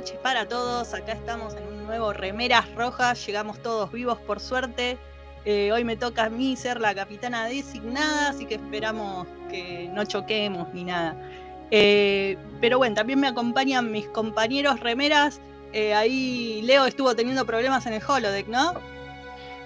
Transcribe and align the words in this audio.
noches 0.00 0.18
para 0.22 0.48
todos. 0.48 0.94
Acá 0.94 1.12
estamos 1.12 1.54
en 1.56 1.62
un 1.64 1.84
nuevo 1.84 2.14
Remeras 2.14 2.74
Rojas. 2.74 3.26
Llegamos 3.26 3.62
todos 3.62 3.92
vivos 3.92 4.18
por 4.20 4.40
suerte. 4.40 4.96
Eh, 5.44 5.72
hoy 5.72 5.84
me 5.84 5.94
toca 5.94 6.24
a 6.24 6.30
mí 6.30 6.56
ser 6.56 6.80
la 6.80 6.94
capitana 6.94 7.44
designada, 7.44 8.30
así 8.30 8.46
que 8.46 8.54
esperamos 8.54 9.26
que 9.50 9.90
no 9.92 10.06
choquemos 10.06 10.72
ni 10.72 10.84
nada. 10.84 11.14
Eh, 11.70 12.38
pero 12.62 12.78
bueno, 12.78 12.94
también 12.94 13.20
me 13.20 13.28
acompañan 13.28 13.92
mis 13.92 14.06
compañeros 14.08 14.80
remeras. 14.80 15.38
Eh, 15.74 15.92
ahí 15.92 16.62
Leo 16.62 16.86
estuvo 16.86 17.14
teniendo 17.14 17.44
problemas 17.44 17.84
en 17.84 17.92
el 17.92 18.02
holodeck, 18.02 18.48
¿no? 18.48 18.72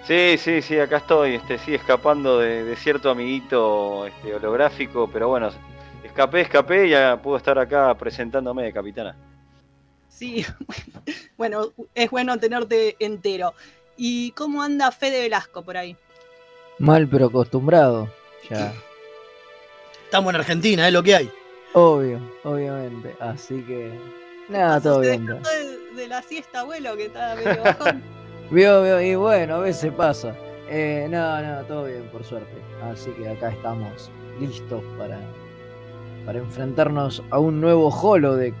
Sí, 0.03 0.37
sí, 0.37 0.61
sí, 0.61 0.77
acá 0.77 0.97
estoy, 0.97 1.35
este, 1.35 1.59
sí, 1.59 1.73
escapando 1.73 2.39
de, 2.39 2.75
cierto 2.75 3.09
amiguito 3.09 4.05
este, 4.05 4.35
holográfico, 4.35 5.09
pero 5.09 5.29
bueno, 5.29 5.49
escapé, 6.03 6.41
escapé 6.41 6.87
y 6.87 6.89
ya 6.89 7.21
puedo 7.23 7.37
estar 7.37 7.57
acá 7.57 7.95
presentándome, 7.95 8.73
capitana. 8.73 9.15
Sí, 10.15 10.45
bueno, 11.37 11.73
es 11.93 12.09
bueno 12.09 12.37
tenerte 12.37 12.95
entero. 12.99 13.53
¿Y 13.97 14.31
cómo 14.31 14.63
anda 14.63 14.91
Fede 14.91 15.21
Velasco 15.21 15.61
por 15.61 15.75
ahí? 15.75 15.95
Mal 16.79 17.07
pero 17.07 17.27
acostumbrado, 17.27 18.09
ya. 18.49 18.73
Estamos 20.05 20.33
en 20.33 20.39
Argentina, 20.39 20.87
es 20.87 20.93
lo 20.93 21.03
que 21.03 21.15
hay. 21.15 21.31
Obvio, 21.73 22.19
obviamente. 22.45 23.13
Así 23.19 23.61
que. 23.63 23.91
Nada, 24.47 24.79
todo 24.79 25.01
bien. 25.01 25.25
De, 25.95 26.07
la 26.07 26.21
siesta, 26.21 26.61
abuelo, 26.61 26.95
que 26.95 27.05
está 27.05 27.35
medio 27.35 27.63
bajón. 27.63 28.01
vio, 28.51 28.83
vio, 28.83 29.01
y 29.01 29.15
bueno, 29.15 29.55
a 29.55 29.59
veces 29.59 29.91
pasa. 29.93 30.33
Eh, 30.69 31.07
no, 31.09 31.41
no, 31.41 31.63
todo 31.65 31.85
bien, 31.85 32.07
por 32.11 32.23
suerte. 32.23 32.55
Así 32.83 33.09
que 33.11 33.27
acá 33.27 33.49
estamos 33.49 34.09
listos 34.39 34.81
para, 34.97 35.19
para 36.25 36.39
enfrentarnos 36.39 37.21
a 37.31 37.39
un 37.39 37.59
nuevo 37.59 37.89
holodeck 37.89 38.55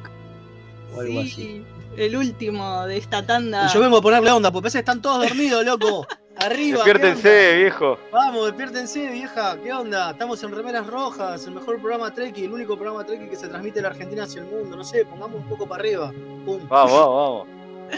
o 0.95 1.01
algo 1.01 1.21
sí, 1.23 1.31
así. 1.31 1.65
El 1.97 2.15
último 2.15 2.85
de 2.85 2.97
esta 2.97 3.25
tanda. 3.25 3.67
Y 3.67 3.73
yo 3.73 3.79
vengo 3.79 3.97
a 3.97 4.01
ponerle 4.01 4.31
onda, 4.31 4.51
porque 4.51 4.63
parece 4.63 4.77
que 4.77 4.81
están 4.81 5.01
todos 5.01 5.27
dormidos, 5.27 5.65
loco. 5.65 6.05
Arriba. 6.37 6.83
Despiértense, 6.83 7.55
viejo. 7.55 7.97
Vamos, 8.11 8.47
despiértense, 8.47 9.09
vieja. 9.09 9.57
¿Qué 9.63 9.71
onda? 9.71 10.11
Estamos 10.11 10.43
en 10.43 10.51
Remeras 10.51 10.85
Rojas, 10.87 11.47
el 11.47 11.53
mejor 11.53 11.79
programa 11.79 12.13
Treki, 12.13 12.43
el 12.43 12.53
único 12.53 12.75
programa 12.75 13.05
Treki 13.05 13.29
que 13.29 13.37
se 13.37 13.47
transmite 13.47 13.75
de 13.75 13.83
la 13.83 13.87
Argentina 13.89 14.23
hacia 14.23 14.41
el 14.41 14.47
mundo. 14.47 14.75
No 14.75 14.83
sé, 14.83 15.05
pongamos 15.05 15.41
un 15.41 15.47
poco 15.47 15.65
para 15.65 15.81
arriba. 15.81 16.11
Vamos, 16.45 16.67
vamos, 16.67 16.91
vamos. 16.91 17.47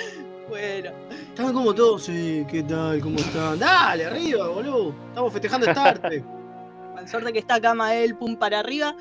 bueno. 0.50 0.92
Están 1.30 1.54
como 1.54 1.74
todos, 1.74 2.04
sí, 2.04 2.46
¿qué 2.50 2.62
tal? 2.62 3.02
¿Cómo 3.02 3.18
están? 3.18 3.58
Dale, 3.58 4.06
arriba, 4.06 4.48
boludo. 4.50 4.94
Estamos 5.10 5.34
festejando 5.34 5.68
esta 5.68 6.00
Con 6.00 7.08
suerte 7.08 7.34
que 7.34 7.40
está 7.40 7.56
acá 7.56 7.74
Mael, 7.74 8.16
pum 8.16 8.36
para 8.36 8.60
arriba. 8.60 8.96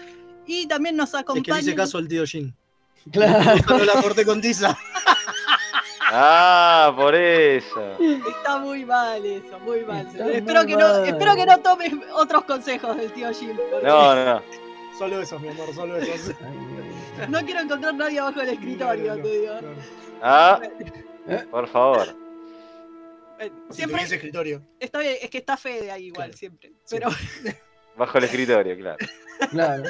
Y 0.47 0.67
también 0.67 0.97
nos 0.97 1.15
acompaña. 1.15 1.59
Es 1.59 1.65
que 1.65 1.71
dice 1.71 1.77
caso 1.77 1.99
el 1.99 2.09
tío 2.09 2.25
Jin. 2.25 2.55
Claro. 3.13 3.55
No 3.69 3.85
la 3.85 4.03
corté 4.03 4.25
con 4.25 4.41
tiza. 4.41 4.77
Ah, 6.09 6.93
por 6.97 7.17
eso. 7.17 7.99
Está 8.29 8.59
muy 8.59 8.85
mal 8.85 9.27
eso, 9.27 9.59
muy 9.59 9.81
mal. 9.81 10.07
espero, 10.07 10.65
que 10.65 10.77
No, 10.77 11.05
espero 11.05 11.35
que 11.35 11.45
no 11.45 11.59
tomes 11.59 11.93
otros 12.15 12.45
consejos 12.45 12.97
del 12.97 13.13
tío 13.13 13.33
Jim. 13.33 13.57
No, 13.83 14.15
no. 14.15 14.43
Solo 14.99 15.21
esos, 15.21 15.41
mi 15.43 15.49
amor, 15.49 15.75
solo 15.75 15.97
esos. 15.99 16.35
no 17.29 17.45
quiero 17.45 17.61
encontrar 17.61 17.93
nadie 17.95 18.19
abajo 18.19 18.41
del 18.41 18.51
escritorio, 18.51 19.21
te 19.21 19.41
digo. 19.41 19.55
Ah, 20.23 20.59
por 21.51 21.69
favor. 21.69 22.17
Siempre 23.69 24.03
ese 24.03 24.15
escritorio. 24.15 24.63
Está 24.81 25.01
bien, 25.01 25.17
es 25.21 25.29
que 25.29 25.39
está 25.39 25.59
Fede 25.59 25.91
ahí 25.91 26.07
igual, 26.07 26.33
siempre. 26.33 26.73
Pero... 26.89 27.11
Bajo 27.97 28.17
el 28.17 28.25
escritorio, 28.25 28.75
claro. 28.79 28.97
Claro. 29.51 29.85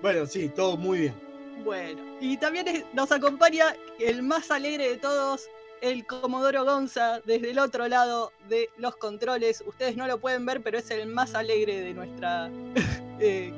Bueno, 0.00 0.26
sí, 0.26 0.48
todo 0.50 0.76
muy 0.76 0.98
bien. 0.98 1.27
Bueno, 1.64 2.02
y 2.20 2.36
también 2.36 2.84
nos 2.92 3.10
acompaña 3.12 3.74
el 3.98 4.22
más 4.22 4.50
alegre 4.50 4.90
de 4.90 4.96
todos, 4.96 5.48
el 5.80 6.06
Comodoro 6.06 6.64
Gonza, 6.64 7.20
desde 7.24 7.50
el 7.50 7.58
otro 7.58 7.88
lado 7.88 8.32
de 8.48 8.70
los 8.78 8.96
controles. 8.96 9.62
Ustedes 9.66 9.96
no 9.96 10.06
lo 10.06 10.18
pueden 10.18 10.46
ver, 10.46 10.62
pero 10.62 10.78
es 10.78 10.90
el 10.90 11.06
más 11.08 11.34
alegre 11.34 11.80
de 11.80 11.94
nuestra 11.94 12.50
eh, 13.20 13.52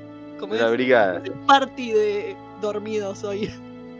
la 0.49 0.71
brigada. 0.71 1.23
party 1.47 1.93
de 1.93 2.37
dormidos 2.61 3.25
hoy. 3.25 3.51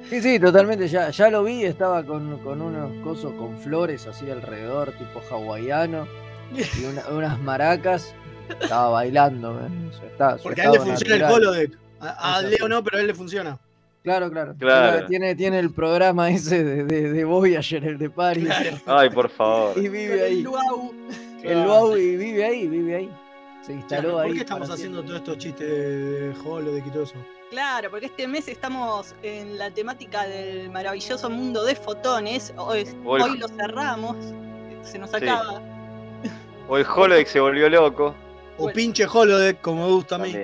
Sí, 0.09 0.23
sí, 0.23 0.41
totalmente. 0.41 0.89
Ya, 0.89 1.11
ya 1.11 1.31
lo 1.31 1.45
vi, 1.45 1.65
estaba 1.65 2.03
con, 2.05 2.33
unos 2.45 3.05
cosos 3.05 3.33
con 3.35 3.59
flores 3.59 4.07
así 4.07 4.31
alrededor, 4.31 4.93
tipo 4.93 5.21
hawaiano, 5.31 6.07
y 6.55 7.13
unas 7.13 7.39
maracas. 7.41 8.15
Estaba 8.49 8.89
bailando. 8.89 9.61
¿eh? 9.61 10.37
Porque 10.43 10.63
a 10.63 10.65
él 10.65 10.73
le 10.73 10.81
funciona 10.81 11.15
el 11.15 11.23
holodeck. 11.23 11.79
a 12.01 12.43
Leo 12.43 12.69
no, 12.69 12.83
pero 12.83 12.97
a 12.97 13.01
él 13.03 13.07
le 13.07 13.15
funciona. 13.15 13.61
Claro, 14.03 14.31
claro. 14.31 14.55
Tiene, 15.07 15.35
tiene 15.35 15.59
el 15.59 15.71
programa 15.73 16.31
ese 16.31 16.65
de, 16.65 16.85
de, 16.85 17.13
de 17.13 17.25
Voyager, 17.25 17.85
el 17.85 17.99
de 17.99 18.09
Paris. 18.09 18.49
Ay, 18.87 19.11
por 19.11 19.29
favor. 19.29 19.77
Y 19.77 19.89
vive 19.89 20.25
ahí. 20.25 20.39
El 20.39 20.43
Luau. 20.45 20.95
El 21.43 21.65
Luau 21.65 21.97
y 21.97 22.17
vive 22.17 22.45
ahí, 22.45 22.67
vive 22.67 22.97
ahí. 22.97 23.11
Se 23.61 23.75
instaló 23.75 24.19
ahí. 24.19 24.29
¿Por 24.29 24.37
qué 24.37 24.43
estamos 24.43 24.71
haciendo 24.71 25.03
todos 25.03 25.17
estos 25.17 25.37
chistes 25.37 25.69
de 25.69 26.35
holodeck 26.45 26.87
y 26.87 26.91
todo 26.91 27.03
eso? 27.03 27.15
Claro, 27.51 27.91
porque 27.91 28.07
este 28.07 28.27
mes 28.27 28.49
estamos 28.49 29.15
en 29.23 29.59
la 29.59 29.71
temática 29.71 30.27
del 30.27 30.71
maravilloso 30.71 31.29
mundo 31.29 31.63
de 31.65 31.75
fotones. 31.75 32.55
Hoy, 32.57 32.87
hoy 33.05 33.39
lo 33.39 33.49
cerramos, 33.49 34.17
se 34.83 34.99
nos 34.99 35.13
acaba. 35.13 35.61
O 36.69 36.79
el 36.79 36.87
holodeck 36.87 37.27
se 37.27 37.41
volvió 37.41 37.69
loco. 37.69 38.15
O 38.57 38.71
pinche 38.71 39.05
holodeck, 39.05 39.61
como 39.61 39.87
me 39.87 39.93
gusta 39.93 40.15
a 40.15 40.19
mí. 40.19 40.35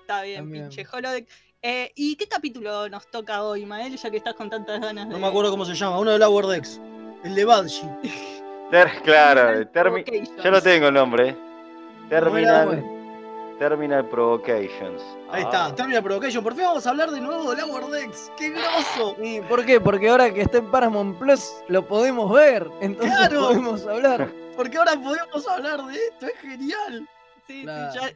Está 0.00 0.22
bien, 0.22 0.50
pinche 0.50 0.86
holodeck. 0.92 1.26
Eh, 1.60 1.90
¿Y 1.96 2.14
qué 2.14 2.28
capítulo 2.28 2.88
nos 2.88 3.10
toca 3.10 3.42
hoy, 3.42 3.66
Mael, 3.66 3.96
ya 3.96 4.10
que 4.10 4.18
estás 4.18 4.34
con 4.34 4.48
tantas 4.48 4.80
ganas? 4.80 5.08
No 5.08 5.18
me 5.18 5.26
acuerdo 5.26 5.50
cómo 5.50 5.64
se 5.64 5.74
llama, 5.74 5.98
uno 5.98 6.12
de 6.12 6.18
la 6.18 6.28
Wordex. 6.28 6.80
El 7.24 7.34
de 7.34 7.44
Badshi. 7.44 7.82
claro, 9.02 9.68
ya 9.72 10.50
lo 10.50 10.62
tengo 10.62 10.88
el 10.88 10.94
nombre. 10.94 11.36
Terminal, 12.08 12.84
Terminal 13.58 14.08
Provocations. 14.08 15.02
Ahí 15.30 15.42
está, 15.42 15.66
ah. 15.66 15.74
Terminal 15.74 16.04
Provocation. 16.04 16.44
Por 16.44 16.54
fin 16.54 16.62
vamos 16.62 16.86
a 16.86 16.90
hablar 16.90 17.10
de 17.10 17.20
nuevo 17.20 17.50
de 17.50 17.56
la 17.56 17.66
Wordex. 17.66 18.30
¡Qué 18.36 18.50
groso! 18.50 19.16
¿Y 19.20 19.40
por 19.40 19.66
qué? 19.66 19.80
Porque 19.80 20.08
ahora 20.08 20.32
que 20.32 20.42
está 20.42 20.58
en 20.58 20.70
Paramount 20.70 21.18
Plus 21.18 21.54
lo 21.66 21.84
podemos 21.84 22.32
ver. 22.32 22.70
Entonces 22.80 23.28
podemos 23.30 23.84
hablar. 23.84 24.32
Porque 24.56 24.78
ahora 24.78 24.92
podemos 24.92 25.48
hablar 25.48 25.84
de 25.86 25.94
esto, 25.94 26.26
es 26.26 26.38
genial. 26.40 27.08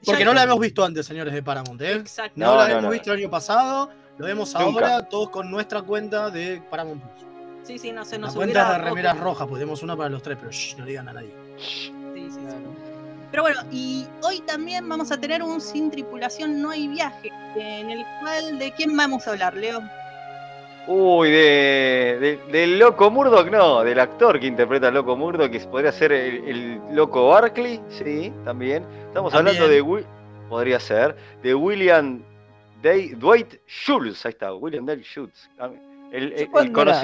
Porque 0.05 0.25
no 0.25 0.35
la 0.35 0.43
hemos 0.45 0.61
visto 0.61 0.85
antes, 0.85 1.07
señores 1.07 1.33
de 1.33 1.43
Paramount. 1.43 1.81
¿eh? 1.81 1.93
Exacto. 1.93 2.33
No, 2.37 2.57
la 2.57 2.71
hemos 2.71 2.91
visto 2.91 3.13
el 3.13 3.21
año 3.21 3.31
pasado, 3.31 3.91
lo 4.19 4.27
vemos 4.27 4.55
ahora, 4.55 5.09
todos 5.09 5.31
con 5.31 5.51
nuestra 5.51 5.83
cuenta 5.83 6.31
de 6.31 6.63
Paramount 6.71 7.03
Plus. 7.03 7.27
Sí, 7.65 7.79
sí, 7.79 7.93
no 7.93 8.05
se 8.05 8.19
nos 8.19 8.31
La 8.31 8.37
cuenta 8.37 8.73
de 8.73 8.79
remeras 8.79 9.19
rojas, 9.19 9.47
pues 9.47 9.61
tenemos 9.61 9.83
una 9.83 9.97
para 9.97 10.09
los 10.11 10.23
tres, 10.23 10.37
pero 10.41 10.51
no 10.79 10.85
le 10.85 10.91
digan 10.91 11.09
a 11.09 11.13
nadie. 11.13 11.33
Sí, 11.59 11.93
sí, 12.31 12.31
sí. 12.31 12.57
Pero 13.31 13.45
bueno, 13.45 13.61
y 13.73 14.07
hoy 14.23 14.41
también 14.41 14.87
vamos 14.89 15.11
a 15.11 15.19
tener 15.19 15.43
un 15.43 15.61
Sin 15.61 15.91
Tripulación 15.91 16.61
No 16.61 16.71
hay 16.71 16.87
Viaje, 16.89 17.31
en 17.57 17.91
el 17.91 18.05
cual, 18.21 18.59
¿de 18.59 18.73
quién 18.73 18.95
vamos 18.95 19.27
a 19.27 19.31
hablar, 19.31 19.57
Leo? 19.57 19.81
Uy, 20.89 21.31
de, 21.31 22.41
del 22.51 22.79
loco 22.79 23.09
Murdoch, 23.11 23.49
no, 23.49 23.85
del 23.85 24.01
actor 24.01 24.41
que 24.41 24.49
interpreta 24.49 24.89
al 24.89 24.95
loco 24.95 25.17
Murdoch, 25.17 25.51
que 25.51 25.61
podría 25.61 25.93
ser 25.93 26.11
el, 26.11 26.81
loco 26.91 27.29
Barkley, 27.29 27.81
sí, 27.89 28.33
también. 28.45 28.85
Estamos 29.07 29.33
hablando 29.33 29.69
de, 29.69 30.05
podría 30.49 30.81
ser, 30.81 31.17
de 31.43 31.55
William 31.55 32.23
Day, 32.83 33.11
Dwight 33.11 33.61
Schultz, 33.67 34.27
ahí 34.27 34.33
está, 34.33 34.53
William 34.55 34.85
Day 34.85 35.03
Schultz. 35.03 35.49
El, 36.11 36.35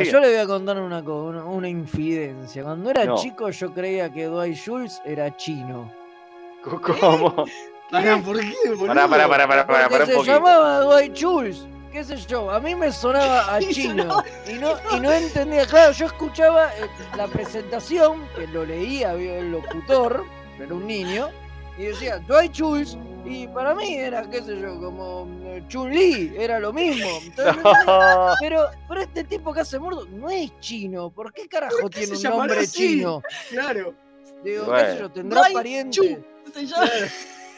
yo 0.05 0.21
le 0.21 0.28
voy 0.28 0.37
a 0.37 0.47
contar 0.47 0.78
una, 0.81 1.00
una, 1.00 1.45
una 1.45 1.69
infidencia. 1.69 2.62
Cuando 2.65 2.91
era 2.91 3.15
chico 3.15 3.49
yo 3.49 3.72
creía 3.72 4.12
que 4.12 4.27
Dwight 4.27 4.56
Schultz 4.56 5.00
era 5.05 5.34
chino. 5.37 5.91
¿Cómo? 6.63 7.33
¿por 7.34 8.41
qué? 8.41 8.54
Pará, 8.86 9.09
pará, 9.09 9.28
pará, 9.28 9.48
pará, 9.48 9.66
pará, 9.66 9.89
pará, 9.89 10.04
un 10.04 10.10
poquito. 10.10 10.24
Se 10.24 10.31
llamaba 10.31 10.81
Dwight 10.81 11.15
Schultz 11.15 11.66
qué 11.90 12.04
sé 12.04 12.16
yo, 12.16 12.50
a 12.50 12.60
mí 12.60 12.74
me 12.74 12.92
sonaba 12.92 13.54
a 13.56 13.60
chino 13.60 14.22
y 14.48 14.54
no, 14.54 14.74
y 14.94 15.00
no 15.00 15.12
entendía, 15.12 15.66
claro, 15.66 15.92
yo 15.92 16.06
escuchaba 16.06 16.68
eh, 16.76 16.88
la 17.16 17.26
presentación, 17.26 18.26
que 18.34 18.46
lo 18.48 18.64
leía 18.64 19.12
el 19.12 19.52
locutor, 19.52 20.24
era 20.58 20.74
un 20.74 20.86
niño, 20.86 21.30
y 21.76 21.84
decía, 21.86 22.18
Dwight 22.18 22.52
Schultz, 22.52 22.96
y 23.24 23.46
para 23.48 23.74
mí 23.74 23.94
era, 23.94 24.28
qué 24.28 24.42
sé 24.42 24.58
yo, 24.58 24.80
como 24.80 25.28
eh, 25.44 25.62
Chun-Li, 25.68 26.34
era 26.36 26.58
lo 26.58 26.72
mismo. 26.72 27.08
pero, 28.40 28.68
pero 28.88 29.00
este 29.00 29.24
tipo 29.24 29.52
que 29.52 29.60
hace 29.60 29.78
murdo 29.78 30.06
no 30.06 30.30
es 30.30 30.58
chino, 30.60 31.10
¿por 31.10 31.32
qué 31.32 31.48
carajo 31.48 31.88
tiene 31.90 32.16
un 32.16 32.22
nombre 32.22 32.66
chino? 32.66 33.22
Claro. 33.50 33.94
Digo, 34.42 34.72
qué 34.72 34.80
sé 34.80 34.98
yo, 35.00 35.10
tendrá 35.10 35.42
pariente. 35.52 36.22
Claro, 36.52 37.06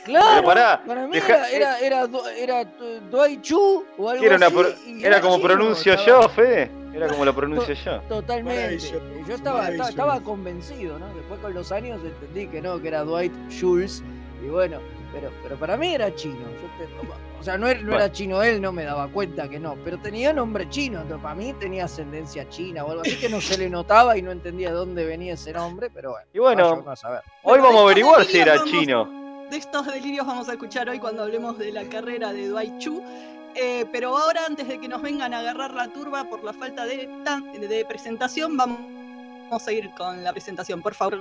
para 0.04 1.06
mí 1.06 1.16
era, 1.16 1.78
era, 1.78 2.28
era, 2.36 2.64
Dwight 3.10 3.42
Chu 3.42 3.84
o 3.98 4.08
algo 4.08 4.24
era 4.24 4.36
así. 4.46 5.04
Era 5.04 5.20
como 5.20 5.40
pronuncio 5.40 5.94
yo, 6.04 6.28
Fede. 6.28 6.70
Era 6.92 7.08
como 7.08 7.24
lo 7.24 7.34
pronuncio 7.34 7.74
yo. 7.74 8.00
Totalmente. 8.08 8.78
Yo 9.26 9.34
estaba, 9.34 9.68
estaba, 9.68 10.20
convencido, 10.20 10.98
¿no? 10.98 11.06
Después 11.14 11.40
con 11.40 11.54
los 11.54 11.70
años 11.70 12.00
entendí 12.04 12.48
que 12.48 12.60
no, 12.60 12.80
que 12.80 12.88
era 12.88 13.04
Dwight 13.04 13.32
Schultz. 13.48 14.02
Y 14.44 14.48
bueno, 14.48 14.78
pero, 15.12 15.30
pero 15.42 15.56
para 15.56 15.76
mí 15.76 15.94
era 15.94 16.14
chino. 16.14 16.38
o 17.38 17.42
sea, 17.42 17.58
no, 17.58 17.68
era, 17.68 18.10
chino 18.10 18.42
él, 18.42 18.60
no 18.60 18.72
me 18.72 18.84
daba 18.84 19.08
cuenta 19.08 19.48
que 19.48 19.58
no, 19.58 19.76
pero 19.84 19.98
tenía 19.98 20.32
nombre 20.32 20.68
chino, 20.68 21.02
entonces 21.02 21.22
para 21.22 21.34
mí 21.34 21.52
tenía 21.54 21.84
ascendencia 21.84 22.48
china 22.48 22.84
o 22.84 22.90
algo 22.90 23.02
así 23.02 23.16
que 23.16 23.28
no 23.28 23.40
se 23.40 23.58
le 23.58 23.68
notaba 23.68 24.16
y 24.16 24.22
no 24.22 24.30
entendía 24.30 24.70
de 24.70 24.76
dónde 24.76 25.04
venía 25.04 25.34
ese 25.34 25.52
nombre, 25.52 25.90
pero 25.90 26.12
bueno. 26.12 26.26
Y 26.32 26.38
bueno, 26.38 26.84
hoy 27.42 27.60
vamos 27.60 27.80
a 27.80 27.82
averiguar 27.82 28.24
si 28.24 28.38
era 28.38 28.64
chino. 28.64 29.19
De 29.50 29.56
estos 29.56 29.84
delirios 29.84 30.24
vamos 30.24 30.48
a 30.48 30.52
escuchar 30.52 30.88
hoy 30.88 31.00
cuando 31.00 31.24
hablemos 31.24 31.58
de 31.58 31.72
la 31.72 31.82
carrera 31.82 32.32
de 32.32 32.46
Dwight 32.46 32.78
Chu. 32.78 33.02
Eh, 33.56 33.84
pero 33.90 34.16
ahora, 34.16 34.42
antes 34.46 34.68
de 34.68 34.78
que 34.78 34.86
nos 34.86 35.02
vengan 35.02 35.34
a 35.34 35.40
agarrar 35.40 35.74
la 35.74 35.88
turba 35.88 36.22
por 36.22 36.44
la 36.44 36.52
falta 36.52 36.86
de, 36.86 37.84
presentación, 37.88 38.56
vamos 38.56 39.66
a 39.66 39.72
ir 39.72 39.90
con 39.90 40.22
la 40.22 40.32
presentación. 40.32 40.80
Por 40.80 40.94
favor, 40.94 41.20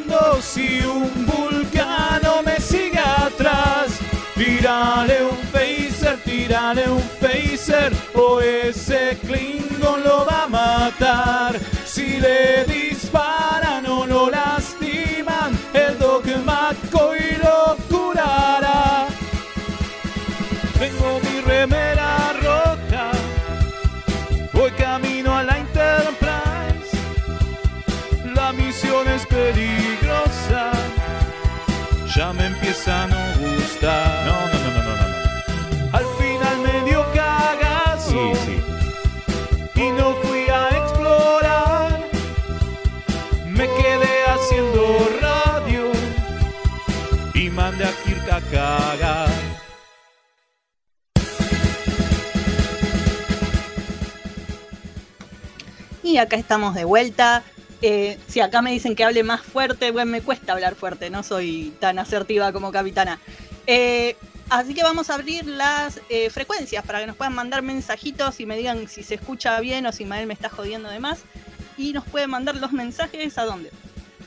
y 0.55 0.83
un 0.85 1.25
vulcano 1.25 2.43
me 2.43 2.59
sigue 2.59 2.99
atrás. 2.99 3.87
Tírale 4.35 5.23
un 5.23 5.37
phaser, 5.51 6.17
tírale 6.23 6.89
un 6.89 7.01
phaser, 7.19 7.91
o 8.13 8.39
ese 8.39 9.17
Klingon 9.25 10.03
lo 10.03 10.25
va 10.25 10.43
a 10.43 10.47
matar. 10.47 11.59
Si 11.85 12.19
le 12.19 12.65
disparan 12.65 13.85
o 13.87 14.05
lo 14.05 14.29
lastiman, 14.29 15.57
el 15.73 15.97
dogma 15.97 16.71
y 17.19 17.35
lo 17.43 17.77
curará. 17.89 19.07
Tengo 20.79 21.19
mi 21.23 21.41
remera 21.41 21.90
Y 56.11 56.17
acá 56.17 56.35
estamos 56.35 56.75
de 56.75 56.83
vuelta 56.83 57.43
eh, 57.81 58.19
si 58.27 58.41
acá 58.41 58.61
me 58.61 58.71
dicen 58.71 58.95
que 58.95 59.03
hable 59.03 59.23
más 59.23 59.41
fuerte, 59.41 59.91
bueno, 59.91 60.11
me 60.11 60.21
cuesta 60.21 60.53
hablar 60.53 60.75
fuerte, 60.75 61.09
no 61.09 61.23
soy 61.23 61.73
tan 61.79 61.97
asertiva 61.97 62.53
como 62.53 62.71
capitana. 62.71 63.19
Eh, 63.65 64.15
así 64.49 64.73
que 64.73 64.83
vamos 64.83 65.09
a 65.09 65.15
abrir 65.15 65.45
las 65.47 65.99
eh, 66.09 66.29
frecuencias 66.29 66.85
para 66.85 66.99
que 66.99 67.07
nos 67.07 67.15
puedan 67.15 67.33
mandar 67.33 67.63
mensajitos 67.63 68.39
y 68.39 68.45
me 68.45 68.55
digan 68.55 68.87
si 68.87 69.01
se 69.01 69.15
escucha 69.15 69.59
bien 69.61 69.85
o 69.87 69.91
si 69.91 70.05
Mael 70.05 70.27
me 70.27 70.33
está 70.33 70.49
jodiendo 70.49 70.89
de 70.89 70.99
más. 70.99 71.23
Y 71.77 71.93
nos 71.93 72.05
pueden 72.05 72.29
mandar 72.29 72.55
los 72.57 72.71
mensajes 72.71 73.37
a 73.39 73.45
dónde. 73.45 73.71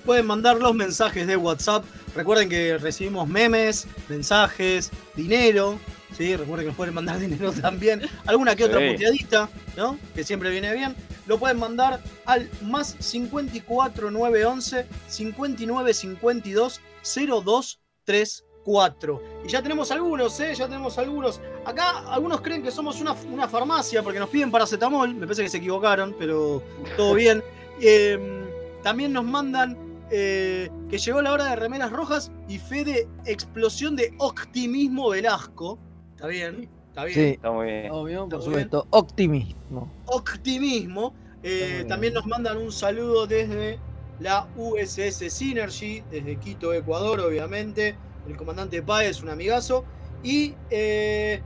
Pueden 0.04 0.26
mandar 0.26 0.56
los 0.56 0.74
mensajes 0.74 1.26
de 1.26 1.36
WhatsApp. 1.36 1.84
Recuerden 2.14 2.48
que 2.48 2.78
recibimos 2.78 3.28
memes, 3.28 3.86
mensajes, 4.08 4.90
dinero. 5.14 5.78
¿sí? 6.16 6.36
Recuerden 6.36 6.66
que 6.66 6.68
nos 6.68 6.76
pueden 6.76 6.94
mandar 6.94 7.18
dinero 7.18 7.52
también. 7.52 8.02
Alguna 8.26 8.54
que 8.54 8.64
otra 8.64 8.78
puteadita, 8.78 9.48
¿no? 9.76 9.98
Que 10.14 10.24
siempre 10.24 10.50
viene 10.50 10.72
bien 10.74 10.94
lo 11.26 11.38
pueden 11.38 11.58
mandar 11.58 12.00
al 12.26 12.50
más 12.62 12.96
54 12.98 14.10
911 14.10 14.86
59 15.08 15.94
52 15.94 16.80
0234. 17.02 19.22
Y 19.44 19.48
ya 19.48 19.62
tenemos 19.62 19.90
algunos, 19.90 20.38
¿eh? 20.40 20.54
Ya 20.54 20.66
tenemos 20.66 20.98
algunos. 20.98 21.40
Acá 21.64 22.04
algunos 22.10 22.40
creen 22.40 22.62
que 22.62 22.70
somos 22.70 23.00
una, 23.00 23.14
farmacia 23.48 24.02
porque 24.02 24.18
nos 24.18 24.28
piden 24.28 24.50
paracetamol. 24.50 25.14
Me 25.14 25.26
parece 25.26 25.44
que 25.44 25.48
se 25.48 25.58
equivocaron, 25.58 26.14
pero 26.18 26.62
todo 26.96 27.14
bien. 27.14 27.42
Em, 27.80 28.44
también 28.84 29.12
nos 29.12 29.24
mandan 29.24 29.76
eh, 30.10 30.70
que 30.88 30.98
llegó 30.98 31.22
la 31.22 31.32
hora 31.32 31.44
de 31.46 31.56
remeras 31.56 31.90
rojas 31.90 32.30
y 32.48 32.58
fe 32.58 32.84
de 32.84 33.08
explosión 33.26 33.96
de 33.96 34.14
optimismo 34.18 35.10
Velasco. 35.10 35.78
¿Está 36.14 36.28
bien? 36.28 36.68
Está 36.88 37.04
bien. 37.04 37.14
Sí, 37.14 37.26
está 37.34 37.50
muy 37.50 37.66
bien. 37.66 37.90
Obvio, 37.90 38.28
por 38.28 38.42
supuesto. 38.42 38.86
Optimismo. 38.90 39.90
Optimismo. 40.06 41.14
Eh, 41.42 41.84
también 41.88 42.14
nos 42.14 42.26
mandan 42.26 42.56
un 42.56 42.72
saludo 42.72 43.26
desde 43.26 43.78
la 44.20 44.48
USS 44.56 45.30
Synergy, 45.30 46.02
desde 46.10 46.36
Quito, 46.36 46.72
Ecuador, 46.72 47.20
obviamente. 47.20 47.96
El 48.28 48.36
comandante 48.36 48.82
Páez, 48.82 49.22
un 49.22 49.30
amigazo. 49.30 49.84
Y 50.22 50.54
eh, 50.70 51.42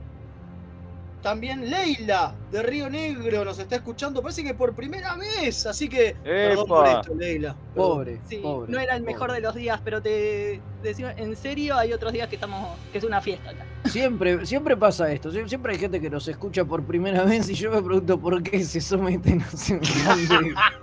también 1.21 1.69
Leila, 1.69 2.33
de 2.51 2.63
Río 2.63 2.89
Negro, 2.89 3.43
nos 3.43 3.59
está 3.59 3.75
escuchando. 3.75 4.21
Parece 4.21 4.43
que 4.43 4.53
por 4.53 4.73
primera 4.73 5.15
vez. 5.15 5.65
Así 5.65 5.89
que, 5.89 6.15
perdón 6.23 6.67
por 6.67 6.87
esto, 6.87 7.13
Leila. 7.13 7.55
Pobre, 7.75 8.19
No 8.67 8.79
era 8.79 8.95
el 8.95 9.03
mejor 9.03 9.31
de 9.31 9.41
los 9.41 9.55
días, 9.55 9.81
pero 9.83 10.01
te 10.01 10.61
decimos, 10.81 11.13
en 11.17 11.35
serio, 11.35 11.77
hay 11.77 11.93
otros 11.93 12.13
días 12.13 12.29
que 12.29 12.35
estamos, 12.35 12.77
que 12.91 12.97
es 12.97 13.03
una 13.03 13.21
fiesta 13.21 13.49
acá. 13.49 13.65
Siempre, 13.85 14.45
siempre 14.45 14.77
pasa 14.77 15.11
esto. 15.11 15.31
Siempre 15.31 15.73
hay 15.73 15.79
gente 15.79 15.99
que 15.99 16.09
nos 16.09 16.27
escucha 16.27 16.63
por 16.63 16.83
primera 16.83 17.23
vez 17.23 17.49
y 17.49 17.53
yo 17.53 17.71
me 17.71 17.81
pregunto 17.81 18.19
por 18.19 18.41
qué 18.41 18.63
se 18.63 18.79
someten 18.81 19.41
a 19.41 19.49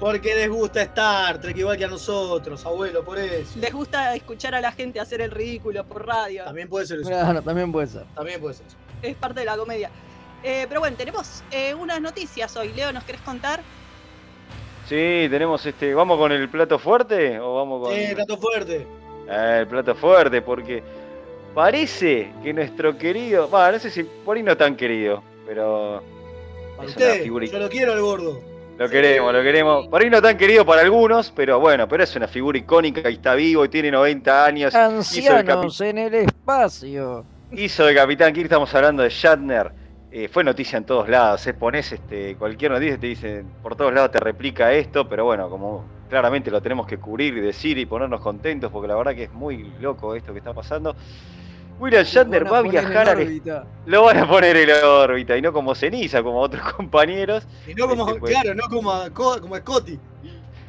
Porque 0.00 0.34
les 0.34 0.48
gusta 0.48 0.80
Star 0.82 1.40
Trek 1.40 1.58
igual 1.58 1.76
que 1.76 1.84
a 1.84 1.88
nosotros, 1.88 2.64
abuelo, 2.64 3.04
por 3.04 3.18
eso. 3.18 3.58
Les 3.58 3.70
gusta 3.70 4.14
escuchar 4.14 4.54
a 4.54 4.60
la 4.60 4.72
gente 4.72 4.98
hacer 4.98 5.20
el 5.20 5.30
ridículo 5.30 5.84
por 5.84 6.06
radio. 6.06 6.44
También 6.44 6.70
puede 6.70 6.86
ser 6.86 7.00
eso. 7.00 7.08
Claro, 7.10 7.42
también 7.42 7.70
puede 7.70 7.86
ser. 7.86 8.06
También 8.14 8.40
puede 8.40 8.54
ser 8.54 8.66
Es 9.02 9.16
parte 9.16 9.40
de 9.40 9.46
la 9.46 9.56
comedia. 9.56 9.90
Eh, 10.42 10.66
pero 10.68 10.80
bueno, 10.80 10.96
tenemos 10.96 11.42
eh, 11.50 11.74
unas 11.74 12.00
noticias 12.00 12.56
hoy. 12.56 12.72
Leo, 12.72 12.92
¿nos 12.92 13.04
querés 13.04 13.20
contar? 13.22 13.60
Sí, 14.86 15.28
tenemos 15.30 15.64
este. 15.66 15.94
¿Vamos 15.94 16.18
con 16.18 16.32
el 16.32 16.48
plato 16.48 16.78
fuerte 16.78 17.38
o 17.38 17.56
vamos 17.56 17.86
con.? 17.86 17.94
Sí, 17.94 18.00
el 18.00 18.14
plato 18.14 18.38
fuerte. 18.38 18.86
Eh, 19.28 19.58
el 19.60 19.66
plato 19.66 19.94
fuerte, 19.94 20.42
porque 20.42 20.82
parece 21.54 22.32
que 22.42 22.52
nuestro 22.52 22.96
querido. 22.96 23.48
Bueno, 23.48 23.72
no 23.72 23.78
sé 23.78 23.90
si 23.90 24.02
por 24.02 24.36
ahí 24.36 24.42
no 24.42 24.56
tan 24.56 24.76
querido, 24.76 25.22
pero. 25.46 26.02
usted, 26.82 27.24
yo 27.24 27.58
lo 27.58 27.68
quiero 27.68 27.92
al 27.92 28.00
gordo. 28.00 28.40
Lo 28.78 28.88
queremos, 28.88 29.30
lo 29.34 29.42
queremos. 29.42 29.88
Por 29.88 30.00
ahí 30.00 30.08
no 30.08 30.22
tan 30.22 30.38
querido 30.38 30.64
para 30.64 30.80
algunos, 30.80 31.30
pero 31.36 31.60
bueno, 31.60 31.86
pero 31.86 32.02
es 32.02 32.16
una 32.16 32.26
figura 32.26 32.56
icónica 32.56 33.10
y 33.10 33.14
está 33.14 33.34
vivo 33.34 33.62
y 33.66 33.68
tiene 33.68 33.90
90 33.90 34.44
años. 34.46 34.74
Ancianos 34.74 35.80
en 35.82 35.98
el 35.98 36.14
espacio. 36.14 37.26
Hizo 37.52 37.84
de 37.84 37.96
Capitán 37.96 38.32
Kirk, 38.32 38.44
estamos 38.44 38.72
hablando 38.76 39.02
de 39.02 39.08
Shatner. 39.08 39.72
Eh, 40.12 40.28
fue 40.28 40.44
noticia 40.44 40.76
en 40.76 40.84
todos 40.84 41.08
lados. 41.08 41.44
¿eh? 41.48 41.54
Pones 41.54 41.90
este, 41.90 42.36
cualquier 42.36 42.70
noticia 42.70 42.96
te 42.98 43.08
dicen, 43.08 43.50
por 43.60 43.74
todos 43.74 43.92
lados 43.92 44.12
te 44.12 44.20
replica 44.20 44.72
esto, 44.72 45.08
pero 45.08 45.24
bueno, 45.24 45.50
como 45.50 45.84
claramente 46.08 46.50
lo 46.50 46.62
tenemos 46.62 46.86
que 46.86 46.98
cubrir 46.98 47.36
y 47.36 47.40
decir 47.40 47.76
y 47.78 47.86
ponernos 47.86 48.20
contentos, 48.20 48.70
porque 48.70 48.86
la 48.86 48.94
verdad 48.94 49.16
que 49.16 49.24
es 49.24 49.32
muy 49.32 49.72
loco 49.80 50.14
esto 50.14 50.32
que 50.32 50.38
está 50.38 50.54
pasando. 50.54 50.94
William 51.80 52.04
Shatner 52.04 52.52
va 52.52 52.58
a 52.58 52.62
viajar 52.62 53.08
a 53.08 53.64
Lo 53.86 54.04
van 54.04 54.18
a 54.18 54.28
poner 54.28 54.56
en 54.56 54.68
la 54.68 54.88
órbita 54.88 55.36
y 55.36 55.42
no 55.42 55.52
como 55.52 55.74
ceniza, 55.74 56.22
como 56.22 56.38
otros 56.38 56.62
compañeros. 56.74 57.48
Y 57.66 57.74
no 57.74 57.88
como, 57.88 58.06
este, 58.06 58.20
pues, 58.20 58.32
claro, 58.32 58.54
no 58.54 58.68
como, 58.68 58.92
como 59.12 59.56
Scotty. 59.56 59.98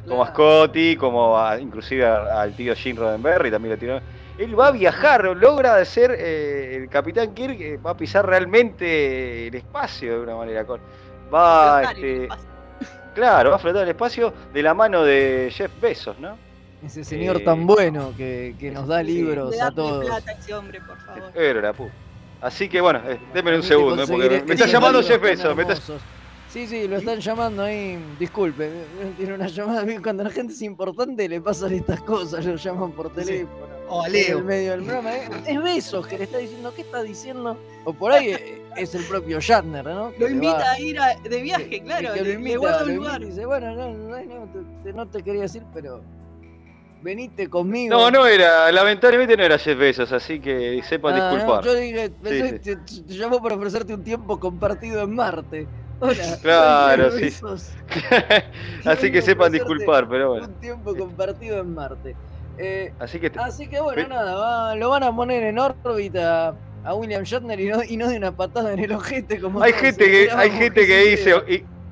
Como 0.08 0.24
a 0.24 0.28
Scotty, 0.28 0.96
como 0.96 1.38
inclusive 1.60 2.04
al 2.04 2.56
tío 2.56 2.74
Gene 2.74 2.98
Roddenberry 2.98 3.52
también 3.52 3.74
lo 3.74 3.78
tiró. 3.78 4.00
Él 4.38 4.58
va 4.58 4.68
a 4.68 4.70
viajar, 4.70 5.24
logra 5.36 5.84
ser 5.84 6.16
eh, 6.18 6.76
el 6.76 6.88
Capitán 6.88 7.34
Kirk, 7.34 7.84
va 7.84 7.90
a 7.90 7.96
pisar 7.96 8.26
realmente 8.26 9.48
el 9.48 9.54
espacio 9.54 10.14
de 10.14 10.20
una 10.20 10.36
manera. 10.36 10.66
Va, 11.32 11.82
este, 11.82 12.28
claro, 13.14 13.50
va 13.50 13.56
a 13.56 13.58
flotar 13.58 13.84
el 13.84 13.90
espacio 13.90 14.32
de 14.52 14.62
la 14.62 14.74
mano 14.74 15.04
de 15.04 15.50
Jeff 15.52 15.70
Bezos, 15.80 16.18
¿no? 16.18 16.36
Ese 16.84 17.04
señor 17.04 17.40
tan 17.40 17.60
eh, 17.60 17.64
bueno 17.64 18.12
que, 18.16 18.72
nos 18.74 18.88
da 18.88 19.02
libros 19.02 19.60
a 19.60 19.70
todos. 19.70 20.04
Plata 20.04 20.32
ese 20.32 20.54
hombre, 20.54 20.80
por 20.80 20.98
favor. 20.98 21.30
Pero 21.32 21.60
la 21.60 21.74
Así 22.40 22.68
que 22.68 22.80
bueno, 22.80 23.00
eh, 23.06 23.20
déme 23.32 23.54
un 23.54 23.62
segundo, 23.62 24.04
porque 24.06 24.42
me 24.44 24.54
está 24.54 24.66
llamando 24.66 25.02
Jeff 25.02 25.22
Bezos. 25.22 26.02
Sí, 26.48 26.66
sí, 26.66 26.86
lo 26.86 26.98
están 26.98 27.18
llamando 27.18 27.62
ahí. 27.62 27.98
Disculpe, 28.18 28.70
tiene 29.16 29.34
una 29.34 29.46
llamada. 29.46 29.86
Cuando 30.02 30.24
la 30.24 30.30
gente 30.30 30.52
es 30.52 30.60
importante 30.60 31.26
le 31.28 31.40
pasan 31.40 31.72
estas 31.72 32.02
cosas, 32.02 32.44
lo 32.44 32.56
llaman 32.56 32.92
por 32.92 33.10
teléfono. 33.10 33.81
O 33.88 34.02
a 34.02 34.08
Leo. 34.10 34.38
En 34.38 34.46
medio 34.46 34.70
del 34.72 34.82
programa. 34.82 35.14
¿eh? 35.16 35.28
Es 35.46 35.62
Besos 35.62 36.06
que 36.06 36.18
le 36.18 36.24
está 36.24 36.38
diciendo, 36.38 36.72
¿qué 36.74 36.82
está 36.82 37.02
diciendo? 37.02 37.56
O 37.84 37.92
por 37.92 38.12
ahí 38.12 38.36
es 38.76 38.94
el 38.94 39.04
propio 39.04 39.40
Shatner, 39.40 39.84
¿no? 39.84 40.12
lo 40.18 40.28
invita 40.28 40.70
a 40.70 40.80
ir 40.80 40.98
de 41.22 41.42
viaje, 41.42 41.82
claro. 41.82 42.14
Que 42.14 42.22
lo 42.22 42.30
invita, 42.30 42.84
le, 42.84 42.94
lugar. 42.94 43.20
dice, 43.20 43.44
bueno, 43.44 43.74
no, 43.74 43.90
no, 43.92 44.24
no, 44.24 44.92
no 44.92 45.08
te 45.08 45.22
quería 45.22 45.42
decir, 45.42 45.62
pero 45.74 46.02
venite 47.02 47.48
conmigo. 47.48 47.94
No, 47.94 48.10
no 48.10 48.26
era, 48.26 48.70
lamentablemente 48.72 49.36
no 49.36 49.44
era 49.44 49.58
Jeff 49.58 49.78
Bezos, 49.78 50.12
así 50.12 50.40
que 50.40 50.82
sepa 50.88 51.10
ah, 51.10 51.30
disculpar. 51.30 51.64
yo 51.64 51.74
dije, 51.74 52.10
Te, 52.10 52.58
te, 52.58 52.78
llamo 53.08 53.42
para 53.42 53.56
ofrecerte 53.56 53.94
un 53.94 54.04
tiempo 54.04 54.38
compartido 54.38 55.02
en 55.02 55.14
Marte. 55.14 55.66
Hola. 56.00 56.38
Claro, 56.42 57.12
sí. 57.12 57.32
Así 58.84 59.12
que 59.12 59.22
sepan 59.22 59.52
disculpar, 59.52 60.08
pero 60.08 60.30
bueno. 60.30 60.48
Un 60.48 60.54
tiempo 60.54 60.96
compartido 60.96 61.60
en 61.60 61.72
Marte. 61.72 62.16
Eh, 62.64 62.92
así, 63.00 63.18
que 63.18 63.32
así 63.34 63.66
que 63.66 63.80
bueno, 63.80 64.08
nada, 64.08 64.76
lo 64.76 64.90
van 64.90 65.02
a 65.02 65.14
poner 65.14 65.42
en 65.42 65.58
órbita 65.58 66.54
a 66.84 66.94
William 66.94 67.24
Shatner 67.24 67.58
y 67.58 67.68
no, 67.68 67.82
y 67.82 67.96
no 67.96 68.08
de 68.08 68.16
una 68.16 68.36
patada 68.36 68.72
en 68.72 68.78
el 68.78 68.92
ojete 68.92 69.40
como 69.40 69.60
hay 69.60 69.72
gente 69.72 70.04
que 70.04 70.30
hay 70.30 70.50
gente 70.50 70.86
que 70.86 70.98
dice 71.04 71.34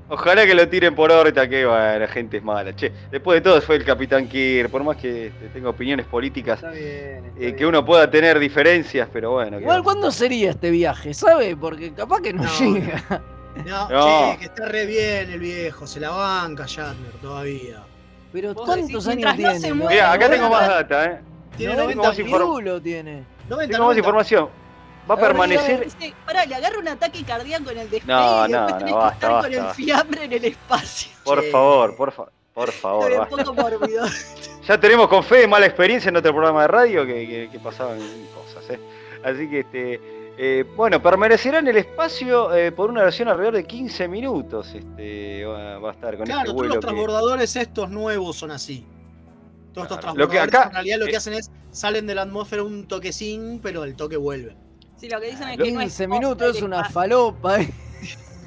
ojalá 0.08 0.46
que 0.46 0.54
lo 0.54 0.68
tiren 0.68 0.94
por 0.94 1.10
órbita 1.10 1.48
que 1.48 1.66
bueno 1.66 2.06
gente 2.06 2.36
es 2.36 2.44
mala. 2.44 2.74
Che 2.76 2.92
después 3.10 3.38
de 3.38 3.40
todo 3.40 3.60
fue 3.60 3.76
el 3.76 3.84
Capitán 3.84 4.28
Kirk 4.28 4.70
por 4.70 4.84
más 4.84 4.96
que 4.96 5.26
este, 5.26 5.48
tenga 5.48 5.70
opiniones 5.70 6.06
políticas 6.06 6.60
eh, 6.72 7.54
que 7.56 7.66
uno 7.66 7.84
pueda 7.84 8.08
tener 8.08 8.38
diferencias 8.38 9.08
pero 9.12 9.32
bueno 9.32 9.58
igual 9.58 9.82
cuándo 9.82 10.12
sería 10.12 10.50
este 10.50 10.70
viaje 10.70 11.14
sabe 11.14 11.56
porque 11.56 11.92
capaz 11.92 12.20
que 12.20 12.32
no. 12.32 12.44
llega. 12.60 13.22
No, 13.66 13.88
Che, 13.88 14.38
que 14.38 14.44
está 14.44 14.66
re 14.66 14.86
bien 14.86 15.28
el 15.28 15.40
viejo, 15.40 15.84
se 15.84 15.98
la 15.98 16.10
banca 16.10 16.66
Shatner 16.66 17.12
todavía. 17.20 17.84
Pero 18.32 18.54
¿cuántos 18.54 19.06
años 19.08 19.36
tiene? 19.36 19.74
Mira, 19.74 20.12
acá 20.12 20.30
tengo 20.30 20.48
más 20.48 20.68
data, 20.68 21.04
¿eh? 21.04 21.20
Tiene 21.56 21.76
90 21.76 22.02
más 22.02 22.16
tiene. 22.82 23.24
tengo 23.68 23.86
más 23.86 23.96
información. 23.96 24.48
Va 25.10 25.14
a 25.14 25.18
permanecer. 25.18 25.88
Pará, 26.24 26.46
le 26.46 26.54
agarra 26.54 26.78
un 26.78 26.88
ataque 26.88 27.24
cardíaco 27.24 27.70
en 27.70 27.78
el 27.78 27.90
despegue 27.90 28.12
no, 28.12 28.46
y 28.46 28.52
después 28.52 28.70
no, 28.72 28.78
tenés 28.78 28.94
no, 28.94 29.00
que 29.08 29.14
estar 29.14 29.42
con 29.42 29.52
el 29.52 29.64
fiambre 29.74 30.24
en 30.24 30.32
el 30.32 30.44
espacio. 30.44 31.10
Por 31.24 31.42
favor, 31.50 31.96
por 31.96 32.12
favor. 32.12 32.32
Por 32.52 32.72
favor, 32.72 33.10
ya 34.66 34.80
tenemos 34.80 35.08
con 35.08 35.22
fe 35.22 35.46
mala 35.46 35.66
experiencia 35.66 36.08
en 36.08 36.16
otro 36.16 36.32
programa 36.32 36.62
de 36.62 36.68
radio 36.68 37.06
que, 37.06 37.26
que, 37.26 37.48
que 37.50 37.58
pasaban 37.60 37.98
cosas. 38.34 38.68
¿eh? 38.70 38.80
Así 39.24 39.48
que 39.48 39.60
este, 39.60 40.19
eh, 40.42 40.64
bueno, 40.74 41.02
permanecerá 41.02 41.58
en 41.58 41.68
el 41.68 41.76
espacio 41.76 42.54
eh, 42.54 42.72
por 42.72 42.88
una 42.88 43.02
versión 43.02 43.28
alrededor 43.28 43.56
de 43.56 43.64
15 43.64 44.08
minutos. 44.08 44.74
Este, 44.74 45.44
va, 45.44 45.90
a 45.90 45.92
estar 45.92 46.16
con 46.16 46.24
claro, 46.24 46.40
este 46.40 46.52
vuelo. 46.52 46.72
Todos 46.72 46.76
los 46.76 46.80
transbordadores 46.80 47.56
estos 47.56 47.90
nuevos 47.90 48.36
son 48.36 48.50
así. 48.50 48.86
Todos 49.74 49.84
estos 49.84 50.00
transbordadores 50.00 50.54
en 50.54 50.72
realidad 50.72 50.98
lo 50.98 51.06
que 51.08 51.16
hacen 51.18 51.34
es 51.34 51.50
salen 51.70 52.06
de 52.06 52.14
la 52.14 52.22
atmósfera 52.22 52.62
un 52.62 52.88
toquecín, 52.88 53.60
pero 53.62 53.84
el 53.84 53.94
toque 53.96 54.16
vuelve. 54.16 54.56
Sí, 54.96 55.10
lo 55.10 55.20
que 55.20 55.26
dicen 55.26 55.50
es 55.50 55.58
que 55.58 55.62
15 55.64 56.08
minutos 56.08 56.56
es 56.56 56.62
una 56.62 56.84
falopa. 56.84 57.60
Eh. 57.60 57.70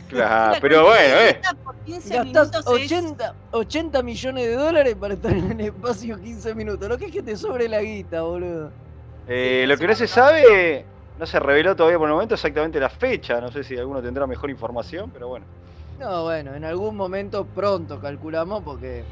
Claro, 0.09 0.57
pero 0.61 0.85
bueno, 0.85 1.15
eh. 1.15 1.41
Gastás 2.07 2.65
80, 2.65 3.35
80 3.51 4.01
millones 4.01 4.47
de 4.47 4.55
dólares 4.55 4.95
para 4.99 5.13
estar 5.13 5.31
en 5.31 5.51
el 5.51 5.67
espacio 5.67 6.19
15 6.19 6.55
minutos. 6.55 6.89
Lo 6.89 6.97
que 6.97 7.05
es 7.05 7.11
que 7.11 7.21
te 7.21 7.37
sobre 7.37 7.69
la 7.69 7.83
guita, 7.83 8.23
boludo. 8.23 8.71
lo 9.27 9.77
que 9.77 9.87
no 9.87 9.93
se 9.93 10.07
sabe 10.07 10.87
no 11.19 11.25
se 11.25 11.39
reveló 11.39 11.75
todavía 11.75 11.97
por 11.97 12.07
el 12.07 12.13
momento 12.13 12.35
exactamente 12.35 12.79
la 12.79 12.89
fecha, 12.89 13.39
no 13.39 13.51
sé 13.51 13.63
si 13.63 13.77
alguno 13.77 14.01
tendrá 14.01 14.25
mejor 14.27 14.49
información, 14.49 15.11
pero 15.11 15.27
bueno. 15.27 15.45
No, 15.99 16.23
bueno, 16.23 16.55
en 16.55 16.65
algún 16.65 16.95
momento 16.95 17.45
pronto 17.45 17.99
calculamos 17.99 18.63
porque 18.63 19.03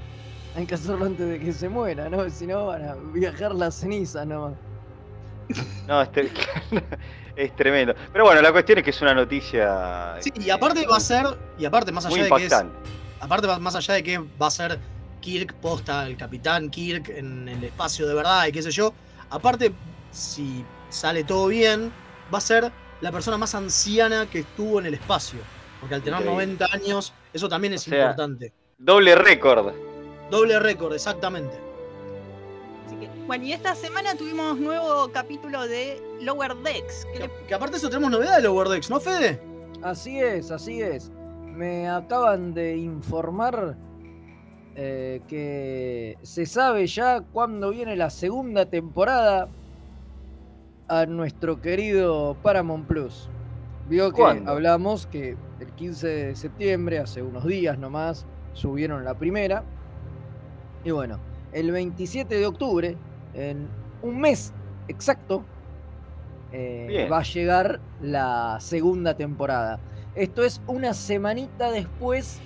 hay 0.56 0.66
que 0.66 0.76
hacerlo 0.76 1.06
antes 1.06 1.28
de 1.28 1.40
que 1.40 1.54
se 1.54 1.70
muera, 1.70 2.10
¿no? 2.10 2.30
Si 2.30 2.48
no 2.48 2.68
van 2.68 2.84
a 2.88 2.96
viajar 2.96 3.54
las 3.54 3.76
cenizas 3.76 4.26
nomás. 4.26 4.54
No, 5.88 6.02
es, 6.02 6.10
tremendo. 7.56 7.94
Pero 8.12 8.26
bueno, 8.26 8.42
la 8.42 8.52
cuestión 8.52 8.80
es 8.80 8.84
que 8.84 8.90
es 8.90 9.02
una 9.02 9.14
noticia. 9.14 10.18
Sí, 10.20 10.32
y 10.36 10.50
aparte 10.50 10.86
va 10.88 10.98
a 10.98 11.00
ser, 11.00 11.26
y 11.58 11.66
aparte 11.66 11.92
más 11.92 12.06
allá 12.06 12.24
de 12.24 12.30
que 12.30 12.46
es, 12.46 12.54
aparte 13.20 13.48
más 13.60 13.76
allá 13.76 13.94
de 13.96 14.04
que 14.04 14.18
va 14.18 14.48
a 14.48 14.52
ser 14.52 14.80
Kirk 15.20 15.54
posta, 15.56 16.08
el 16.08 16.18
capitán 16.18 16.70
Kirk 16.70 17.10
en 17.10 17.48
el 17.48 17.64
espacio 17.64 18.08
de 18.08 18.14
verdad 18.14 18.48
y 18.48 18.52
qué 18.52 18.62
sé 18.62 18.72
yo, 18.72 18.94
aparte 19.30 19.72
si 20.12 20.66
sale 20.92 21.24
todo 21.24 21.48
bien, 21.48 21.92
va 22.34 22.38
a 22.38 22.42
ser 22.42 22.72
la 23.02 23.12
persona 23.12 23.38
más 23.38 23.56
anciana 23.56 24.28
que 24.30 24.40
estuvo 24.40 24.80
en 24.80 24.86
el 24.86 24.94
espacio. 24.94 25.40
Porque 25.80 25.96
al 25.96 26.04
tener 26.04 26.24
90 26.24 26.68
años, 26.74 27.14
eso 27.34 27.50
también 27.50 27.74
es 27.74 27.88
importante. 27.88 28.54
Doble 28.78 29.16
récord. 29.16 29.74
Doble 30.30 30.60
récord, 30.60 30.94
exactamente. 30.94 31.60
bueno, 33.26 33.46
y 33.46 33.54
esta 33.54 33.74
semana 33.74 34.16
tuvimos 34.16 34.58
nuevo 34.60 35.12
capítulo 35.12 35.68
de 35.68 36.02
Lower 36.22 36.56
Decks. 36.58 37.08
Que, 37.48 37.54
aparte 37.56 37.74
de 37.74 37.78
eso 37.78 37.90
tenemos 37.90 38.12
novedad 38.12 38.38
de 38.38 38.44
Lower 38.44 38.70
Decks, 38.70 38.90
¿no, 38.90 39.00
Fede? 39.00 39.42
Así 39.82 40.20
es, 40.20 40.52
así 40.52 40.82
es. 40.82 41.10
Me 41.10 41.90
acaban 41.90 42.54
de 42.54 42.78
informar 42.78 43.76
eh, 44.76 45.22
que 45.28 46.18
se 46.22 46.46
sabe 46.46 46.86
ya 46.86 47.22
cuándo 47.22 47.72
viene 47.72 47.96
la 47.96 48.10
segunda 48.10 48.68
temporada 48.68 49.50
a 50.92 51.06
nuestro 51.06 51.62
querido 51.62 52.36
Paramount 52.44 52.86
Plus. 52.86 53.30
Vio 53.88 54.12
que 54.12 54.24
hablamos 54.46 55.08
que 55.08 55.38
el 55.62 55.72
15 55.72 56.08
de 56.08 56.36
septiembre, 56.36 57.00
hace 57.00 57.22
unos 57.22 57.46
días 57.46 57.80
nomás, 57.80 58.26
subieron 58.52 59.06
la 59.06 59.14
primera. 59.14 59.64
Y 60.84 60.92
bueno, 60.92 61.18
el 61.54 61.72
27 61.72 62.36
de 62.36 62.46
octubre, 62.46 62.98
en 63.34 63.70
un 64.02 64.20
mes 64.20 64.52
exacto, 64.90 65.46
eh, 66.52 67.08
va 67.10 67.20
a 67.20 67.24
llegar 67.24 67.80
la 68.02 68.58
segunda 68.60 69.16
temporada. 69.16 69.80
Esto 70.16 70.44
es 70.44 70.62
una 70.68 70.94
semanita 70.94 71.72
después 71.72 72.42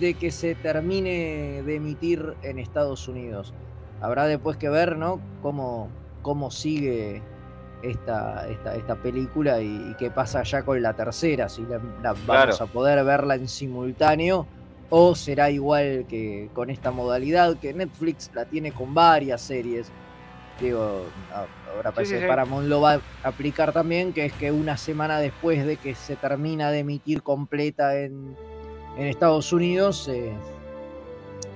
de 0.00 0.14
que 0.14 0.32
se 0.32 0.56
termine 0.56 1.62
de 1.62 1.76
emitir 1.76 2.34
en 2.42 2.58
Estados 2.58 3.06
Unidos. 3.06 3.54
Habrá 4.00 4.26
después 4.26 4.56
que 4.56 4.68
ver, 4.68 4.98
¿no? 4.98 5.20
Cómo, 5.42 5.90
cómo 6.22 6.50
sigue 6.50 7.22
esta, 7.84 8.48
esta, 8.48 8.74
esta 8.74 8.96
película 8.96 9.60
y, 9.60 9.94
qué 9.98 10.10
pasa 10.10 10.42
ya 10.42 10.62
con 10.62 10.80
la 10.80 10.94
tercera, 10.94 11.48
si 11.48 11.62
la, 11.62 12.14
vamos 12.26 12.60
a 12.60 12.66
poder 12.66 13.04
verla 13.04 13.34
en 13.34 13.48
simultáneo 13.48 14.46
o 14.90 15.14
será 15.14 15.50
igual 15.50 16.06
que 16.08 16.50
con 16.52 16.70
esta 16.70 16.90
modalidad 16.90 17.56
que 17.56 17.72
Netflix 17.72 18.30
la 18.34 18.44
tiene 18.44 18.72
con 18.72 18.94
varias 18.94 19.40
series. 19.42 19.90
Digo, 20.60 21.06
ahora 21.74 21.90
parece 21.90 22.20
que 22.20 22.28
Paramount 22.28 22.68
lo 22.68 22.80
va 22.80 22.94
a 22.94 23.00
aplicar 23.24 23.72
también, 23.72 24.12
que 24.12 24.26
es 24.26 24.32
que 24.34 24.52
una 24.52 24.76
semana 24.76 25.18
después 25.18 25.66
de 25.66 25.76
que 25.76 25.96
se 25.96 26.14
termina 26.14 26.70
de 26.70 26.80
emitir 26.80 27.22
completa 27.22 27.98
en, 27.98 28.36
en 28.96 29.06
Estados 29.06 29.52
Unidos, 29.52 30.06
eh, 30.08 30.32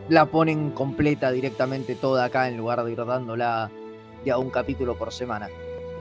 la 0.09 0.27
ponen 0.27 0.71
completa 0.71 1.31
directamente 1.31 1.95
toda 1.95 2.25
acá 2.25 2.49
en 2.49 2.57
lugar 2.57 2.83
de 2.83 2.93
ir 2.93 3.05
dándola 3.05 3.71
de 4.25 4.31
a 4.33 4.39
un 4.39 4.51
capítulo 4.51 4.97
por 4.97 5.13
semana. 5.13 5.49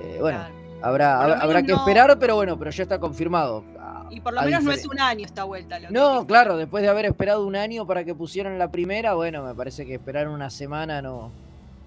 Eh, 0.02 0.18
bueno, 0.20 0.40
habrá, 0.82 1.40
habrá, 1.42 1.64
que 1.64 1.74
esperar, 1.74 2.18
pero 2.20 2.36
bueno, 2.36 2.58
pero 2.58 2.72
ya 2.72 2.84
está 2.84 3.00
confirmado. 3.00 3.64
Y 4.10 4.22
por 4.22 4.34
lo 4.34 4.42
menos 4.42 4.64
no 4.64 4.72
es 4.72 4.86
un 4.86 5.00
año 5.00 5.26
esta 5.26 5.44
vuelta. 5.44 5.80
no, 5.90 6.26
claro, 6.26 6.58
después 6.58 6.84
de 6.84 6.90
haber 6.90 7.06
esperado 7.06 7.46
un 7.46 7.56
año 7.56 7.86
para 7.86 8.04
que 8.04 8.16
pusieran 8.16 8.58
la 8.58 8.72
primera, 8.72 9.16
bueno, 9.16 9.44
me 9.44 9.54
parece 9.54 9.86
que 9.86 9.96
esperar 9.96 10.28
una 10.28 10.50
semana 10.50 11.02
no, 11.02 11.32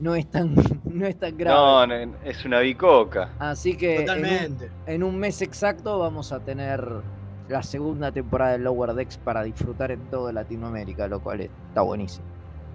no 0.01 0.15
es 0.15 0.27
tan, 0.31 0.55
no 0.85 1.07
es 1.07 1.19
tan 1.19 1.37
grave. 1.37 2.07
No, 2.07 2.15
es 2.25 2.45
una 2.45 2.61
bicoca. 2.61 3.31
Así 3.39 3.77
que 3.77 4.07
En, 4.87 5.03
un, 5.03 5.19
mes 5.19 5.41
exacto 5.43 5.99
vamos 5.99 6.33
a 6.33 6.41
tener 6.41 6.85
la 7.49 7.63
segunda 7.63 8.13
temporada 8.13 8.53
de 8.53 8.59
Lower 8.59 8.95
Decks 8.95 9.19
para 9.19 9.43
disfrutar 9.43 9.91
en 9.91 10.01
toda 10.11 10.33
Latinoamérica, 10.33 11.09
lo 11.09 11.21
cual 11.21 11.41
está 11.41 11.83
buenísimo. 11.83 12.27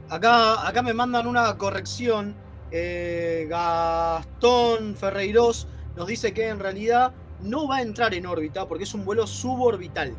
Acá, 0.09 0.67
acá 0.67 0.81
me 0.81 0.93
mandan 0.93 1.27
una 1.27 1.57
corrección 1.57 2.35
eh, 2.77 3.47
Gastón 3.49 4.95
Ferreiros 4.95 5.65
nos 5.95 6.07
dice 6.07 6.33
que 6.33 6.49
en 6.49 6.59
realidad 6.59 7.13
no 7.41 7.69
va 7.69 7.77
a 7.77 7.81
entrar 7.81 8.13
en 8.13 8.25
órbita 8.25 8.67
porque 8.67 8.83
es 8.83 8.93
un 8.93 9.05
vuelo 9.05 9.25
suborbital. 9.27 10.13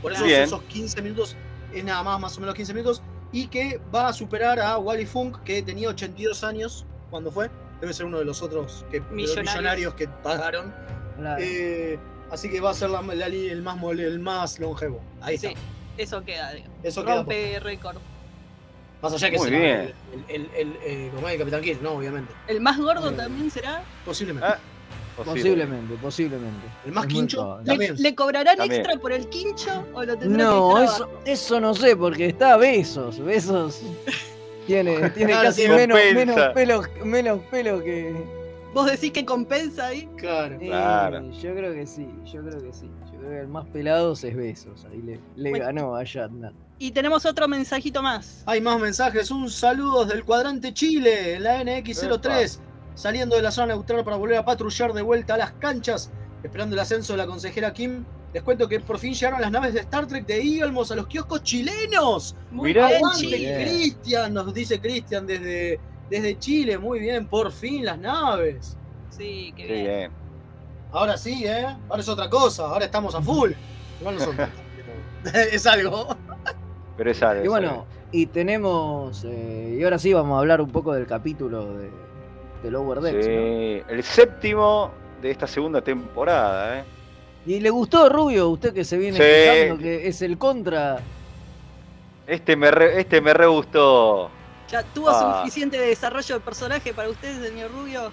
Por 0.00 0.12
eso 0.12 0.26
esos 0.26 0.62
15 0.62 1.00
minutos 1.00 1.36
es 1.72 1.84
nada 1.84 2.02
más, 2.02 2.18
más 2.18 2.36
o 2.36 2.40
menos 2.40 2.56
15 2.56 2.74
minutos. 2.74 3.02
Y 3.30 3.46
que 3.46 3.80
va 3.94 4.08
a 4.08 4.12
superar 4.12 4.58
a 4.58 4.78
Wally 4.78 5.06
Funk, 5.06 5.44
que 5.44 5.62
tenía 5.62 5.88
82 5.90 6.42
años 6.42 6.84
cuando 7.08 7.30
fue. 7.30 7.48
debe 7.80 7.94
ser 7.94 8.06
uno 8.06 8.18
de 8.18 8.24
los 8.24 8.42
otros 8.42 8.84
que, 8.90 9.00
millonarios. 9.12 9.94
que 9.94 10.08
pagaron. 10.08 10.74
Eh, 11.38 12.00
así 12.32 12.50
que 12.50 12.60
va 12.60 12.70
a 12.70 12.74
ser 12.74 12.90
la, 12.90 12.98
el, 12.98 13.62
más, 13.62 13.78
el 13.96 14.18
más 14.18 14.58
longevo. 14.58 15.00
Ahí 15.20 15.38
sí, 15.38 15.46
está. 15.46 15.60
Eso 15.98 16.24
queda, 16.24 16.52
Eso 16.82 17.04
Rompe 17.04 17.60
récord. 17.60 17.98
Más 19.02 19.12
allá 19.14 19.30
que 19.30 19.38
Muy 19.38 19.50
bien. 19.50 19.92
el, 20.28 20.28
el, 20.28 20.50
el, 20.56 20.76
eh, 20.84 21.10
como 21.12 21.28
el 21.28 21.36
Capitán 21.36 21.60
Kirk, 21.60 21.82
no, 21.82 21.94
obviamente. 21.94 22.32
¿El 22.46 22.60
más 22.60 22.78
gordo 22.78 23.10
eh, 23.10 23.14
también 23.14 23.50
será? 23.50 23.82
Posiblemente. 24.04 24.48
Ah, 24.48 24.58
posiblemente, 25.16 25.94
posiblemente. 26.00 26.66
¿El 26.86 26.92
más 26.92 27.06
quincho? 27.06 27.60
¿Le, 27.64 27.94
¿Le, 27.94 28.14
cobrarán 28.14 28.60
extra 28.60 28.94
por 29.00 29.12
el 29.12 29.28
quincho 29.28 29.84
o 29.92 30.04
lo 30.04 30.16
tendrán 30.16 30.46
No, 30.46 30.80
eso, 30.80 31.10
eso 31.24 31.60
no 31.60 31.74
sé, 31.74 31.96
porque 31.96 32.26
está 32.26 32.56
Besos. 32.56 33.18
Besos 33.18 33.82
tiene, 34.68 35.10
tiene 35.10 35.32
casi 35.32 35.66
menos, 35.66 35.98
menos, 36.14 36.40
pelo, 36.54 36.82
menos 37.04 37.40
pelo 37.50 37.82
que. 37.82 38.14
¿Vos 38.72 38.88
decís 38.88 39.10
que 39.10 39.24
compensa 39.24 39.88
ahí? 39.88 40.08
Claro. 40.16 40.58
claro. 40.58 41.30
Yo 41.32 41.54
creo 41.56 41.74
que 41.74 41.86
sí, 41.88 42.08
yo 42.32 42.40
creo 42.40 42.62
que 42.62 42.72
sí. 42.72 42.88
Yo 43.12 43.18
creo 43.18 43.30
que 43.30 43.40
el 43.40 43.48
más 43.48 43.66
pelado 43.66 44.12
es 44.12 44.36
Besos. 44.36 44.86
Ahí 44.90 45.02
le, 45.02 45.18
le 45.34 45.58
ganó 45.58 45.96
a 45.96 46.04
Yatna. 46.04 46.52
Y 46.82 46.90
tenemos 46.90 47.24
otro 47.26 47.46
mensajito 47.46 48.02
más. 48.02 48.42
Hay 48.44 48.60
más 48.60 48.80
mensajes. 48.80 49.30
Un 49.30 49.48
saludo 49.48 50.04
del 50.04 50.24
cuadrante 50.24 50.74
Chile, 50.74 51.38
la 51.38 51.62
NX03, 51.62 52.58
saliendo 52.96 53.36
de 53.36 53.42
la 53.42 53.52
zona 53.52 53.68
neutral 53.68 54.02
para 54.02 54.16
volver 54.16 54.38
a 54.38 54.44
patrullar 54.44 54.92
de 54.92 55.00
vuelta 55.00 55.34
a 55.34 55.36
las 55.36 55.52
canchas, 55.52 56.10
esperando 56.42 56.74
el 56.74 56.80
ascenso 56.80 57.12
de 57.12 57.18
la 57.18 57.26
consejera 57.28 57.72
Kim. 57.72 58.04
Les 58.34 58.42
cuento 58.42 58.66
que 58.66 58.80
por 58.80 58.98
fin 58.98 59.14
llegaron 59.14 59.40
las 59.40 59.52
naves 59.52 59.74
de 59.74 59.78
Star 59.78 60.08
Trek 60.08 60.26
de 60.26 60.42
Eagles 60.42 60.90
a 60.90 60.96
los 60.96 61.06
kioscos 61.06 61.44
chilenos. 61.44 62.34
Muy 62.50 62.72
bien, 62.72 63.00
Cristian, 63.62 64.34
nos 64.34 64.52
dice 64.52 64.80
Cristian 64.80 65.24
desde, 65.24 65.78
desde 66.10 66.36
Chile. 66.40 66.78
Muy 66.78 66.98
bien, 66.98 67.28
por 67.28 67.52
fin 67.52 67.84
las 67.84 67.98
naves. 68.00 68.76
Sí, 69.10 69.54
qué 69.56 69.66
bien. 69.66 70.10
Ahora 70.90 71.16
sí, 71.16 71.44
¿eh? 71.46 71.76
Ahora 71.88 72.02
es 72.02 72.08
otra 72.08 72.28
cosa. 72.28 72.64
Ahora 72.64 72.86
estamos 72.86 73.14
a 73.14 73.22
full. 73.22 73.52
Igual 74.00 74.14
no 74.18 74.24
son 74.24 74.36
es 75.24 75.66
algo. 75.66 76.16
Pero 76.96 77.10
es 77.10 77.22
algo. 77.22 77.44
Y 77.44 77.48
bueno, 77.48 77.86
y 78.10 78.26
tenemos. 78.26 79.24
Eh, 79.24 79.76
y 79.78 79.84
ahora 79.84 79.98
sí 79.98 80.12
vamos 80.12 80.36
a 80.36 80.40
hablar 80.40 80.60
un 80.60 80.70
poco 80.70 80.92
del 80.92 81.06
capítulo 81.06 81.78
de, 81.78 81.90
de 82.62 82.70
Lower 82.70 83.00
Decks. 83.00 83.24
Sí, 83.24 83.82
el 83.92 84.02
séptimo 84.02 84.90
de 85.20 85.30
esta 85.30 85.46
segunda 85.46 85.80
temporada, 85.80 86.80
¿eh? 86.80 86.84
¿Y 87.44 87.60
le 87.60 87.70
gustó 87.70 88.08
Rubio, 88.08 88.48
usted 88.50 88.72
que 88.72 88.84
se 88.84 88.96
viene 88.96 89.16
sí. 89.16 89.78
que 89.82 90.06
es 90.06 90.22
el 90.22 90.38
contra? 90.38 91.00
Este 92.26 92.54
me 92.54 92.70
re, 92.70 93.00
este 93.00 93.20
me 93.20 93.34
re 93.34 93.46
gustó. 93.46 94.30
¿Ya 94.70 94.82
tuvo 94.82 95.10
ah. 95.10 95.40
suficiente 95.40 95.78
desarrollo 95.78 96.36
de 96.36 96.40
personaje 96.40 96.94
para 96.94 97.08
usted, 97.08 97.42
señor 97.42 97.72
Rubio? 97.72 98.12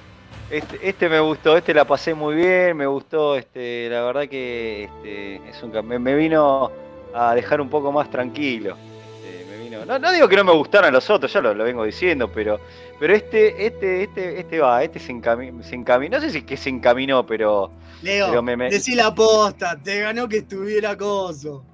Este, 0.49 0.89
este 0.89 1.09
me 1.09 1.19
gustó, 1.19 1.55
este 1.55 1.75
la 1.75 1.85
pasé 1.85 2.15
muy 2.15 2.33
bien, 2.33 2.75
me 2.75 2.87
gustó, 2.87 3.35
este, 3.35 3.87
la 3.89 4.01
verdad 4.01 4.27
que 4.27 4.85
este, 4.85 5.35
es 5.47 5.61
un, 5.61 5.71
me, 5.87 5.99
me 5.99 6.15
vino 6.15 6.71
a 7.13 7.35
dejar 7.35 7.61
un 7.61 7.69
poco 7.69 7.91
más 7.91 8.09
tranquilo. 8.09 8.77
Este, 9.23 9.45
me 9.45 9.57
vino, 9.63 9.85
no, 9.85 10.11
digo 10.11 10.27
que 10.27 10.35
no 10.35 10.43
me 10.43 10.53
gustaran 10.53 10.93
los 10.93 11.09
otros, 11.09 11.31
ya 11.31 11.41
lo, 11.41 11.55
vengo 11.55 11.83
diciendo, 11.83 12.29
pero, 12.31 12.59
pero 12.99 13.13
este, 13.13 13.65
este, 13.65 14.03
este, 14.03 14.39
este 14.39 14.59
va, 14.59 14.83
este 14.83 14.99
se 14.99 15.11
encaminó, 15.11 15.63
se 15.63 15.75
encaminó, 15.75 16.17
no 16.17 16.21
sé 16.21 16.29
si 16.31 16.39
es 16.39 16.43
que 16.43 16.57
se 16.57 16.69
encaminó, 16.69 17.25
pero. 17.25 17.71
Leo, 18.01 18.41
me, 18.41 18.55
decí 18.55 18.95
la 18.95 19.13
posta, 19.13 19.77
te 19.81 19.99
ganó 19.99 20.27
que 20.29 20.37
estuviera 20.37 20.97
Coso. 20.97 21.65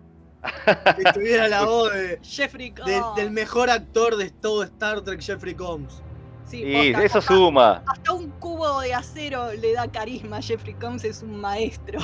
que 0.95 1.03
estuviera 1.03 1.47
la 1.47 1.65
voz 1.65 1.93
de, 1.93 2.19
Jeffrey 2.23 2.73
del 3.15 3.31
mejor 3.31 3.69
actor 3.69 4.15
de 4.15 4.29
todo 4.29 4.63
Star 4.63 5.01
Trek, 5.01 5.21
Jeffrey 5.21 5.53
Combs. 5.53 6.01
Sí, 6.45 6.93
eso 7.01 7.21
suma. 7.21 7.83
Hasta 7.87 8.13
un 8.13 8.29
cubo 8.39 8.79
de 8.81 8.93
acero 8.93 9.51
le 9.53 9.73
da 9.73 9.87
carisma. 9.87 10.41
Jeffrey 10.41 10.75
Combs 10.75 11.03
es 11.03 11.23
un 11.23 11.41
maestro. 11.41 11.99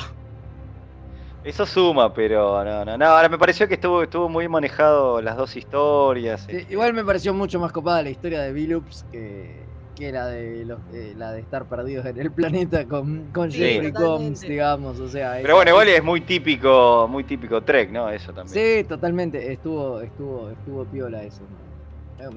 Eso 1.44 1.66
suma, 1.66 2.14
pero 2.14 2.64
no, 2.64 2.84
no, 2.84 2.96
no. 2.96 3.04
Ahora 3.04 3.28
me 3.28 3.38
pareció 3.38 3.66
que 3.66 3.74
estuvo, 3.74 4.02
estuvo 4.02 4.28
muy 4.28 4.48
manejado 4.48 5.20
las 5.20 5.36
dos 5.36 5.56
historias. 5.56 6.46
Este. 6.48 6.72
igual 6.72 6.94
me 6.94 7.04
pareció 7.04 7.34
mucho 7.34 7.58
más 7.58 7.72
copada 7.72 8.02
la 8.02 8.10
historia 8.10 8.42
de 8.42 8.52
Billups 8.52 9.04
que, 9.10 9.56
que 9.96 10.12
la 10.12 10.26
de 10.26 10.64
los, 10.64 10.78
la 11.16 11.32
de 11.32 11.40
estar 11.40 11.64
perdidos 11.64 12.06
en 12.06 12.20
el 12.20 12.30
planeta 12.30 12.84
con, 12.86 13.30
con 13.32 13.50
Jeffrey 13.50 13.92
Combs, 13.92 14.40
digamos. 14.42 15.00
O 15.00 15.08
sea, 15.08 15.38
pero 15.42 15.56
bueno, 15.56 15.72
igual 15.72 15.88
es 15.88 16.04
muy 16.04 16.20
típico, 16.20 17.08
muy 17.10 17.24
típico 17.24 17.60
Trek, 17.62 17.90
¿no? 17.90 18.08
Eso 18.08 18.32
también. 18.32 18.54
Sí, 18.54 18.84
totalmente. 18.84 19.52
Estuvo, 19.52 20.00
estuvo, 20.00 20.50
estuvo 20.50 20.84
piola 20.84 21.24
eso. 21.24 21.42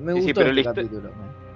Me 0.02 0.14
gustó 0.14 0.42
el 0.42 0.58
este 0.58 0.74
capítulo. 0.74 1.12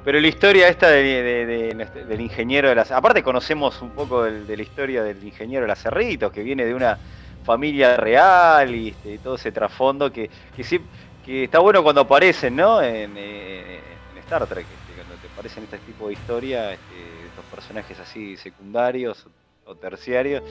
Pero 0.06 0.20
la 0.20 0.28
historia 0.28 0.68
esta 0.70 0.90
de, 0.90 1.76
del 2.08 2.22
ingeniero 2.22 2.70
de 2.70 2.76
las... 2.76 2.92
Aparte 2.92 3.22
conocemos 3.22 3.82
un 3.82 3.90
poco 3.90 4.24
de 4.24 4.56
la 4.56 4.64
historia 4.64 5.04
del 5.04 5.22
ingeniero 5.24 5.64
de 5.64 5.68
las 5.68 5.82
Cerritos, 5.82 6.32
que 6.32 6.42
viene 6.42 6.66
de 6.66 6.74
una 6.74 6.98
familia 7.44 7.98
real 7.98 8.74
y, 8.74 8.90
este, 8.90 9.18
todo 9.20 9.36
ese 9.36 9.52
trasfondo 9.52 10.12
que, 10.12 10.30
que, 10.56 10.64
sí, 10.64 10.80
que 11.26 11.46
está 11.46 11.60
bueno 11.60 11.84
cuando 11.84 12.02
aparecen, 12.02 12.56
¿no? 12.56 12.82
En, 12.82 13.14
eh, 13.18 13.80
Star 14.20 14.46
Trek, 14.46 14.66
este, 14.66 15.02
cuando 15.02 15.16
te 15.16 15.28
aparecen 15.28 15.64
este 15.64 15.80
tipo 15.80 16.08
de 16.08 16.14
historia, 16.14 16.74
este, 16.74 16.96
estos 17.28 17.46
personajes 17.46 18.00
así 18.00 18.38
secundarios 18.38 19.26
o 19.66 19.76
terciarios, 19.76 20.44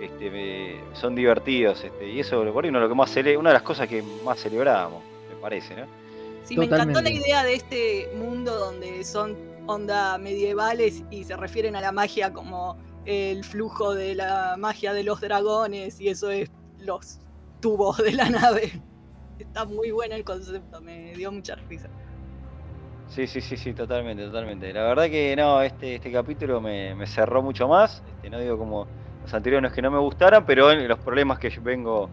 este, 0.00 0.80
son 0.94 1.14
divertidos. 1.14 1.84
Este, 1.84 2.08
y 2.08 2.20
eso, 2.20 2.42
por 2.52 2.64
ahí, 2.64 2.70
uno, 2.70 2.80
lo 2.80 2.88
que 2.88 2.94
más 2.94 3.16
una 3.16 3.50
de 3.50 3.54
las 3.54 3.62
cosas 3.62 3.86
que 3.86 4.02
más 4.24 4.40
celebrábamos, 4.40 5.02
me 5.28 5.36
parece, 5.40 5.76
¿no? 5.76 5.86
Sí, 6.44 6.56
me 6.56 6.64
encantó 6.64 7.00
la 7.00 7.10
idea 7.10 7.44
de 7.44 7.54
este 7.54 8.10
mundo 8.16 8.58
donde 8.58 9.04
son 9.04 9.36
onda 9.66 10.18
medievales 10.18 11.04
y 11.10 11.24
se 11.24 11.36
refieren 11.36 11.76
a 11.76 11.80
la 11.80 11.92
magia 11.92 12.32
como 12.32 12.76
el 13.04 13.44
flujo 13.44 13.94
de 13.94 14.14
la 14.14 14.56
magia 14.58 14.92
de 14.92 15.04
los 15.04 15.20
dragones 15.20 16.00
y 16.00 16.08
eso 16.08 16.30
es 16.30 16.50
los 16.78 17.20
tubos 17.60 17.98
de 17.98 18.12
la 18.12 18.28
nave. 18.28 18.72
Está 19.38 19.64
muy 19.64 19.90
bueno 19.90 20.14
el 20.14 20.24
concepto, 20.24 20.80
me 20.80 21.14
dio 21.14 21.32
mucha 21.32 21.54
risa. 21.54 21.88
Sí, 23.08 23.26
sí, 23.26 23.40
sí, 23.40 23.56
sí, 23.56 23.72
totalmente, 23.72 24.24
totalmente. 24.24 24.72
La 24.72 24.82
verdad 24.82 25.04
que 25.10 25.34
no, 25.36 25.62
este, 25.62 25.96
este 25.96 26.12
capítulo 26.12 26.60
me, 26.60 27.06
cerró 27.06 27.42
mucho 27.42 27.66
más. 27.66 28.02
Este, 28.16 28.30
no 28.30 28.38
digo 28.38 28.56
como 28.56 28.86
los 29.22 29.34
anteriores 29.34 29.72
que 29.72 29.82
no 29.82 29.90
me 29.90 29.98
gustaran, 29.98 30.46
pero 30.46 30.72
los 30.72 30.98
problemas 31.00 31.38
que 31.38 31.50
vengo 31.60 32.08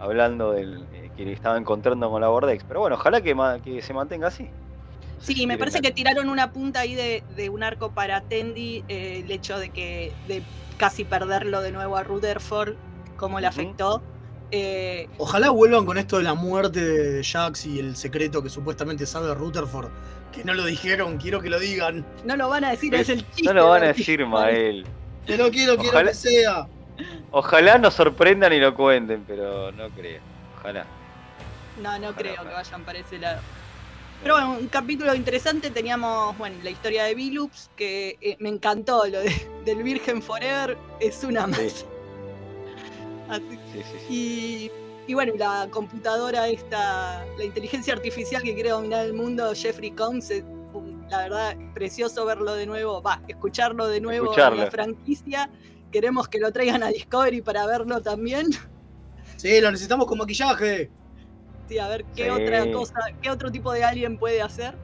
hablando 0.00 0.52
del 0.52 0.86
eh, 0.92 1.10
que 1.16 1.32
estaba 1.32 1.56
encontrando 1.56 2.10
con 2.10 2.20
la 2.20 2.28
Bordex. 2.28 2.64
Pero 2.64 2.80
bueno, 2.80 2.96
ojalá 2.96 3.20
que 3.20 3.80
se 3.80 3.94
mantenga 3.94 4.28
así. 4.28 4.50
Sí, 5.20 5.46
me 5.46 5.58
parece 5.58 5.80
que 5.80 5.90
tiraron 5.90 6.28
una 6.28 6.52
punta 6.52 6.80
ahí 6.80 6.94
de, 6.94 7.50
un 7.50 7.62
arco 7.62 7.92
para 7.92 8.22
Tendi, 8.22 8.84
eh, 8.88 9.22
el 9.24 9.30
hecho 9.30 9.58
de 9.58 9.70
que 9.70 10.12
de 10.28 10.42
casi 10.78 11.04
perderlo 11.04 11.60
de 11.60 11.72
nuevo 11.72 11.96
a 11.96 12.02
Rutherford, 12.02 12.74
cómo 13.16 13.38
le 13.38 13.46
afectó. 13.46 14.02
Eh, 14.50 15.08
Ojalá 15.18 15.50
vuelvan 15.50 15.86
con 15.86 15.98
esto 15.98 16.16
de 16.16 16.24
la 16.24 16.34
muerte 16.34 16.84
de 16.84 17.22
Jax 17.22 17.66
y 17.66 17.78
el 17.78 17.96
secreto 17.96 18.42
que 18.42 18.48
supuestamente 18.48 19.06
sabe 19.06 19.32
Rutherford. 19.34 19.90
Que 20.32 20.42
no 20.44 20.54
lo 20.54 20.64
dijeron, 20.64 21.18
quiero 21.18 21.40
que 21.40 21.50
lo 21.50 21.58
digan. 21.58 22.04
No 22.24 22.36
lo 22.36 22.48
van 22.48 22.64
a 22.64 22.70
decir, 22.70 22.94
es, 22.94 23.08
el 23.08 23.24
chiste. 23.26 23.44
No 23.44 23.52
lo 23.52 23.68
van 23.68 23.84
a 23.84 23.86
decir, 23.88 24.24
Mael. 24.26 24.86
Que 25.26 25.36
no 25.36 25.50
quiero, 25.50 25.76
quiero 25.76 26.02
que 26.04 26.14
sea. 26.14 26.66
Ojalá 27.30 27.78
nos 27.78 27.94
sorprendan 27.94 28.52
y 28.52 28.58
lo 28.58 28.74
cuenten, 28.74 29.24
pero 29.26 29.70
no 29.72 29.88
creo. 29.90 30.20
Ojalá. 30.58 30.86
No, 31.80 31.98
no 31.98 32.12
creo 32.14 32.42
que 32.42 32.48
vayan 32.48 32.84
para 32.84 32.98
ese 32.98 33.18
lado. 33.18 33.40
Pero 34.22 34.34
bueno, 34.34 34.58
un 34.60 34.68
capítulo 34.68 35.14
interesante. 35.14 35.70
Teníamos, 35.70 36.36
bueno, 36.36 36.56
la 36.62 36.70
historia 36.70 37.04
de 37.04 37.14
Billups, 37.14 37.70
que 37.74 38.18
eh, 38.20 38.36
me 38.38 38.50
encantó. 38.50 39.06
Lo 39.06 39.20
del 39.64 39.82
Virgen 39.82 40.20
Forever 40.20 40.76
es 41.00 41.24
una 41.24 41.46
más. 41.46 41.86
y, 44.10 44.70
y, 45.06 45.14
bueno, 45.14 45.32
la 45.38 45.68
computadora 45.70 46.48
esta, 46.48 47.24
la 47.38 47.44
inteligencia 47.44 47.94
artificial 47.94 48.42
que 48.42 48.54
quiere 48.54 48.70
dominar 48.70 49.06
el 49.06 49.14
mundo, 49.14 49.52
Jeffrey 49.54 49.90
Combs, 49.92 50.30
la 51.08 51.18
verdad, 51.18 51.56
precioso 51.74 52.24
verlo 52.24 52.54
de 52.54 52.66
nuevo, 52.66 53.02
va, 53.02 53.22
escucharlo 53.26 53.88
de 53.88 54.00
nuevo 54.00 54.32
en 54.36 54.56
la 54.58 54.70
franquicia. 54.70 55.50
Queremos 55.90 56.28
que 56.28 56.38
lo 56.38 56.52
traigan 56.52 56.82
a 56.82 56.88
Discovery 56.88 57.40
para 57.40 57.66
verlo 57.66 58.00
también. 58.00 58.48
Sí, 59.36 59.60
lo 59.60 59.70
necesitamos 59.70 60.06
con 60.06 60.18
maquillaje 60.18 60.90
a 61.78 61.88
ver 61.88 62.04
qué 62.14 62.30
otra 62.30 62.70
cosa, 62.72 62.94
qué 63.20 63.30
otro 63.30 63.50
tipo 63.50 63.72
de 63.72 63.84
alien 63.84 64.18
puede 64.18 64.42
hacer. 64.42 64.78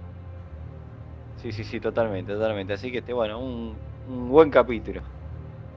Sí, 1.36 1.52
sí, 1.52 1.64
sí, 1.64 1.80
totalmente, 1.80 2.32
totalmente. 2.32 2.72
Así 2.72 2.90
que 2.90 2.98
este, 2.98 3.12
bueno, 3.12 3.40
un, 3.40 3.78
buen 4.28 4.50
capítulo. 4.50 5.02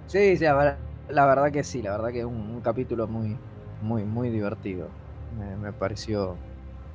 Sí, 0.07 0.37
sí, 0.37 0.43
la 0.43 1.25
verdad 1.25 1.51
que 1.51 1.63
sí, 1.63 1.81
la 1.81 1.91
verdad 1.91 2.11
que 2.11 2.19
es 2.19 2.25
un, 2.25 2.61
capítulo 2.61 3.07
muy, 3.07 3.37
muy, 3.81 4.03
muy 4.03 4.29
divertido. 4.29 4.89
Me, 5.31 5.73
pareció 5.73 6.39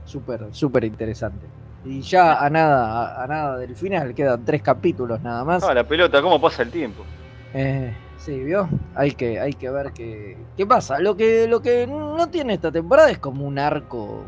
súper, 0.05 0.53
súper 0.53 0.85
interesante. 0.85 1.47
Y 1.85 2.01
ya 2.01 2.43
a 2.43 2.49
nada, 2.49 3.23
a, 3.23 3.27
nada 3.27 3.59
del 3.59 3.77
final, 3.77 4.15
quedan 4.15 4.45
tres 4.45 4.63
capítulos 4.63 5.21
nada 5.21 5.45
más. 5.45 5.63
Ah, 5.63 5.75
la 5.75 5.87
pelota, 5.87 6.23
¿cómo 6.23 6.41
pasa 6.41 6.63
el 6.63 6.71
tiempo? 6.71 7.05
Eh, 7.55 7.95
Sí, 8.25 8.43
¿vio? 8.43 8.71
Hay 8.95 9.13
que, 9.13 9.39
hay 9.39 9.53
que 9.53 9.69
ver 9.69 9.93
qué, 9.93 10.39
qué 10.57 10.65
pasa. 10.65 10.99
Lo 10.99 11.15
que, 11.15 11.47
lo 11.47 11.61
que 11.61 11.87
no 11.87 12.27
tiene 12.31 12.55
esta 12.55 12.73
temporada 12.73 13.11
es 13.11 13.19
como 13.19 13.45
un 13.45 13.59
arco 13.59 14.25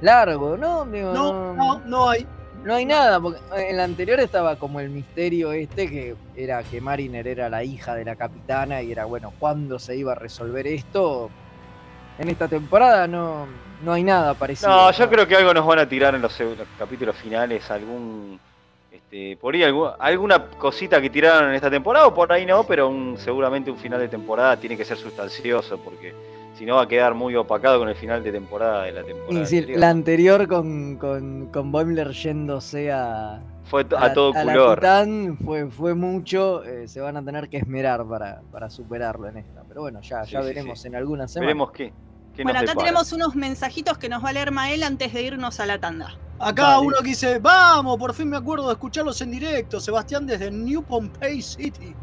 largo, 0.00 0.56
¿no? 0.56 0.86
no, 0.86 1.52
no, 1.52 1.78
no 1.80 2.08
hay. 2.08 2.26
no 2.64 2.74
hay 2.74 2.86
nada, 2.86 3.20
porque 3.20 3.38
en 3.54 3.76
la 3.76 3.84
anterior 3.84 4.18
estaba 4.18 4.56
como 4.56 4.80
el 4.80 4.88
misterio 4.88 5.52
este, 5.52 5.90
que 5.90 6.16
era 6.34 6.62
que 6.62 6.80
Mariner 6.80 7.28
era 7.28 7.50
la 7.50 7.62
hija 7.64 7.94
de 7.94 8.06
la 8.06 8.16
capitana 8.16 8.80
y 8.80 8.92
era, 8.92 9.04
bueno, 9.04 9.34
¿cuándo 9.38 9.78
se 9.78 9.94
iba 9.94 10.12
a 10.12 10.16
resolver 10.16 10.66
esto? 10.66 11.28
En 12.18 12.30
esta 12.30 12.48
temporada 12.48 13.06
no, 13.06 13.46
no 13.84 13.92
hay 13.92 14.04
nada 14.04 14.32
parecido. 14.32 14.70
No, 14.70 14.90
yo 14.90 15.10
creo 15.10 15.28
que 15.28 15.36
algo 15.36 15.52
nos 15.52 15.66
van 15.66 15.80
a 15.80 15.88
tirar 15.88 16.14
en 16.14 16.22
los, 16.22 16.34
capítulos 16.78 17.14
finales, 17.14 17.70
algún... 17.70 18.40
Este, 19.12 19.36
por 19.36 19.54
ahí 19.54 19.62
alguna 19.62 20.48
cosita 20.58 20.98
que 20.98 21.10
tiraron 21.10 21.50
en 21.50 21.54
esta 21.54 21.70
temporada 21.70 22.06
o 22.06 22.14
por 22.14 22.32
ahí 22.32 22.46
no, 22.46 22.64
pero 22.64 22.90
seguramente 23.18 23.70
un 23.70 23.76
final 23.76 24.00
de 24.00 24.08
temporada 24.08 24.56
tiene 24.56 24.74
que 24.74 24.86
ser 24.86 24.96
sustancioso 24.96 25.76
porque 25.84 26.14
si 26.54 26.64
no 26.64 26.76
va 26.76 26.84
a 26.84 26.88
quedar 26.88 27.12
muy 27.12 27.36
opacado 27.36 27.78
con 27.78 27.90
el 27.90 27.94
final 27.94 28.24
de 28.24 28.32
temporada 28.32 28.84
de 28.84 28.92
la 28.92 29.04
temporada. 29.04 29.46
la 29.76 29.90
anterior 29.90 30.48
con, 30.48 30.96
con, 30.96 31.48
con 31.52 31.70
Boimler 31.70 32.12
yéndose 32.12 32.90
a. 32.90 33.42
Fue 33.64 33.82
a, 33.96 34.14
todo 34.14 34.32
color. 34.32 34.80
fue, 35.44 35.70
fue 35.70 35.94
mucho, 35.94 36.64
eh, 36.64 36.88
se 36.88 37.00
van 37.00 37.18
a 37.18 37.24
tener 37.24 37.50
que 37.50 37.58
esmerar 37.58 38.06
para, 38.06 38.40
para 38.50 38.70
superarlo 38.70 39.28
en 39.28 39.36
esta. 39.36 39.62
Pero 39.68 39.82
bueno, 39.82 40.00
ya, 40.00 40.24
ya 40.24 40.40
veremos 40.40 40.84
en 40.86 40.96
algunas 40.96 41.32
semanas. 41.32 41.48
Veremos 41.48 41.72
qué. 41.72 41.92
bueno, 42.42 42.60
acá 42.60 42.74
tenemos 42.74 43.12
unos 43.12 43.34
mensajitos 43.34 43.98
que 43.98 44.08
nos 44.08 44.24
va 44.24 44.30
a 44.30 44.32
leer 44.32 44.52
Mael 44.52 44.82
antes 44.82 45.12
de 45.12 45.22
irnos 45.22 45.60
a 45.60 45.66
la 45.66 45.78
tanda. 45.78 46.16
Acá 46.42 46.80
uno 46.80 46.96
que 46.98 47.10
dice, 47.10 47.38
vamos, 47.38 47.96
por 47.98 48.12
fin 48.12 48.28
me 48.28 48.36
acuerdo 48.36 48.66
de 48.66 48.72
escucharlos 48.72 49.20
en 49.20 49.30
directo. 49.30 49.78
Sebastián 49.78 50.26
desde 50.26 50.50
New 50.50 50.82
Pompey 50.82 51.40
City. 51.40 51.94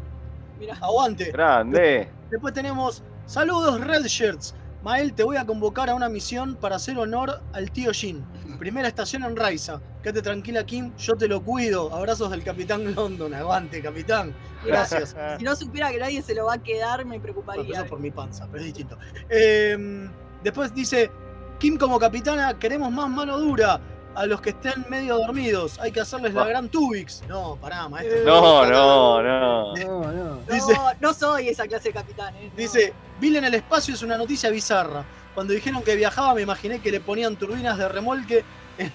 Mira, 0.58 0.78
aguante. 0.80 1.30
Grande. 1.30 2.10
Después 2.30 2.54
tenemos 2.54 3.02
Saludos 3.26 3.80
Red 3.80 4.06
Shirts. 4.06 4.54
Mael, 4.82 5.12
te 5.12 5.24
voy 5.24 5.36
a 5.36 5.44
convocar 5.44 5.90
a 5.90 5.94
una 5.94 6.08
misión 6.08 6.56
para 6.56 6.76
hacer 6.76 6.98
honor 6.98 7.42
al 7.52 7.70
tío 7.70 7.92
Jin. 7.92 8.24
Primera 8.58 8.88
estación 8.88 9.24
en 9.24 9.36
Raiza. 9.36 9.80
Quédate 10.02 10.22
tranquila, 10.22 10.64
Kim, 10.64 10.96
yo 10.96 11.16
te 11.16 11.28
lo 11.28 11.42
cuido. 11.42 11.94
Abrazos 11.94 12.30
del 12.30 12.42
Capitán 12.42 12.94
London. 12.94 13.34
Aguante, 13.34 13.82
Capitán. 13.82 14.34
Gracias. 14.64 15.14
si 15.38 15.44
no 15.44 15.54
supiera 15.54 15.90
que 15.90 15.98
nadie 15.98 16.22
se 16.22 16.34
lo 16.34 16.46
va 16.46 16.54
a 16.54 16.62
quedar, 16.62 17.04
me 17.04 17.20
preocuparía. 17.20 17.80
eso 17.80 17.86
por 17.86 18.00
mi 18.00 18.10
panza, 18.10 18.46
pero 18.46 18.60
es 18.60 18.64
distinto. 18.64 18.96
Em, 19.28 20.10
después 20.42 20.74
dice, 20.74 21.10
Kim 21.58 21.76
como 21.76 21.98
capitana, 21.98 22.58
queremos 22.58 22.90
más 22.90 23.10
mano 23.10 23.38
dura 23.38 23.78
a 24.14 24.26
los 24.26 24.40
que 24.40 24.50
estén 24.50 24.84
medio 24.88 25.16
dormidos. 25.18 25.78
Hay 25.78 25.92
que 25.92 26.00
hacerles 26.00 26.34
la 26.34 26.44
gran 26.44 26.68
Tubix. 26.68 27.22
No, 27.28 27.56
pará, 27.60 27.88
maestro. 27.88 28.24
No, 28.24 28.66
no, 28.66 29.22
no. 29.22 29.74
No, 29.74 30.12
no. 30.12 30.36
Dice, 30.50 30.74
no, 31.00 31.14
soy 31.14 31.48
esa 31.48 31.66
clase 31.66 31.88
de 31.88 31.94
capitán. 31.94 32.34
Eh, 32.36 32.50
dice, 32.56 32.92
Bill 33.20 33.36
en 33.36 33.44
el 33.44 33.54
espacio 33.54 33.94
es 33.94 34.02
una 34.02 34.16
noticia 34.16 34.50
bizarra. 34.50 35.04
Cuando 35.34 35.52
dijeron 35.52 35.82
que 35.82 35.94
viajaba 35.94 36.34
me 36.34 36.42
imaginé 36.42 36.80
que 36.80 36.90
le 36.90 37.00
ponían 37.00 37.36
turbinas 37.36 37.78
de 37.78 37.88
remolque. 37.88 38.44
perdón, 38.76 38.92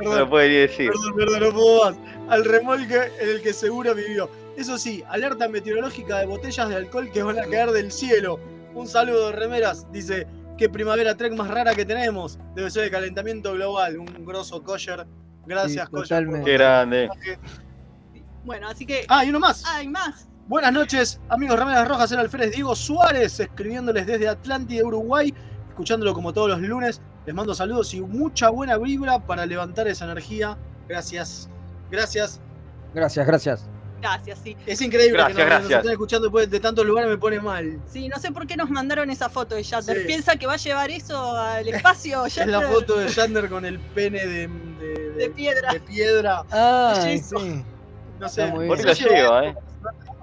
no 0.04 0.18
lo 0.18 0.28
puede 0.28 0.48
decir. 0.48 0.90
Perdón, 0.90 1.16
perdón, 1.16 1.40
no 1.40 1.52
puedo 1.52 1.90
más. 1.90 1.98
Al 2.28 2.44
remolque 2.44 3.10
en 3.20 3.28
el 3.30 3.42
que 3.42 3.52
seguro 3.54 3.94
vivió. 3.94 4.30
Eso 4.56 4.76
sí, 4.76 5.02
alerta 5.08 5.48
meteorológica 5.48 6.18
de 6.18 6.26
botellas 6.26 6.68
de 6.68 6.76
alcohol 6.76 7.10
que 7.12 7.22
van 7.22 7.38
a 7.38 7.46
caer 7.46 7.70
del 7.70 7.90
cielo. 7.90 8.38
Un 8.74 8.86
saludo 8.86 9.30
de 9.30 9.36
remeras, 9.36 9.90
dice 9.90 10.26
qué 10.58 10.68
primavera 10.68 11.16
trek 11.16 11.34
más 11.34 11.48
rara 11.48 11.74
que 11.74 11.86
tenemos. 11.86 12.38
Debe 12.54 12.70
ser 12.70 12.84
el 12.84 12.90
calentamiento 12.90 13.54
global. 13.54 13.98
Un 13.98 14.26
grosso 14.26 14.62
kosher. 14.62 15.06
Gracias, 15.46 15.88
sí, 15.88 16.14
Qué 16.44 16.52
grande. 16.52 17.08
Bueno, 18.44 18.68
así 18.68 18.84
que. 18.84 19.06
Ah, 19.08 19.24
y 19.24 19.30
uno 19.30 19.40
más. 19.40 19.64
Ah, 19.64 19.76
hay 19.76 19.88
más. 19.88 20.28
Buenas 20.48 20.72
noches, 20.72 21.20
amigos 21.28 21.58
Rameras 21.58 21.86
Rojas, 21.86 22.10
el 22.10 22.20
alférez 22.20 22.52
Diego 22.52 22.74
Suárez, 22.74 23.38
escribiéndoles 23.38 24.06
desde 24.06 24.28
Atlántida, 24.28 24.82
Uruguay, 24.82 25.34
escuchándolo 25.68 26.14
como 26.14 26.32
todos 26.32 26.48
los 26.48 26.60
lunes. 26.62 27.02
Les 27.26 27.34
mando 27.34 27.54
saludos 27.54 27.92
y 27.92 28.00
mucha 28.00 28.48
buena 28.48 28.78
vibra 28.78 29.26
para 29.26 29.44
levantar 29.44 29.86
esa 29.88 30.06
energía. 30.06 30.56
Gracias. 30.88 31.50
Gracias. 31.90 32.40
Gracias, 32.94 33.26
gracias. 33.26 33.68
Gracias, 34.00 34.38
sí. 34.42 34.56
Es 34.66 34.80
increíble 34.80 35.22
que 35.26 35.34
nos, 35.34 35.70
estén 35.70 35.90
escuchando 35.90 36.26
después 36.26 36.48
de 36.50 36.60
tantos 36.60 36.86
lugares, 36.86 37.10
me 37.10 37.18
pone 37.18 37.40
mal. 37.40 37.80
Sí, 37.86 38.08
no 38.08 38.18
sé 38.18 38.30
por 38.30 38.46
qué 38.46 38.56
nos 38.56 38.70
mandaron 38.70 39.10
esa 39.10 39.28
foto 39.28 39.54
de 39.54 39.62
Shatner. 39.62 40.06
¿Piensa 40.06 40.36
que 40.36 40.46
va 40.46 40.54
a 40.54 40.58
llevar 40.58 40.90
eso 40.90 41.36
al 41.36 41.68
espacio? 41.68 42.24
es 42.26 42.46
la 42.46 42.62
foto 42.62 42.98
de 42.98 43.08
Shatner 43.08 43.48
con 43.48 43.64
el 43.64 43.78
pene 43.78 44.24
de, 44.26 44.48
de, 45.16 45.30
piedra. 45.30 45.72
De 45.72 45.80
piedra. 45.80 46.44
Ah, 46.50 46.94
sí. 47.02 47.64
No 48.20 48.28
sé. 48.28 48.48
Por 48.48 48.84
la 48.84 48.92
lleva, 48.92 49.46
¿eh? 49.46 49.54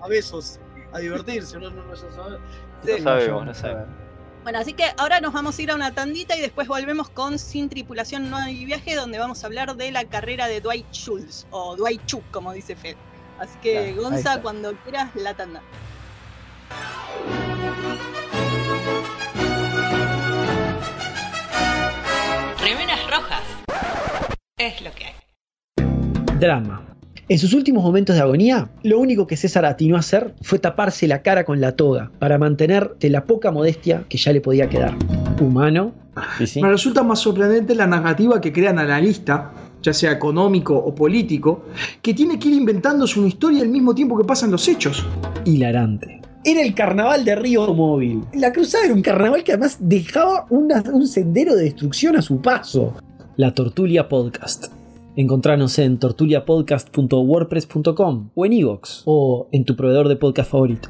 A 0.02 0.08
besos, 0.08 0.60
a 0.94 1.00
divertirse, 1.00 1.58
no, 1.58 1.70
no, 1.70 1.84
no, 1.84 1.84
no, 1.84 1.94
no 1.94 3.04
sabemos, 3.04 3.46
no 3.46 3.54
sabemos. 3.54 4.06
Bueno, 4.44 4.60
así 4.60 4.74
que 4.74 4.84
ahora 4.98 5.20
nos 5.22 5.34
vamos 5.34 5.58
a 5.58 5.62
ir 5.64 5.72
a 5.72 5.76
una 5.76 5.92
tandita 5.96 6.38
y 6.38 6.42
después 6.42 6.68
volvemos 6.68 7.10
con 7.10 7.40
Sin 7.40 7.68
Tripulación 7.68 8.30
No 8.30 8.38
hay 8.38 8.64
Viaje, 8.66 8.94
donde 8.94 9.18
vamos 9.18 9.44
a 9.44 9.48
hablar 9.48 9.76
de 9.76 9.92
la 9.92 10.06
carrera 10.06 10.48
de 10.48 10.62
Dwight 10.62 10.86
Schultz, 10.92 11.48
o 11.50 11.76
Dwight 11.76 12.06
Chuck, 12.06 12.24
como 12.30 12.54
dice 12.54 12.76
Fed. 12.76 12.96
Así 13.40 13.58
que, 13.62 13.94
Gonza, 13.94 14.42
cuando 14.42 14.74
quieras, 14.84 15.10
la 15.16 15.34
tanda. 15.34 15.62
Remeras 22.62 23.00
rojas. 23.12 23.44
Es 24.58 24.82
lo 24.82 24.92
que 24.94 25.06
hay. 25.06 26.40
Drama. 26.40 26.82
En 27.28 27.40
sus 27.40 27.54
últimos 27.54 27.84
momentos 27.84 28.16
de 28.16 28.22
agonía, 28.22 28.70
lo 28.84 29.00
único 29.00 29.26
que 29.26 29.36
César 29.36 29.66
atinó 29.66 29.96
a 29.96 30.00
hacer 30.00 30.36
fue 30.44 30.60
taparse 30.60 31.08
la 31.08 31.24
cara 31.24 31.44
con 31.44 31.60
la 31.60 31.72
toga 31.72 32.12
para 32.20 32.38
mantener 32.38 32.96
de 33.00 33.10
la 33.10 33.26
poca 33.26 33.52
modestia 33.52 34.06
que 34.08 34.18
ya 34.18 34.32
le 34.32 34.42
podía 34.42 34.70
quedar. 34.70 34.96
Humano. 35.42 35.94
Me 36.62 36.70
resulta 36.70 37.04
más 37.04 37.20
sorprendente 37.20 37.74
la 37.74 37.88
narrativa 37.88 38.40
que 38.40 38.54
crean 38.54 38.78
a 38.80 38.86
la 38.86 39.02
lista 39.02 39.52
ya 39.86 39.94
sea 39.94 40.12
económico 40.12 40.76
o 40.76 40.94
político, 40.94 41.64
que 42.02 42.14
tiene 42.14 42.38
que 42.40 42.50
ir 42.50 42.56
inventándose 42.56 43.18
una 43.20 43.30
historia 43.30 43.62
al 43.62 43.70
mismo 43.70 43.94
tiempo 43.94 44.18
que 44.18 44.24
pasan 44.24 44.50
los 44.52 44.68
hechos. 44.68 45.06
Hilarante. 45.46 46.22
Era 46.44 46.62
el 46.62 46.74
carnaval 46.74 47.24
de 47.24 47.36
Río 47.36 47.72
Móvil. 47.74 48.24
La 48.34 48.52
cruzada 48.52 48.86
era 48.86 48.94
un 48.94 49.02
carnaval 49.02 49.44
que 49.44 49.54
además 49.54 49.78
dejaba 49.80 50.48
un 50.50 51.08
sendero 51.08 51.56
de 51.56 51.64
destrucción 51.66 52.16
a 52.16 52.22
su 52.22 52.42
paso. 52.42 52.94
La 53.36 53.54
Tortulia 53.54 54.08
Podcast. 54.10 54.68
Encontranos 55.16 55.78
en 55.80 55.98
tortuliapodcast.wordpress.com 55.98 58.30
o 58.36 58.46
en 58.46 58.54
iVoox 58.54 59.02
o 59.06 59.48
en 59.52 59.66
tu 59.66 59.76
proveedor 59.76 60.08
de 60.08 60.18
podcast 60.18 60.52
favorito. 60.52 60.90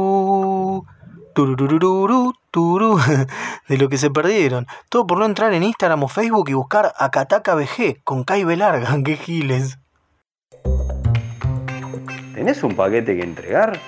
tururururu. 1.33 2.33
De 3.67 3.77
lo 3.77 3.89
que 3.89 3.97
se 3.97 4.09
perdieron. 4.09 4.67
Todo 4.89 5.07
por 5.07 5.19
no 5.19 5.25
entrar 5.25 5.53
en 5.53 5.63
Instagram 5.63 6.03
o 6.03 6.07
Facebook 6.07 6.49
y 6.49 6.53
buscar 6.53 6.93
Akataka 6.97 7.55
BG 7.55 8.03
con 8.03 8.23
Kai 8.23 8.43
larga. 8.55 8.97
¡Qué 9.05 9.17
giles! 9.17 9.77
¿Tenés 12.33 12.63
un 12.63 12.75
paquete 12.75 13.15
que 13.15 13.23
entregar? 13.23 13.79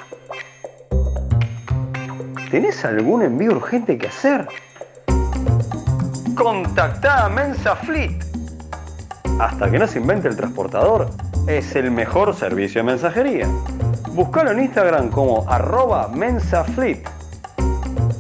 ¿Tenés 2.51 2.85
algún 2.85 3.23
envío 3.23 3.51
urgente 3.51 3.97
que 3.97 4.07
hacer? 4.07 4.47
Contactá 6.35 7.25
a 7.25 7.29
Mensa 7.29 7.75
Fleet. 7.75 8.23
Hasta 9.39 9.71
que 9.71 9.79
no 9.79 9.87
se 9.87 9.99
invente 9.99 10.27
el 10.27 10.35
transportador, 10.35 11.09
es 11.47 11.75
el 11.75 11.89
mejor 11.89 12.35
servicio 12.35 12.81
de 12.81 12.91
mensajería. 12.91 13.47
Búscalo 14.11 14.51
en 14.51 14.59
Instagram 14.59 15.09
como 15.09 15.49
arroba 15.49 16.07
mensafleet. 16.09 17.22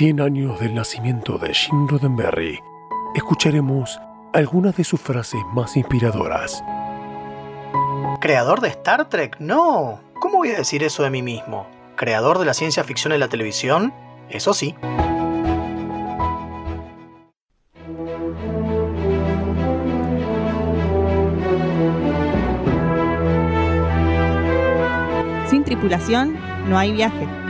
100 0.00 0.18
años 0.22 0.58
del 0.58 0.74
nacimiento 0.74 1.36
de 1.36 1.52
Jim 1.52 1.86
Roddenberry, 1.86 2.58
escucharemos 3.14 4.00
algunas 4.32 4.74
de 4.74 4.82
sus 4.82 4.98
frases 4.98 5.42
más 5.52 5.76
inspiradoras. 5.76 6.64
¿Creador 8.18 8.62
de 8.62 8.68
Star 8.68 9.10
Trek? 9.10 9.36
No. 9.40 10.00
¿Cómo 10.18 10.38
voy 10.38 10.52
a 10.52 10.56
decir 10.56 10.82
eso 10.84 11.02
de 11.02 11.10
mí 11.10 11.20
mismo? 11.20 11.66
¿Creador 11.96 12.38
de 12.38 12.46
la 12.46 12.54
ciencia 12.54 12.82
ficción 12.82 13.12
en 13.12 13.20
la 13.20 13.28
televisión? 13.28 13.92
Eso 14.30 14.54
sí. 14.54 14.74
Sin 25.50 25.62
tripulación 25.62 26.38
no 26.70 26.78
hay 26.78 26.90
viaje. 26.92 27.49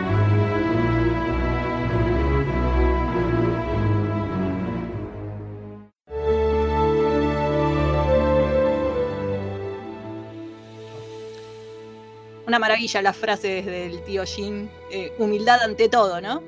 Una 12.50 12.58
maravilla 12.58 13.00
las 13.00 13.16
frases 13.16 13.64
del 13.64 14.02
tío 14.02 14.24
Jin. 14.24 14.68
Eh, 14.90 15.12
humildad 15.18 15.62
ante 15.62 15.88
todo, 15.88 16.20
¿no? 16.20 16.42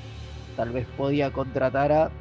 tal 0.56 0.70
vez 0.70 0.88
podía 0.98 1.32
contratar 1.32 1.92
a 1.92 2.12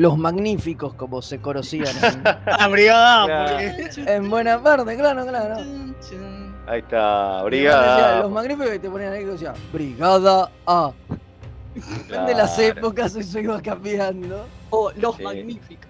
los 0.00 0.16
magníficos, 0.16 0.94
como 0.94 1.20
se 1.20 1.40
conocían. 1.40 1.94
En, 2.02 2.24
la 2.46 2.68
brigada 2.68 3.60
En 4.06 4.30
buena 4.30 4.62
parte, 4.62 4.96
claro, 4.96 5.26
claro. 5.26 5.56
Ahí 6.66 6.80
está, 6.80 7.42
brigada. 7.42 8.22
los 8.22 8.30
magníficos 8.30 8.70
que 8.70 8.78
te 8.78 8.88
ponían 8.88 9.12
ahí 9.12 9.24
que 9.24 9.32
decían, 9.32 9.54
brigada 9.70 10.50
A. 10.66 10.92
De 11.74 12.34
las 12.34 12.58
épocas 12.58 13.14
eso 13.14 13.40
iba 13.40 13.60
cambiando. 13.60 14.46
O 14.70 14.90
los 14.96 15.20
magníficos. 15.20 15.86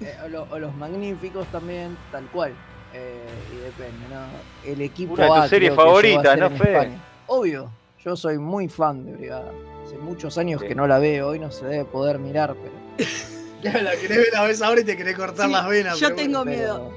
Eh, 0.00 0.16
o, 0.50 0.58
los 0.58 0.74
magníficos 0.76 1.46
también, 1.48 1.98
tal 2.10 2.24
cual. 2.28 2.52
Eh, 2.94 3.26
y 3.52 3.56
depende, 3.56 4.06
¿no? 4.08 4.70
El 4.72 4.80
equipo 4.80 5.14
Una 5.14 5.24
de 5.24 5.40
tus 5.42 5.50
series 5.50 5.74
favoritas, 5.74 6.38
¿no, 6.38 6.48
Fe? 6.48 6.92
Obvio, 7.26 7.70
yo 8.02 8.16
soy 8.16 8.38
muy 8.38 8.68
fan 8.68 9.04
de 9.04 9.12
Brigada. 9.12 9.52
Hace 9.84 9.98
muchos 9.98 10.38
años 10.38 10.62
que 10.62 10.74
no 10.74 10.86
la 10.86 10.98
veo, 10.98 11.28
hoy 11.28 11.38
no 11.38 11.50
se 11.50 11.66
debe 11.66 11.84
poder 11.84 12.18
mirar, 12.18 12.54
pero. 12.54 12.72
la 13.82 13.96
querés 13.96 14.18
ver 14.18 14.32
la 14.32 14.44
vez 14.44 14.62
ahora 14.62 14.80
y 14.80 14.84
te 14.84 14.96
querés 14.96 15.16
cortar 15.16 15.48
las 15.48 15.68
venas. 15.68 15.98
Yo 15.98 16.14
tengo 16.14 16.44
miedo. 16.44 16.92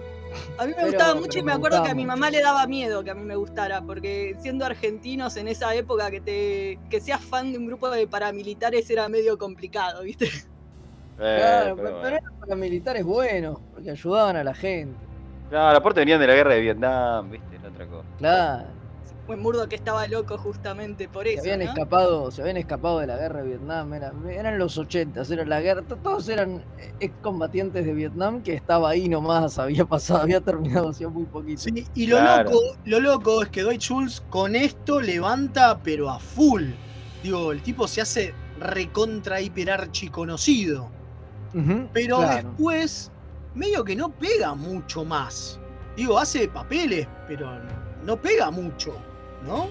A 0.57 0.65
mí 0.65 0.73
me 0.75 0.85
gustaba 0.85 1.15
mucho 1.15 1.39
y 1.39 1.43
me 1.43 1.53
acuerdo 1.53 1.81
que 1.83 1.91
a 1.91 1.95
mi 1.95 2.05
mamá 2.05 2.29
le 2.29 2.41
daba 2.41 2.67
miedo 2.67 3.03
que 3.03 3.11
a 3.11 3.15
mí 3.15 3.23
me 3.23 3.35
gustara, 3.35 3.81
porque 3.81 4.35
siendo 4.41 4.65
argentinos 4.65 5.37
en 5.37 5.47
esa 5.47 5.73
época 5.73 6.11
que 6.11 6.21
te 6.21 6.79
que 6.89 6.99
seas 6.99 7.21
fan 7.21 7.51
de 7.51 7.57
un 7.57 7.67
grupo 7.67 7.89
de 7.89 8.07
paramilitares 8.07 8.89
era 8.89 9.07
medio 9.09 9.37
complicado, 9.37 10.03
¿viste? 10.03 10.25
Eh, 11.19 11.37
claro, 11.39 11.75
pero, 11.75 12.07
eran 12.07 12.39
paramilitares 12.39 13.03
buenos, 13.03 13.59
porque 13.71 13.89
ayudaban 13.89 14.35
a 14.35 14.43
la 14.43 14.53
gente. 14.53 14.99
Claro, 15.49 15.77
aparte 15.77 16.01
venían 16.01 16.19
de 16.19 16.27
la 16.27 16.35
guerra 16.35 16.53
de 16.53 16.61
Vietnam, 16.61 17.31
¿viste? 17.31 17.57
otra 17.67 17.87
cosa. 17.87 18.07
Claro 18.19 18.76
buen 19.27 19.41
Murdo 19.41 19.67
que 19.67 19.75
estaba 19.75 20.07
loco 20.07 20.37
justamente 20.37 21.07
por 21.09 21.27
eso. 21.27 21.43
Se 21.43 21.51
habían 21.51 21.67
escapado, 21.67 22.31
se 22.31 22.41
habían 22.41 22.57
escapado 22.57 22.99
de 22.99 23.07
la 23.07 23.17
guerra 23.17 23.41
de 23.41 23.47
Vietnam, 23.49 23.93
eran, 23.93 24.57
los 24.57 24.77
80, 24.77 25.21
era 25.21 25.45
la 25.45 25.61
guerra, 25.61 25.83
todos 25.83 26.29
eran 26.29 26.63
excombatientes 26.99 27.85
de 27.85 27.93
Vietnam 27.93 28.41
que 28.41 28.53
estaba 28.53 28.89
ahí 28.89 29.09
nomás, 29.09 29.59
había 29.59 29.85
pasado, 29.85 30.21
había 30.21 30.41
terminado 30.41 30.89
hacía 30.89 31.09
muy 31.09 31.25
poquito. 31.25 31.63
y 31.93 32.07
lo 32.07 32.19
loco, 32.21 32.59
lo 32.85 32.99
loco 32.99 33.43
es 33.43 33.49
que 33.49 33.63
Dwight 33.63 33.81
Schultz 33.81 34.21
con 34.29 34.55
esto 34.55 35.01
levanta 35.01 35.77
pero 35.83 36.09
a 36.09 36.19
full. 36.19 36.63
Digo, 37.21 37.51
el 37.51 37.61
tipo 37.61 37.87
se 37.87 38.01
hace 38.01 38.33
recontra 38.59 39.41
hiperarchi 39.41 40.09
conocido. 40.09 40.89
pero 41.93 42.21
después 42.21 43.11
medio 43.55 43.83
que 43.83 43.95
no 43.95 44.09
pega 44.09 44.53
mucho 44.55 45.03
más. 45.03 45.59
Digo, 45.95 46.19
hace 46.19 46.47
papeles, 46.47 47.07
pero 47.27 47.49
no 48.03 48.21
pega 48.21 48.51
mucho. 48.51 48.93
¿No? 49.45 49.69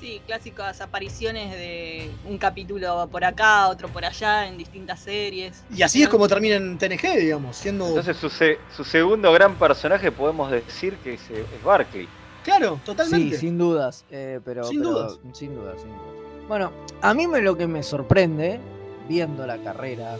Sí, 0.00 0.22
clásicas 0.26 0.80
apariciones 0.80 1.50
de 1.50 2.10
un 2.24 2.38
capítulo 2.38 3.06
por 3.12 3.22
acá, 3.22 3.68
otro 3.68 3.88
por 3.88 4.02
allá, 4.02 4.48
en 4.48 4.56
distintas 4.56 5.00
series. 5.00 5.62
Y 5.74 5.82
así 5.82 6.02
es 6.02 6.08
como 6.08 6.26
termina 6.26 6.56
en 6.56 6.78
TNG, 6.78 7.18
digamos, 7.18 7.56
siendo... 7.56 7.86
Entonces 7.86 8.16
su, 8.16 8.84
segundo 8.84 9.30
gran 9.30 9.56
personaje 9.56 10.10
podemos 10.10 10.50
decir 10.50 10.96
que 11.04 11.14
es, 11.14 11.20
Barkley. 11.62 12.08
Claro, 12.42 12.80
totalmente. 12.82 13.34
Sí, 13.36 13.40
sin 13.42 13.58
dudas, 13.58 14.06
eh, 14.10 14.40
pero, 14.42 14.64
sin, 14.64 14.82
dudas. 14.82 15.18
sin 15.34 15.54
dudas. 15.54 15.78
Sin 15.78 15.90
dudas, 15.90 16.46
Bueno, 16.48 16.72
a 17.02 17.12
mí 17.12 17.26
me, 17.26 17.42
lo 17.42 17.54
que 17.58 17.66
me 17.66 17.82
sorprende, 17.82 18.58
viendo 19.06 19.46
la 19.46 19.58
carrera 19.58 20.16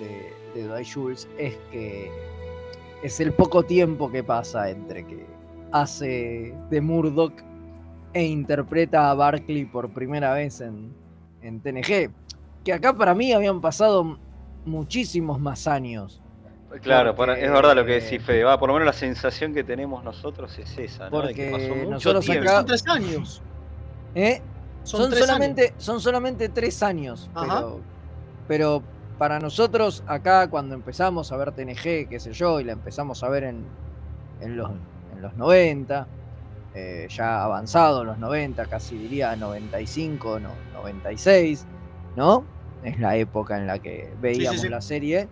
de, 0.00 0.32
de 0.54 0.66
Dwight 0.66 0.86
Schultz, 0.86 1.28
es 1.36 1.54
que 1.70 2.10
es 3.02 3.20
el 3.20 3.34
poco 3.34 3.62
tiempo 3.62 4.10
que 4.10 4.24
pasa 4.24 4.70
entre 4.70 5.06
que 5.06 5.26
hace 5.72 6.54
de 6.70 6.80
Murdoch 6.80 7.34
e 8.16 8.24
interpreta 8.24 9.10
a 9.10 9.14
Barkley 9.14 9.66
por 9.66 9.90
primera 9.90 10.32
vez 10.32 10.62
en, 10.62 10.90
en 11.42 11.60
TNG. 11.60 12.10
Que 12.64 12.72
acá 12.72 12.94
para 12.94 13.14
mí 13.14 13.34
habían 13.34 13.60
pasado 13.60 14.18
muchísimos 14.64 15.38
más 15.38 15.66
años. 15.66 16.22
Claro, 16.80 17.10
es 17.10 17.50
verdad 17.52 17.76
lo 17.76 17.84
que 17.84 18.00
decís, 18.00 18.22
Fede. 18.22 18.42
Va, 18.42 18.58
por 18.58 18.70
lo 18.70 18.74
menos 18.74 18.86
la 18.86 18.94
sensación 18.94 19.52
que 19.52 19.62
tenemos 19.64 20.02
nosotros 20.02 20.58
es 20.58 20.78
esa, 20.78 21.04
¿no? 21.04 21.10
Porque 21.10 21.50
pasó 21.50 21.74
mucho 21.74 21.90
nosotros 21.90 22.24
tiempo. 22.24 22.48
Acá... 22.48 22.64
tres 22.64 22.84
años. 22.88 23.42
¿Eh? 24.14 24.40
Son, 24.82 25.12
solamente, 25.12 25.74
son 25.76 26.00
solamente 26.00 26.48
tres 26.48 26.82
años. 26.82 27.28
Pero, 27.38 27.80
pero, 28.48 28.82
para 29.18 29.38
nosotros, 29.40 30.02
acá, 30.06 30.48
cuando 30.48 30.74
empezamos 30.74 31.32
a 31.32 31.36
ver 31.36 31.52
TNG, 31.52 32.08
qué 32.08 32.18
sé 32.18 32.32
yo, 32.32 32.60
y 32.60 32.64
la 32.64 32.72
empezamos 32.72 33.22
a 33.22 33.28
ver 33.28 33.44
en, 33.44 33.66
en, 34.40 34.56
los, 34.56 34.70
en 35.14 35.20
los 35.20 35.36
90, 35.36 36.06
eh, 36.78 37.08
ya 37.08 37.42
avanzado, 37.42 38.04
los 38.04 38.18
90, 38.18 38.66
casi 38.66 38.98
diría 38.98 39.34
95, 39.34 40.40
no, 40.40 40.50
96, 40.74 41.64
¿no? 42.16 42.44
Es 42.82 42.98
la 42.98 43.16
época 43.16 43.56
en 43.56 43.66
la 43.66 43.78
que 43.78 44.12
veíamos 44.20 44.62
la 44.68 44.82
serie. 44.82 45.26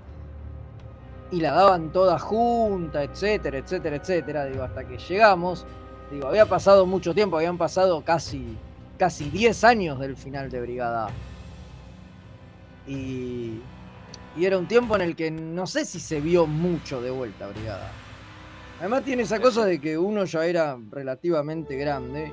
Y 1.30 1.40
la 1.42 1.52
daban 1.52 1.92
toda 1.92 2.18
junta, 2.18 3.02
etcétera, 3.02 3.58
etcétera, 3.58 3.96
etcétera. 3.96 4.46
Digo, 4.46 4.62
hasta 4.62 4.88
que 4.88 4.96
llegamos. 4.96 5.66
Digo, 6.10 6.28
había 6.28 6.46
pasado 6.46 6.86
mucho 6.86 7.12
tiempo, 7.14 7.36
habían 7.36 7.58
pasado 7.58 8.02
casi, 8.02 8.56
casi 8.96 9.28
10 9.28 9.64
años 9.64 10.00
del 10.00 10.16
final 10.16 10.50
de 10.50 10.60
Brigada 10.62 11.08
Y, 12.86 13.60
y 14.34 14.44
era 14.44 14.56
un 14.56 14.66
tiempo 14.66 14.96
en 14.96 15.02
el 15.02 15.14
que 15.14 15.30
no 15.30 15.66
sé 15.66 15.84
si 15.84 16.00
se 16.00 16.20
vio 16.22 16.46
mucho 16.46 17.02
de 17.02 17.10
vuelta 17.10 17.48
Brigada 17.48 18.03
Además 18.84 19.02
tiene 19.02 19.22
esa 19.22 19.40
cosa 19.40 19.64
de 19.64 19.80
que 19.80 19.96
uno 19.96 20.26
ya 20.26 20.44
era 20.44 20.76
relativamente 20.90 21.74
grande 21.74 22.30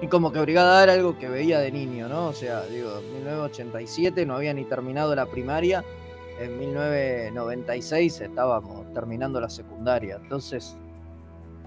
y, 0.00 0.06
como 0.06 0.32
que 0.32 0.40
Brigada 0.40 0.82
era 0.82 0.94
algo 0.94 1.18
que 1.18 1.28
veía 1.28 1.58
de 1.58 1.70
niño, 1.70 2.08
¿no? 2.08 2.28
O 2.28 2.32
sea, 2.32 2.62
digo, 2.62 2.88
en 2.98 3.12
1987 3.16 4.24
no 4.24 4.36
había 4.36 4.54
ni 4.54 4.64
terminado 4.64 5.14
la 5.14 5.26
primaria, 5.26 5.84
en 6.40 6.58
1996 6.58 8.22
estábamos 8.22 8.90
terminando 8.94 9.38
la 9.38 9.50
secundaria, 9.50 10.16
entonces 10.16 10.78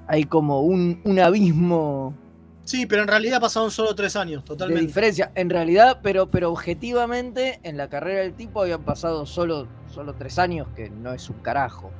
hay 0.07 0.23
como 0.23 0.61
un, 0.61 0.99
un 1.03 1.19
abismo 1.19 2.15
Sí, 2.63 2.87
pero 2.87 3.03
en 3.03 3.09
realidad 3.09 3.39
pasaron 3.39 3.69
solo 3.69 3.93
tres 3.93 4.15
años, 4.15 4.43
totalmente. 4.43 4.81
De 4.81 4.87
diferencia, 4.87 5.31
en 5.35 5.51
realidad, 5.51 5.99
pero, 6.01 6.31
pero 6.31 6.49
objetivamente, 6.49 7.59
en 7.61 7.77
la 7.77 7.89
carrera 7.89 8.21
del 8.21 8.33
tipo 8.33 8.61
habían 8.61 8.83
pasado 8.83 9.27
solo, 9.27 9.67
solo 9.93 10.15
tres 10.15 10.39
años, 10.39 10.67
que 10.75 10.89
no 10.89 11.13
es 11.13 11.29
un 11.29 11.37
carajo. 11.43 11.91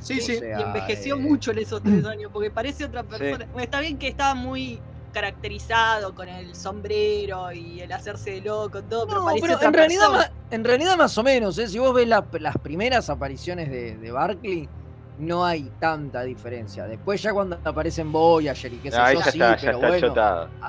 Sí, 0.00 0.20
sí. 0.20 0.40
y 0.42 0.62
envejeció 0.62 1.14
eh, 1.16 1.18
mucho 1.18 1.52
en 1.52 1.58
esos 1.58 1.82
tres 1.82 2.04
años, 2.06 2.30
porque 2.32 2.50
parece 2.50 2.84
otra 2.84 3.02
persona. 3.02 3.46
Está 3.58 3.80
bien 3.80 3.98
que 3.98 4.08
estaba 4.08 4.34
muy 4.34 4.80
caracterizado 5.12 6.14
con 6.14 6.28
el 6.28 6.54
sombrero 6.54 7.50
y 7.52 7.80
el 7.80 7.92
hacerse 7.92 8.30
de 8.30 8.40
loco, 8.42 8.82
todo, 8.84 9.08
pero 9.08 9.24
parece 9.24 9.66
en 9.66 9.72
realidad, 9.72 10.32
en 10.50 10.64
realidad 10.64 10.96
más 10.96 11.16
o 11.18 11.22
menos, 11.22 11.58
¿eh? 11.58 11.66
si 11.66 11.78
vos 11.78 11.92
ves 11.92 12.06
las 12.06 12.58
primeras 12.62 13.10
apariciones 13.10 13.70
de, 13.70 13.96
de 13.96 14.10
Barkley, 14.12 14.68
no 15.20 15.44
hay 15.44 15.70
tanta 15.78 16.22
diferencia. 16.22 16.86
Después 16.86 17.22
ya 17.22 17.32
cuando 17.32 17.58
aparecen 17.62 18.10
Voyager 18.10 18.72
y 18.72 18.76
qué 18.78 18.90
sé 18.90 18.98
yo, 19.12 19.22
sí, 19.22 19.38
pero 19.60 19.78
bueno, 19.78 20.14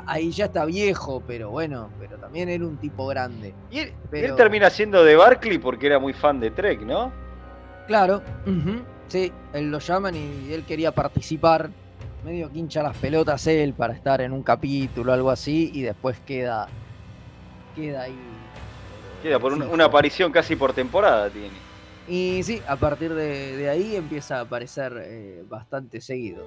ahí 0.05 0.31
ya 0.31 0.45
está 0.45 0.65
viejo, 0.65 1.23
pero 1.25 1.49
bueno, 1.49 1.89
pero 1.99 2.17
también 2.17 2.49
era 2.49 2.65
un 2.65 2.77
tipo 2.77 3.07
grande. 3.07 3.55
Y 3.69 3.79
él, 3.79 3.93
termina 4.35 4.69
siendo 4.69 5.03
de 5.03 5.15
Barkley 5.15 5.57
porque 5.57 5.87
era 5.87 5.99
muy 5.99 6.13
fan 6.13 6.39
de 6.39 6.51
Trek, 6.51 6.81
¿no? 6.81 7.11
Claro, 7.87 8.21
Sí, 9.11 9.29
él 9.51 9.69
lo 9.69 9.79
llaman 9.79 10.15
y 10.15 10.53
él 10.53 10.63
quería 10.63 10.93
participar. 10.93 11.69
Medio 12.23 12.49
quincha 12.49 12.81
las 12.81 12.95
pelotas 12.95 13.45
él 13.45 13.73
para 13.73 13.93
estar 13.93 14.21
en 14.21 14.31
un 14.31 14.41
capítulo 14.41 15.11
o 15.11 15.15
algo 15.15 15.29
así 15.29 15.69
y 15.73 15.81
después 15.81 16.17
queda 16.25 16.69
queda 17.75 18.03
ahí. 18.03 18.15
Queda 19.21 19.37
por 19.37 19.51
una 19.51 19.83
aparición 19.83 20.31
casi 20.31 20.55
por 20.55 20.71
temporada 20.71 21.29
tiene. 21.29 21.57
Y 22.07 22.41
sí, 22.43 22.61
a 22.65 22.77
partir 22.77 23.13
de, 23.13 23.69
ahí 23.69 23.97
empieza 23.97 24.37
a 24.37 24.41
aparecer 24.41 24.93
eh, 25.05 25.43
bastante 25.45 25.99
seguido. 25.99 26.45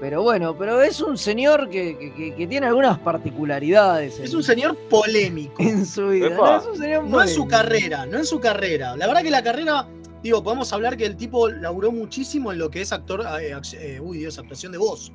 Pero 0.00 0.22
bueno, 0.22 0.56
pero 0.56 0.80
es 0.80 1.02
un 1.02 1.18
señor 1.18 1.68
que, 1.68 2.34
tiene 2.48 2.66
algunas 2.66 2.98
particularidades. 2.98 4.18
Es 4.20 4.32
un 4.32 4.42
señor 4.42 4.74
polémico. 4.88 5.62
En 5.62 5.84
su 5.84 6.08
vida. 6.08 6.30
no 6.30 7.20
en 7.20 7.28
su 7.28 7.46
carrera, 7.46 8.06
no 8.06 8.16
en 8.16 8.24
su 8.24 8.40
carrera. 8.40 8.96
La 8.96 9.06
verdad 9.06 9.22
que 9.22 9.30
la 9.30 9.42
carrera 9.42 9.86
digo, 10.22 10.42
podemos 10.42 10.72
hablar 10.72 10.96
que 10.96 11.06
el 11.06 11.16
tipo 11.16 11.48
laburó 11.48 11.92
muchísimo 11.92 12.52
en 12.52 12.58
lo 12.58 12.70
que 12.70 12.82
es 12.82 12.92
actor, 12.92 13.24
eh, 13.40 13.56
eh, 13.74 14.00
uy 14.00 14.18
Dios, 14.18 14.38
actuación 14.38 14.72
de 14.72 14.78
voz. 14.78 15.12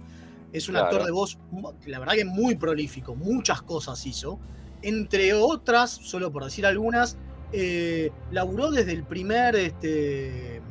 Es 0.53 0.69
un 0.69 0.77
actor 0.77 1.03
de 1.03 1.11
voz, 1.11 1.37
la 1.85 1.99
verdad 1.99 2.13
que 2.13 2.23
muy 2.23 2.55
prolífico, 2.55 3.13
muchas 3.13 3.61
cosas 3.61 4.05
hizo. 4.05 4.39
Entre 4.81 5.33
otras, 5.33 5.91
solo 5.91 6.31
por 6.31 6.45
decir 6.45 6.65
algunas, 6.65 7.17
eh, 7.51 8.09
laburó 8.31 8.71
desde 8.71 8.93
el 8.93 9.03
primer, 9.03 9.55
este, 9.55 10.61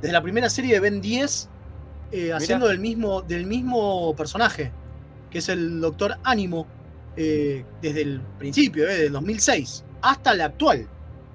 desde 0.00 0.12
la 0.12 0.22
primera 0.22 0.48
serie 0.48 0.74
de 0.74 0.80
Ben 0.80 1.00
10, 1.02 1.50
haciendo 2.34 2.68
del 2.68 2.78
mismo, 2.78 3.20
del 3.22 3.46
mismo 3.46 4.14
personaje, 4.16 4.72
que 5.30 5.38
es 5.38 5.48
el 5.50 5.80
Doctor 5.80 6.16
Ánimo, 6.24 6.66
desde 7.14 8.02
el 8.02 8.20
principio, 8.38 8.86
desde 8.86 9.06
el 9.06 9.12
2006, 9.12 9.84
hasta 10.00 10.32
la 10.34 10.46
actual. 10.46 10.88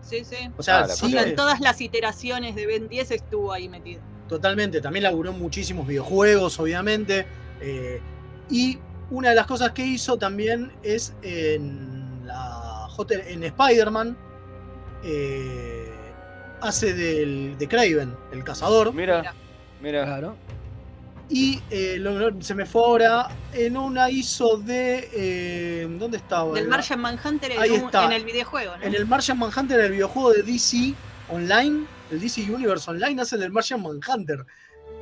Sí, 0.08 0.24
sí. 0.24 0.50
O 0.58 0.63
sea, 0.63 0.88
en 1.04 1.36
todas 1.36 1.60
las 1.60 1.82
iteraciones 1.82 2.56
de 2.56 2.65
Ben 2.65 2.88
10 2.88 3.12
estuvo 3.12 3.52
ahí 3.52 3.67
metido. 3.67 4.02
Totalmente. 4.28 4.80
También 4.82 5.04
laburó 5.04 5.34
muchísimos 5.34 5.86
videojuegos, 5.86 6.60
obviamente. 6.60 7.26
Eh, 7.62 8.00
y 8.50 8.80
una 9.10 9.30
de 9.30 9.36
las 9.36 9.48
cosas 9.48 9.72
que 9.72 9.86
hizo 9.86 10.17
también 10.17 10.72
es 10.84 11.13
en, 11.22 12.26
la, 12.26 12.88
en 13.10 13.43
Spider-Man. 13.43 14.17
Eh, 15.04 15.91
hace 16.62 16.93
del, 16.93 17.58
de 17.58 17.67
Craven, 17.67 18.15
el 18.32 18.43
cazador. 18.43 18.93
Mira, 18.93 19.34
mira. 19.82 20.06
Claro. 20.06 20.36
Y 21.30 21.62
eh, 21.70 22.02
se 22.40 22.56
me 22.56 22.66
fue 22.66 22.82
ahora 22.82 23.28
en 23.52 23.76
una 23.76 24.10
ISO 24.10 24.58
de. 24.58 25.10
Eh, 25.13 25.88
¿Dónde 26.00 26.18
estaba? 26.18 26.54
Del 26.54 26.68
Martian 26.68 27.02
Manhunter 27.02 27.52
en, 27.52 27.60
en 27.94 28.12
el 28.12 28.24
videojuego, 28.24 28.78
¿no? 28.78 28.84
En 28.84 28.96
el 28.96 29.06
Martian 29.06 29.38
Manhunter, 29.38 29.80
el 29.80 29.92
videojuego 29.92 30.32
de 30.32 30.44
DC 30.44 30.94
Online, 31.30 31.86
el 32.12 32.22
DC 32.22 32.50
Universe 32.50 32.90
Online, 32.90 33.22
hace 33.22 33.38
del 33.38 33.52
Martian 33.52 33.82
Manhunter. 33.82 34.46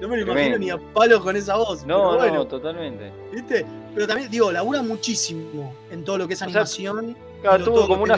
No 0.01 0.09
me 0.09 0.17
lo 0.17 0.23
imagino 0.23 0.57
ni 0.57 0.69
a 0.69 0.77
palo 0.77 1.21
con 1.21 1.35
esa 1.35 1.55
voz. 1.55 1.85
No, 1.85 2.17
no, 2.17 2.47
totalmente. 2.47 3.11
¿Viste? 3.31 3.65
Pero 3.93 4.07
también, 4.07 4.29
digo, 4.29 4.51
labura 4.51 4.81
muchísimo 4.81 5.73
en 5.91 6.03
todo 6.03 6.17
lo 6.17 6.27
que 6.27 6.33
es 6.33 6.41
animación. 6.41 7.15
claro, 7.41 7.63
tuvo 7.63 7.87
como 7.87 8.03
una, 8.03 8.17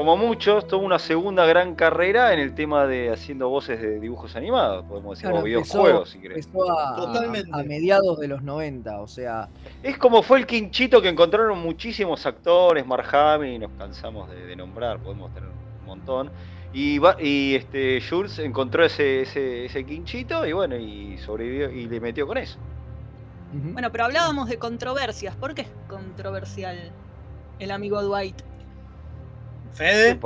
como 0.00 0.16
muchos, 0.16 0.66
tuvo 0.66 0.82
una 0.86 0.98
segunda 0.98 1.44
gran 1.44 1.74
carrera 1.74 2.32
en 2.32 2.38
el 2.38 2.54
tema 2.54 2.86
de 2.86 3.12
haciendo 3.12 3.50
voces 3.50 3.82
de 3.82 4.00
dibujos 4.00 4.34
animados, 4.34 4.82
podemos 4.86 5.18
decir, 5.18 5.30
o 5.30 5.42
videojuegos, 5.42 6.08
si 6.08 6.18
querés. 6.20 6.48
a, 6.48 7.62
mediados 7.64 8.18
de 8.18 8.26
los 8.26 8.42
90, 8.42 8.98
o 8.98 9.06
sea. 9.06 9.50
Es 9.82 9.98
como 9.98 10.22
fue 10.22 10.38
el 10.38 10.46
quinchito 10.46 11.02
que 11.02 11.10
encontraron 11.10 11.58
muchísimos 11.58 12.24
actores, 12.24 12.86
Marjami, 12.86 13.58
nos 13.58 13.72
cansamos 13.72 14.30
de, 14.30 14.56
nombrar, 14.56 15.00
podemos 15.00 15.34
tener 15.34 15.50
un 15.50 15.86
montón. 15.86 16.30
Y, 16.72 16.98
y 17.18 17.56
este 17.56 18.00
Jules 18.00 18.38
encontró 18.38 18.82
ese, 18.86 19.20
ese, 19.20 19.84
quinchito 19.84 20.46
y 20.46 20.54
bueno, 20.54 20.76
y 20.78 21.18
sobrevivió 21.18 21.70
y 21.70 21.84
le 21.84 22.00
metió 22.00 22.26
con 22.26 22.38
eso. 22.38 22.58
Bueno, 23.52 23.92
pero 23.92 24.06
hablábamos 24.06 24.48
de 24.48 24.56
controversias. 24.56 25.36
¿Por 25.36 25.54
qué 25.54 25.60
es 25.60 25.68
controversial 25.88 26.90
el 27.58 27.70
amigo 27.70 28.00
Dwight? 28.00 28.48
Fede. 29.72 30.18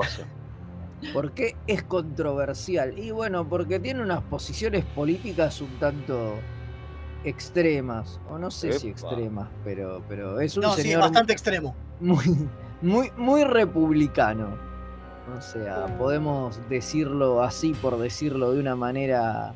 ¿Por 1.12 1.32
qué 1.32 1.56
es 1.66 1.82
controversial? 1.82 2.98
Y 2.98 3.10
bueno, 3.10 3.46
porque 3.48 3.78
tiene 3.78 4.02
unas 4.02 4.22
posiciones 4.22 4.84
políticas 4.84 5.60
un 5.60 5.78
tanto 5.78 6.34
extremas, 7.24 8.20
o 8.28 8.38
no 8.38 8.50
sé 8.50 8.72
si 8.78 8.88
extremas, 8.88 9.48
pero, 9.64 10.02
pero 10.08 10.40
es 10.40 10.56
un 10.56 10.64
no, 10.64 10.74
señor 10.74 11.00
bastante 11.00 11.32
extremo. 11.32 11.74
Muy, 12.00 12.48
muy, 12.82 13.10
muy 13.16 13.44
republicano. 13.44 14.58
O 15.36 15.40
sea, 15.40 15.86
podemos 15.98 16.60
decirlo 16.68 17.42
así 17.42 17.72
por 17.72 17.98
decirlo 17.98 18.52
de 18.52 18.60
una 18.60 18.76
manera 18.76 19.54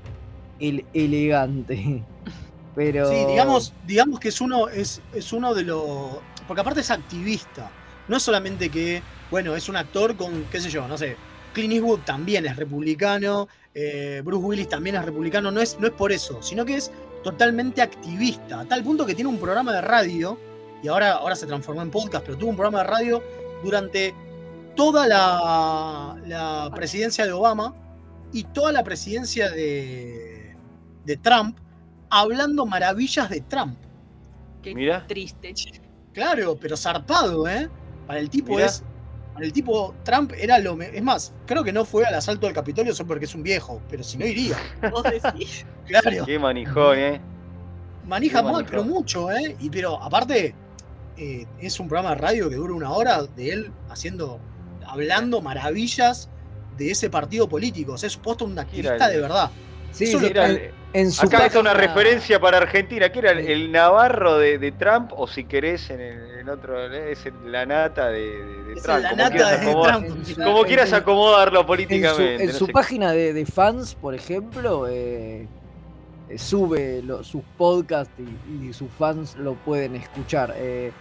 elegante. 0.58 2.02
Pero... 2.74 3.10
Sí, 3.10 3.24
digamos, 3.26 3.74
digamos 3.86 4.20
que 4.20 4.28
es 4.28 4.40
uno, 4.40 4.68
es, 4.68 5.02
es 5.12 5.32
uno 5.32 5.52
de 5.52 5.64
los. 5.64 6.18
Porque 6.46 6.60
aparte 6.60 6.80
es 6.80 6.90
activista. 6.90 7.70
No 8.06 8.16
es 8.16 8.22
solamente 8.22 8.70
que 8.70 9.02
bueno, 9.30 9.54
es 9.56 9.68
un 9.68 9.76
actor 9.76 10.16
con, 10.16 10.44
qué 10.44 10.60
sé 10.60 10.70
yo, 10.70 10.86
no 10.88 10.96
sé, 10.96 11.16
Clint 11.52 11.74
Eastwood 11.74 12.00
también 12.00 12.46
es 12.46 12.56
republicano, 12.56 13.48
eh, 13.74 14.22
Bruce 14.24 14.44
Willis 14.44 14.68
también 14.68 14.96
es 14.96 15.04
republicano, 15.04 15.50
no 15.50 15.60
es, 15.60 15.78
no 15.78 15.86
es 15.86 15.92
por 15.92 16.12
eso, 16.12 16.42
sino 16.42 16.64
que 16.64 16.76
es 16.76 16.90
totalmente 17.22 17.82
activista, 17.82 18.60
a 18.60 18.64
tal 18.64 18.82
punto 18.82 19.04
que 19.04 19.14
tiene 19.14 19.28
un 19.28 19.38
programa 19.38 19.72
de 19.72 19.80
radio, 19.80 20.38
y 20.82 20.88
ahora, 20.88 21.12
ahora 21.12 21.34
se 21.34 21.46
transformó 21.46 21.82
en 21.82 21.90
podcast, 21.90 22.24
pero 22.24 22.38
tuvo 22.38 22.50
un 22.50 22.56
programa 22.56 22.78
de 22.78 22.84
radio 22.84 23.22
durante 23.64 24.14
toda 24.76 25.08
la, 25.08 26.70
presidencia 26.74 27.26
de 27.26 27.32
Obama 27.32 27.74
y 28.32 28.44
toda 28.44 28.70
la 28.70 28.84
presidencia 28.84 29.50
de, 29.50 30.54
de 31.04 31.16
Trump, 31.16 31.58
hablando 32.10 32.64
maravillas 32.64 33.28
de 33.28 33.40
Trump. 33.40 33.76
Qué 34.62 35.02
triste. 35.06 35.54
Claro, 36.12 36.56
pero 36.60 36.76
zarpado, 36.76 37.48
¿eh? 37.48 37.68
Para 38.06 38.20
el 38.20 38.30
tipo 38.30 38.58
es 38.58 38.82
el 39.40 39.52
tipo 39.52 39.94
Trump 40.04 40.32
era 40.38 40.58
lo. 40.58 40.80
Es 40.80 41.02
más, 41.02 41.32
creo 41.46 41.64
que 41.64 41.72
no 41.72 41.84
fue 41.84 42.04
al 42.04 42.14
asalto 42.14 42.46
del 42.46 42.54
Capitolio 42.54 42.94
solo 42.94 43.08
porque 43.08 43.24
es 43.24 43.34
un 43.34 43.42
viejo, 43.42 43.80
pero 43.88 44.02
si 44.02 44.16
no 44.18 44.26
iría. 44.26 44.56
¿Vos 44.90 45.02
decís? 45.04 45.66
Claro. 45.86 46.24
Qué 46.24 46.38
manijón, 46.38 46.98
¿eh? 46.98 47.20
Manija 48.06 48.42
mal, 48.42 48.64
pero 48.64 48.84
mucho, 48.84 49.30
¿eh? 49.30 49.56
Y 49.60 49.68
pero 49.68 50.02
aparte, 50.02 50.54
eh, 51.16 51.46
es 51.60 51.78
un 51.78 51.88
programa 51.88 52.14
de 52.14 52.20
radio 52.20 52.48
que 52.48 52.56
dura 52.56 52.72
una 52.72 52.90
hora 52.90 53.22
de 53.24 53.50
él 53.50 53.72
haciendo, 53.90 54.38
hablando 54.86 55.40
maravillas 55.40 56.30
de 56.78 56.90
ese 56.90 57.10
partido 57.10 57.48
político. 57.48 57.92
O 57.92 57.98
sea, 57.98 58.06
es 58.06 58.14
supuesto 58.14 58.44
un 58.44 58.58
activista 58.58 59.08
de 59.08 59.20
verdad. 59.20 59.50
Sí, 59.92 60.06
sí, 60.06 60.16
en, 60.92 61.12
su 61.12 61.26
acá 61.26 61.46
está 61.46 61.60
una 61.60 61.74
referencia 61.74 62.40
para 62.40 62.58
Argentina, 62.58 63.10
que 63.10 63.18
era 63.18 63.32
el, 63.32 63.70
Navarro 63.70 64.38
de, 64.38 64.72
Trump, 64.72 65.12
o 65.16 65.26
si 65.26 65.44
querés 65.44 65.90
en, 65.90 66.48
otro, 66.48 66.82
es 66.92 67.24
la 67.44 67.66
nata 67.66 68.08
de, 68.08 68.74
Trump. 68.82 69.02
La 69.02 69.12
nata 69.12 69.58
de 69.58 69.72
Trump. 69.72 70.36
Como 70.42 70.62
quieras 70.64 70.92
acomodarlo 70.92 71.66
políticamente. 71.66 72.44
En 72.44 72.52
su, 72.52 72.68
página 72.68 73.12
de, 73.12 73.46
fans, 73.46 73.94
por 73.94 74.14
ejemplo, 74.14 74.86
eh, 74.88 75.46
eh, 76.28 76.38
sube 76.38 77.02
sus 77.22 77.42
podcasts 77.56 78.14
y, 78.48 78.72
sus 78.72 78.90
fans 78.98 79.36
lo 79.36 79.54
pueden 79.54 79.96
escuchar. 79.96 80.54
Eh, 80.56 80.92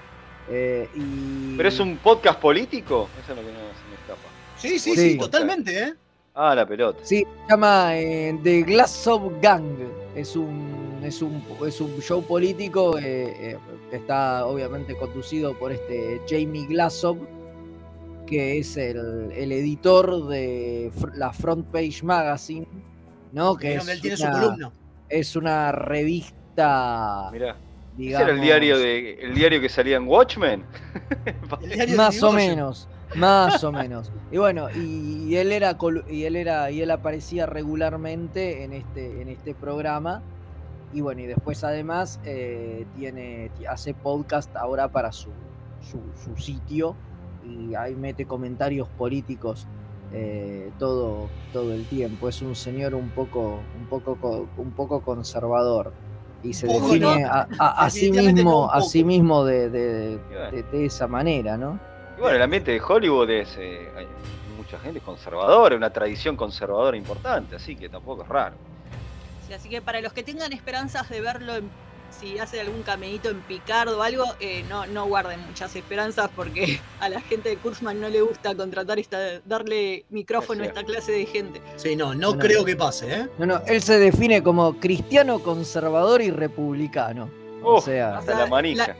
¿Pero 0.49 1.69
es 1.69 1.79
un 1.79 1.97
podcast 1.97 2.39
político? 2.39 3.09
Eso 3.23 3.33
es 3.33 3.37
lo 3.37 3.45
que 3.45 3.53
no 3.53 3.59
se 3.59 3.89
me 3.89 3.95
escapa. 3.95 4.29
Sí, 4.57 4.79
sí, 4.79 4.95
sí, 4.95 5.17
totalmente, 5.17 5.77
¿eh? 5.77 5.93
Ah, 6.39 6.53
la 6.53 6.67
pelota. 6.67 6.99
Sí, 7.01 7.25
se 7.45 7.49
llama 7.49 7.97
eh, 7.97 8.39
The 8.43 8.61
Glass 8.61 9.07
of 9.07 9.33
Gang. 9.41 9.75
Es 10.15 10.35
un, 10.35 10.99
es 11.03 11.23
un, 11.23 11.43
es 11.65 11.81
un 11.81 11.99
show 11.99 12.23
político 12.23 12.99
eh, 12.99 13.53
eh, 13.53 13.57
que 13.89 13.95
está 13.95 14.45
obviamente 14.45 14.95
conducido 14.95 15.55
por 15.57 15.71
este 15.71 16.21
Jamie 16.29 16.67
Glassov, 16.67 17.17
que 18.27 18.59
es 18.59 18.77
el, 18.77 19.31
editor 19.33 20.27
de 20.27 20.91
la 21.15 21.33
Front 21.33 21.65
Page 21.71 22.03
Magazine, 22.03 22.67
¿no? 23.31 23.55
Que 23.55 23.73
es, 23.73 23.87
él 23.87 23.99
tiene 23.99 24.17
una, 24.17 24.33
su 24.33 24.39
columna. 24.39 24.71
es 25.09 25.35
una 25.35 25.71
revista. 25.71 27.29
Mirá. 27.31 27.57
Digamos, 27.97 28.27
era 28.27 28.35
el 28.35 28.41
diario, 28.41 28.77
de, 28.77 29.13
el 29.21 29.33
diario 29.33 29.59
que 29.59 29.69
salía 29.69 29.97
en 29.97 30.07
Watchmen? 30.07 30.63
Más 31.97 32.21
o 32.21 32.31
menos. 32.31 32.87
Más 33.17 33.63
o 33.63 33.71
menos. 33.71 34.11
Y 34.31 34.37
bueno, 34.37 34.67
y, 34.69 35.35
él 35.35 35.51
era 35.51 35.77
y 36.09 36.23
él 36.23 36.35
era 36.35 36.71
y 36.71 36.81
él 36.81 36.91
aparecía 36.91 37.45
regularmente 37.45 38.63
en 38.63 38.73
este 38.73 39.21
en 39.21 39.29
este 39.29 39.53
programa. 39.53 40.21
Y 40.93 41.01
bueno, 41.01 41.21
y 41.21 41.25
después 41.25 41.63
además 41.63 42.19
eh, 42.23 42.85
tiene 42.95 43.51
hace 43.69 43.93
podcast 43.93 44.55
ahora 44.55 44.87
para 44.89 45.11
su, 45.11 45.31
su, 45.81 46.37
sitio 46.37 46.95
y 47.43 47.75
ahí 47.75 47.93
mete 47.93 48.25
comentarios 48.25 48.87
políticos 48.97 49.67
eh, 50.13 50.71
todo 50.79 51.27
todo 51.51 51.73
el 51.73 51.85
tiempo. 51.85 52.29
Es 52.29 52.41
un 52.41 52.55
señor 52.55 52.95
un 52.95 53.09
poco 53.09 53.59
un 53.79 53.87
poco 53.89 54.47
un 54.57 54.71
poco 54.71 55.01
conservador 55.01 55.91
y 56.43 56.53
se 56.53 56.67
define 56.67 57.25
a, 57.25 57.89
sí 57.89 58.11
mismo 58.11 58.71
a 58.71 58.81
sí 58.81 59.03
mismo 59.03 59.43
de, 59.43 59.69
de, 59.69 60.19
de 60.71 60.85
esa 60.85 61.07
manera, 61.07 61.57
¿no? 61.57 61.79
Bueno, 62.19 62.35
el 62.35 62.41
ambiente 62.41 62.71
de 62.71 62.81
Hollywood 62.81 63.29
es. 63.29 63.55
Eh, 63.57 63.89
hay 63.95 64.07
mucha 64.57 64.79
gente 64.79 64.99
conservadora, 64.99 65.75
una 65.75 65.91
tradición 65.91 66.35
conservadora 66.35 66.97
importante, 66.97 67.55
así 67.55 67.75
que 67.75 67.89
tampoco 67.89 68.23
es 68.23 68.27
raro. 68.27 68.55
Sí, 69.47 69.53
así 69.53 69.69
que 69.69 69.81
para 69.81 70.01
los 70.01 70.11
que 70.13 70.23
tengan 70.23 70.51
esperanzas 70.51 71.09
de 71.09 71.21
verlo, 71.21 71.53
si 72.09 72.39
hace 72.39 72.59
algún 72.59 72.83
caminito 72.83 73.29
en 73.29 73.39
Picard 73.41 73.89
o 73.89 74.01
algo, 74.01 74.25
eh, 74.39 74.65
no, 74.67 74.85
no 74.87 75.05
guarden 75.05 75.39
muchas 75.47 75.75
esperanzas 75.75 76.29
porque 76.35 76.79
a 76.99 77.09
la 77.09 77.21
gente 77.21 77.49
de 77.49 77.57
Kurzman 77.57 77.99
no 78.01 78.09
le 78.09 78.21
gusta 78.21 78.55
contratar 78.55 78.99
esta, 78.99 79.39
darle 79.45 80.05
micrófono 80.09 80.63
a 80.63 80.67
esta 80.67 80.83
clase 80.83 81.11
de 81.11 81.25
gente. 81.25 81.61
Sí, 81.75 81.95
no, 81.95 82.13
no, 82.13 82.37
creo 82.37 82.65
que 82.65 82.75
pase, 82.75 83.13
¿eh? 83.13 83.27
No, 83.37 83.45
no, 83.45 83.61
él 83.67 83.81
se 83.81 83.99
define 83.99 84.43
como 84.43 84.79
cristiano, 84.79 85.39
conservador 85.39 86.21
y 86.21 86.31
republicano. 86.31 87.29
o 87.63 87.79
sea, 87.79 88.17
hasta 88.17 88.37
la 88.37 88.47
manija. 88.47 88.95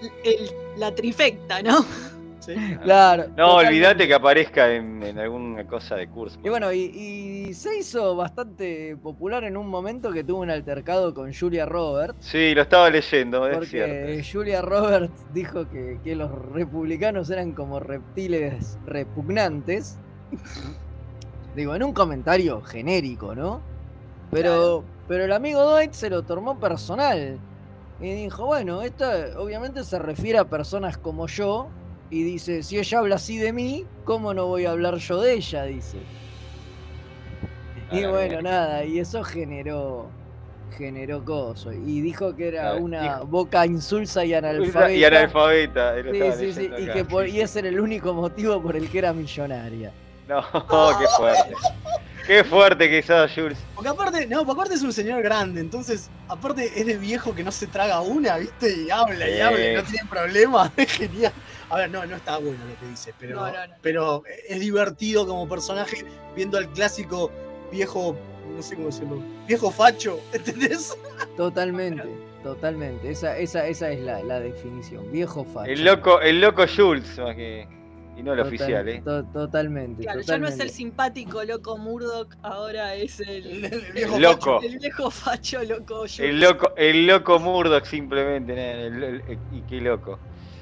la 0.77 0.93
trifecta, 0.93 1.61
¿no? 1.61 1.85
Claro. 2.83 3.25
No, 3.35 3.55
olvídate 3.55 4.07
que 4.07 4.13
aparezca 4.13 4.73
en, 4.73 5.17
alguna 5.17 5.65
cosa 5.65 5.95
de 5.95 6.07
curso. 6.07 6.39
Y 6.43 6.49
bueno, 6.49 6.71
y, 6.71 7.53
se 7.53 7.77
hizo 7.77 8.15
bastante 8.15 8.95
popular 8.97 9.43
en 9.43 9.57
un 9.57 9.67
momento 9.67 10.11
que 10.11 10.23
tuvo 10.23 10.41
un 10.41 10.49
altercado 10.49 11.13
con 11.13 11.33
Julia 11.33 11.65
Roberts. 11.65 12.17
Sí, 12.19 12.53
lo 12.53 12.61
estaba 12.61 12.89
leyendo, 12.89 13.49
porque 13.53 14.23
Julia 14.31 14.61
Roberts 14.61 15.25
dijo 15.33 15.67
que, 15.69 16.15
los 16.17 16.31
republicanos 16.51 17.29
eran 17.29 17.51
como 17.51 17.79
reptiles 17.79 18.77
repugnantes. 18.85 19.99
Digo, 21.55 21.75
en 21.75 21.83
un 21.83 21.93
comentario 21.93 22.61
genérico, 22.61 23.35
¿no? 23.35 23.61
Pero, 24.31 24.83
pero 25.07 25.25
el 25.25 25.31
amigo 25.31 25.63
Dwight 25.63 25.93
se 25.93 26.09
lo 26.09 26.23
tomó 26.23 26.59
personal. 26.59 27.39
Y 27.99 28.13
dijo, 28.13 28.45
bueno, 28.45 28.83
esto 28.83 29.05
obviamente 29.37 29.83
se 29.83 29.97
refiere 29.97 30.37
a 30.37 30.45
personas 30.45 30.97
como 30.97 31.27
yo, 31.27 31.67
y 32.09 32.23
dice, 32.23 32.63
si 32.63 32.77
ella 32.77 32.99
habla 32.99 33.15
así 33.15 33.37
de 33.37 33.53
mí, 33.53 33.85
¿cómo 34.05 34.33
no 34.33 34.47
voy 34.47 34.65
a 34.65 34.71
hablar 34.71 34.95
yo 34.97 35.21
de 35.21 35.33
ella? 35.33 35.63
Dice. 35.63 35.97
Y 37.91 38.05
bueno, 38.05 38.41
nada, 38.41 38.83
y 38.83 38.99
eso 38.99 39.23
generó 39.23 40.09
generó 40.77 41.23
coso. 41.23 41.71
Y 41.71 42.01
dijo 42.01 42.35
que 42.35 42.49
era 42.49 42.75
una 42.75 43.21
boca 43.21 43.65
insulsa 43.65 44.23
y 44.25 44.33
analfabeta. 44.33 44.91
Y 44.91 45.03
analfabeta. 45.03 45.95
Sí, 46.03 46.31
sí, 46.37 46.53
sí. 46.53 46.69
Y, 46.77 46.85
que 46.87 47.29
y 47.29 47.41
ese 47.41 47.59
era 47.59 47.69
el 47.69 47.79
único 47.79 48.13
motivo 48.13 48.61
por 48.61 48.75
el 48.75 48.89
que 48.89 48.99
era 48.99 49.13
millonaria. 49.13 49.91
No, 50.27 50.41
qué 50.99 51.07
fuerte. 51.17 51.53
Qué 52.25 52.43
fuerte 52.43 52.89
que 52.89 53.01
sos, 53.01 53.31
Jules. 53.33 53.57
Porque 53.73 53.89
aparte, 53.89 54.27
no, 54.27 54.39
porque 54.39 54.51
aparte 54.51 54.75
es 54.75 54.81
un 54.81 54.91
señor 54.91 55.23
grande, 55.23 55.61
entonces, 55.61 56.09
aparte 56.27 56.69
es 56.75 56.85
de 56.85 56.97
viejo 56.97 57.33
que 57.33 57.41
no 57.41 57.53
se 57.53 57.67
traga 57.67 58.01
una, 58.01 58.37
¿viste? 58.37 58.83
Y 58.83 58.89
habla 58.89 59.29
y 59.29 59.39
habla 59.39 59.71
y 59.71 59.75
no 59.75 59.83
tiene 59.83 60.09
problema. 60.09 60.71
Es 60.77 60.91
genial. 60.91 61.31
A 61.69 61.77
ver, 61.77 61.89
no, 61.91 62.05
no 62.05 62.15
está 62.15 62.37
bueno 62.37 62.59
lo 62.65 62.79
que 62.79 62.87
dice, 62.87 63.13
pero, 63.19 63.45
pero 63.81 64.23
es 64.47 64.59
divertido 64.59 65.27
como 65.27 65.47
personaje 65.49 66.05
viendo 66.35 66.57
al 66.57 66.69
clásico 66.71 67.29
viejo, 67.71 68.15
no 68.55 68.61
sé 68.61 68.75
cómo 68.75 68.87
decirlo, 68.87 69.21
viejo 69.47 69.69
facho, 69.69 70.19
¿entendés? 70.33 70.97
Totalmente, 71.35 72.07
totalmente. 72.41 73.11
Esa, 73.11 73.37
esa, 73.37 73.67
esa 73.67 73.91
es 73.91 73.99
la, 73.99 74.23
la 74.23 74.39
definición, 74.39 75.11
viejo 75.11 75.43
facho. 75.43 75.69
El 75.69 75.83
loco, 75.83 76.21
el 76.21 76.39
loco 76.39 76.65
Jules, 76.67 77.17
más 77.17 77.35
que. 77.35 77.67
Y 78.15 78.23
no 78.23 78.33
el 78.33 78.39
oficial, 78.39 78.89
¿eh? 78.89 79.03
totalmente. 79.31 80.01
Claro, 80.01 80.21
ya 80.21 80.39
no 80.39 80.47
es 80.47 80.59
el 80.59 80.71
simpático 80.71 81.43
loco 81.43 81.77
Murdoch, 81.77 82.33
ahora 82.41 82.95
es 82.95 83.19
el, 83.19 83.65
el, 83.65 83.91
viejo 83.93 84.17
loco. 84.17 84.55
Facho, 84.55 84.67
el 84.67 84.79
viejo 84.79 85.11
facho 85.11 85.63
loco 85.63 85.97
Jules. 85.99 86.19
El 86.21 86.39
loco, 86.39 86.73
el 86.77 87.05
loco 87.05 87.37
Murdoch 87.37 87.85
simplemente, 87.85 89.21
y 89.51 89.61
qué 89.69 89.81
loco. 89.81 90.17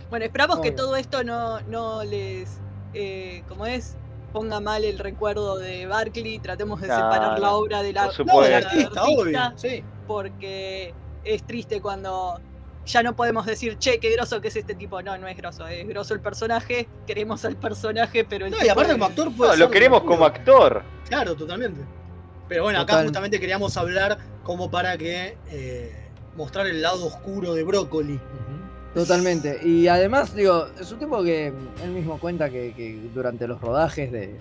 Bueno, 0.10 0.26
esperamos 0.26 0.60
que 0.60 0.72
todo 0.72 0.96
esto 0.96 1.24
no, 1.24 1.62
no 1.62 2.04
les, 2.04 2.60
eh, 2.94 3.44
como 3.48 3.66
es, 3.66 3.98
ponga 4.32 4.60
mal 4.60 4.84
el 4.84 5.00
recuerdo 5.00 5.58
de 5.58 5.88
Barkley, 5.88 6.40
tratemos 6.40 6.82
de 6.82 6.88
separar 6.88 7.40
la 7.40 7.54
obra 7.54 7.82
de 7.82 7.94
la, 7.94 8.06
no, 8.06 8.40
artista, 8.40 9.04
obvio, 9.04 9.40
sí. 9.56 9.84
porque 10.08 10.94
es 11.24 11.44
triste 11.44 11.82
cuando 11.82 12.40
ya 12.86 13.04
no 13.04 13.16
podemos 13.16 13.46
decir, 13.46 13.78
che, 13.78 14.00
qué 14.00 14.12
groso 14.12 14.40
que 14.42 14.50
es 14.50 14.56
este 14.56 14.76
tipo. 14.76 15.02
No, 15.02 15.18
no 15.18 15.28
es 15.28 15.36
groso, 15.36 15.68
es 15.68 15.88
groso 15.88 16.14
el 16.14 16.22
personaje, 16.22 16.88
queremos 17.08 17.44
al 17.46 17.56
personaje, 17.58 18.24
pero 18.24 18.46
el 18.46 18.52
No, 18.52 18.64
y 18.64 18.70
aparte 18.70 18.94
como 18.94 19.06
actor 19.06 19.36
puede 19.36 19.58
Lo 19.58 19.72
queremos 19.72 20.04
como 20.04 20.26
actor. 20.26 20.84
Claro, 21.08 21.36
totalmente. 21.36 21.82
Pero 22.48 22.64
bueno, 22.64 22.80
acá 22.80 23.04
justamente 23.04 23.40
queríamos 23.40 23.76
hablar 23.76 24.20
como 24.44 24.70
para 24.70 24.98
que 24.98 25.38
eh, 25.50 26.12
mostrar 26.36 26.68
el 26.68 26.82
lado 26.82 27.06
oscuro 27.08 27.54
de 27.56 27.64
Brócoli. 27.64 28.20
Totalmente. 28.96 29.60
Y 29.62 29.90
además, 29.90 30.34
digo, 30.34 30.68
es 30.80 30.90
un 30.90 31.00
tipo 31.00 31.22
que 31.22 31.48
él 31.84 31.92
mismo 31.92 32.18
cuenta 32.18 32.50
que, 32.50 33.10
durante 33.14 33.46
los 33.46 33.60
rodajes 33.60 34.10
de, 34.12 34.40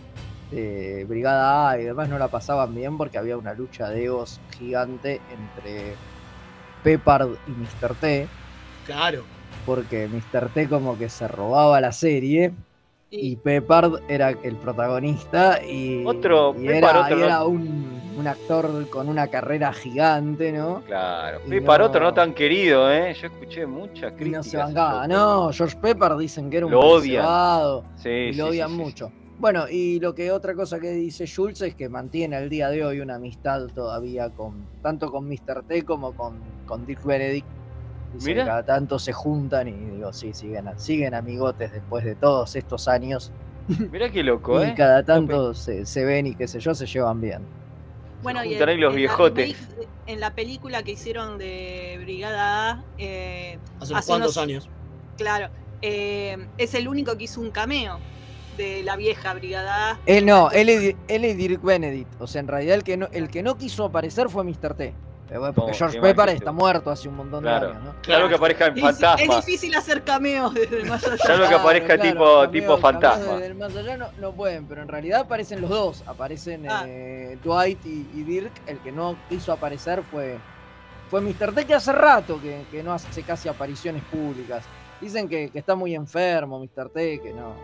Brigada 1.09 1.71
A 1.71 1.81
y 1.81 1.83
demás 1.83 2.09
no 2.09 2.17
la 2.17 2.29
pasaban 2.29 2.73
bien 2.73 2.97
porque 2.97 3.19
había 3.19 3.37
una 3.37 3.55
lucha 3.55 3.89
de 3.89 4.05
egos 4.05 4.41
gigante 4.57 5.21
entre 5.33 5.97
Pepard 6.85 7.31
y 7.49 7.51
Mr. 7.51 7.97
T. 7.97 8.29
Claro. 8.87 9.25
Porque 9.67 10.07
Mr. 10.07 10.49
T 10.51 10.69
como 10.69 10.97
que 10.97 11.09
se 11.09 11.27
robaba 11.27 11.81
la 11.81 11.91
serie 11.91 12.53
y 13.17 13.37
Pepard 13.37 14.01
era 14.09 14.31
el 14.31 14.57
protagonista 14.57 15.61
y, 15.65 16.05
otro, 16.05 16.55
era 16.59 17.45
un 17.45 17.95
un 18.17 18.27
actor 18.27 18.89
con 18.91 19.09
una 19.09 19.29
carrera 19.29 19.73
gigante, 19.73 20.53
¿no? 20.53 20.83
Claro. 20.87 21.41
Pepper, 21.49 21.83
otro 21.83 22.01
no 22.03 22.15
tan 22.15 22.35
querido, 22.35 22.91
¿eh? 22.91 23.15
Yo 23.15 23.27
escuché 23.27 23.67
muchas 23.67 24.13
críticas. 24.13 24.53
Y 24.53 24.57
no 24.57 24.67
se 24.69 25.09
No, 25.09 25.53
George 25.53 25.77
Pepper 25.77 26.17
dicen 26.17 26.51
que 26.51 26.59
era 26.59 26.67
un 26.67 26.73
lo 26.73 26.81
odian. 26.81 27.83
Sí, 27.97 28.09
y 28.09 28.33
lo 28.35 28.49
odian 28.49 28.73
mucho. 28.73 29.11
Bueno, 29.39 29.69
y 29.69 29.99
lo 29.99 30.15
que 30.15 30.31
otra 30.31 30.55
cosa 30.55 30.79
que 30.79 30.91
dice 30.93 31.27
Schultz 31.27 31.63
es 31.63 31.75
que 31.75 31.89
mantiene 31.89 32.37
al 32.37 32.49
día 32.49 32.71
de 32.71 32.85
hoy 32.85 33.01
una 33.01 33.17
amistad 33.17 33.67
todavía 33.75 34.31
con 34.31 34.65
tanto 34.81 35.11
con 35.11 35.29
Mr. 35.29 35.65
T 35.67 35.83
como 35.83 36.15
con, 36.15 36.39
con 36.67 36.87
Dick 36.87 37.05
Benedict. 37.05 37.47
Mira. 38.23 38.45
cada 38.45 38.65
tanto 38.65 38.99
se 38.99 39.13
juntan 39.13 39.69
y 39.69 39.73
digo, 39.73 40.13
sí, 40.13 40.33
siguen, 40.33 40.69
siguen 40.77 41.15
amigotes 41.15 41.73
después 41.73 42.05
de 42.05 42.15
todos 42.15 42.55
estos 42.57 42.89
años. 42.89 43.33
Mira 43.91 44.11
qué 44.11 44.23
loco, 44.23 44.63
¿eh? 44.63 44.71
Y 44.71 44.75
cada 44.75 45.03
tanto 45.03 45.55
se, 45.55 45.87
se 45.87 46.05
ven 46.05 46.27
y 46.27 46.35
qué 46.35 46.47
sé 46.47 46.61
yo, 46.61 46.75
se 46.75 46.87
llevan 46.87 47.21
bien. 47.21 47.43
Bueno, 48.23 48.43
y 48.43 48.55
en, 48.55 48.81
los 48.81 48.95
viejotes. 48.95 49.55
en 50.07 50.19
la 50.19 50.35
película 50.35 50.83
que 50.83 50.93
hicieron 50.93 51.37
de 51.37 51.99
Brigada 52.01 52.71
A. 52.71 52.85
Eh, 52.97 53.59
hace, 53.81 53.93
unos 53.93 54.07
cuantos 54.07 54.37
años. 54.39 54.69
Claro. 55.19 55.51
eh, 55.83 56.49
es 56.57 56.75
el 56.75 56.89
único 56.89 57.17
que 57.19 57.25
hizo 57.25 57.41
un 57.41 57.51
cameo 57.51 57.99
de 58.57 58.83
la 58.83 58.97
vieja 58.97 59.35
brigada. 59.35 59.99
Él 60.07 60.25
no, 60.27 60.51
él 60.51 60.69
es, 60.69 61.37
Dirk 61.37 61.63
Benedict. 61.63 62.21
O 62.21 62.27
sea, 62.27 62.41
en 62.41 62.49
realidad 62.49 62.77
el 62.77 62.85
que 62.85 62.97
no, 62.97 63.09
el 63.13 63.29
que 63.29 63.43
no 63.43 63.57
quiso 63.57 63.85
aparecer 63.85 64.29
fue 64.31 64.45
Mr. 64.45 64.75
T. 64.75 64.95
Porque 65.55 65.73
George 65.73 66.01
Pepper 66.01 66.29
está 66.31 66.53
muerto 66.53 66.91
hace 66.91 67.09
un 67.09 67.17
montón 67.17 67.45
de 67.45 67.51
años, 67.51 67.83
¿no? 67.83 67.95
Claro 68.03 68.29
que 68.29 68.35
aparezca 68.35 68.67
en 68.67 68.77
fantasma. 68.77 69.23
Es 69.23 69.47
difícil 69.47 69.75
hacer 69.75 70.03
cameos 70.03 70.53
desde 70.53 70.83
el 70.83 70.89
más 70.89 71.05
allá. 71.05 71.17
Claro 71.17 71.49
que 71.49 71.55
aparezca 71.55 71.99
tipo, 71.99 72.49
tipo 72.51 72.79
fantasma. 72.79 73.35
Desde 73.35 73.47
el 73.47 73.55
más 73.55 73.75
allá 73.75 73.97
no, 73.97 74.33
pueden, 74.33 74.67
pero 74.67 74.83
en 74.83 74.89
realidad 74.89 75.21
aparecen 75.21 75.61
los 75.61 75.71
dos. 75.71 76.03
Aparecen 76.07 76.69
ah. 76.69 76.85
eh, 76.87 77.39
Dwight 77.43 77.85
y, 77.87 78.23
Dirk. 78.23 78.53
El 78.67 78.79
que 78.79 78.93
no 78.93 79.17
quiso 79.29 79.53
aparecer 79.53 80.03
fue, 80.11 80.39
fue 81.11 81.21
Mr. 81.21 81.55
T, 81.55 81.65
que 81.65 81.75
hace 81.75 81.93
rato 81.93 82.39
que, 82.41 82.83
no 82.83 82.93
hace 82.93 83.23
casi 83.23 83.49
apariciones 83.49 84.03
públicas. 84.05 84.65
Dicen 85.01 85.29
que, 85.29 85.51
está 85.55 85.75
muy 85.75 85.95
enfermo 85.95 86.61
Mr. 86.61 86.91
T, 86.91 87.21
que 87.21 87.33
no, 87.33 87.55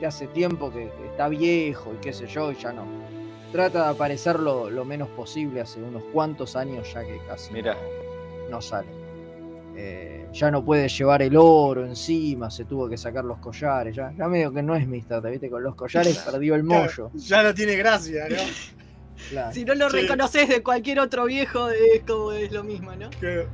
que 0.00 0.06
hace 0.06 0.26
tiempo 0.26 0.72
que, 0.72 0.90
está 1.10 1.28
viejo 1.28 1.92
y 1.94 2.00
qué 2.00 2.12
sé 2.12 2.26
yo, 2.26 2.50
y 2.50 2.56
ya 2.56 2.72
no 2.72 3.13
trata 3.54 3.84
de 3.84 3.90
aparecer 3.90 4.40
lo, 4.40 4.84
menos 4.84 5.08
posible 5.10 5.60
hace 5.60 5.80
unos 5.80 6.02
cuantos 6.12 6.56
años 6.56 6.92
ya 6.92 7.04
que 7.04 7.20
casi 7.28 7.54
No, 8.50 8.60
sale. 8.60 8.88
Eh, 9.76 10.26
ya 10.32 10.50
no 10.50 10.64
puede 10.64 10.88
llevar 10.88 11.22
el 11.22 11.36
oro 11.36 11.86
encima, 11.86 12.50
se 12.50 12.64
tuvo 12.64 12.88
que 12.88 12.96
sacar 12.96 13.24
los 13.24 13.38
collares. 13.38 13.94
Ya, 13.94 14.12
ya 14.18 14.26
medio 14.26 14.52
que 14.52 14.60
no 14.60 14.74
es 14.74 14.88
Mister, 14.88 15.22
¿viste? 15.22 15.48
Con 15.48 15.62
los 15.62 15.76
collares 15.76 16.18
perdió 16.32 16.56
el 16.56 16.64
mollo. 16.64 17.12
Ya, 17.14 17.44
no 17.44 17.54
tiene 17.54 17.76
gracia, 17.76 18.26
¿no? 18.28 19.52
Si 19.52 19.64
no 19.64 19.76
lo 19.76 19.88
reconoces 19.88 20.48
de 20.48 20.60
cualquier 20.60 20.98
otro 20.98 21.26
viejo, 21.26 21.70
es 21.70 22.02
como 22.04 22.32
es 22.32 22.50
lo 22.50 22.64
mismo, 22.64 22.96
¿no? 22.96 23.08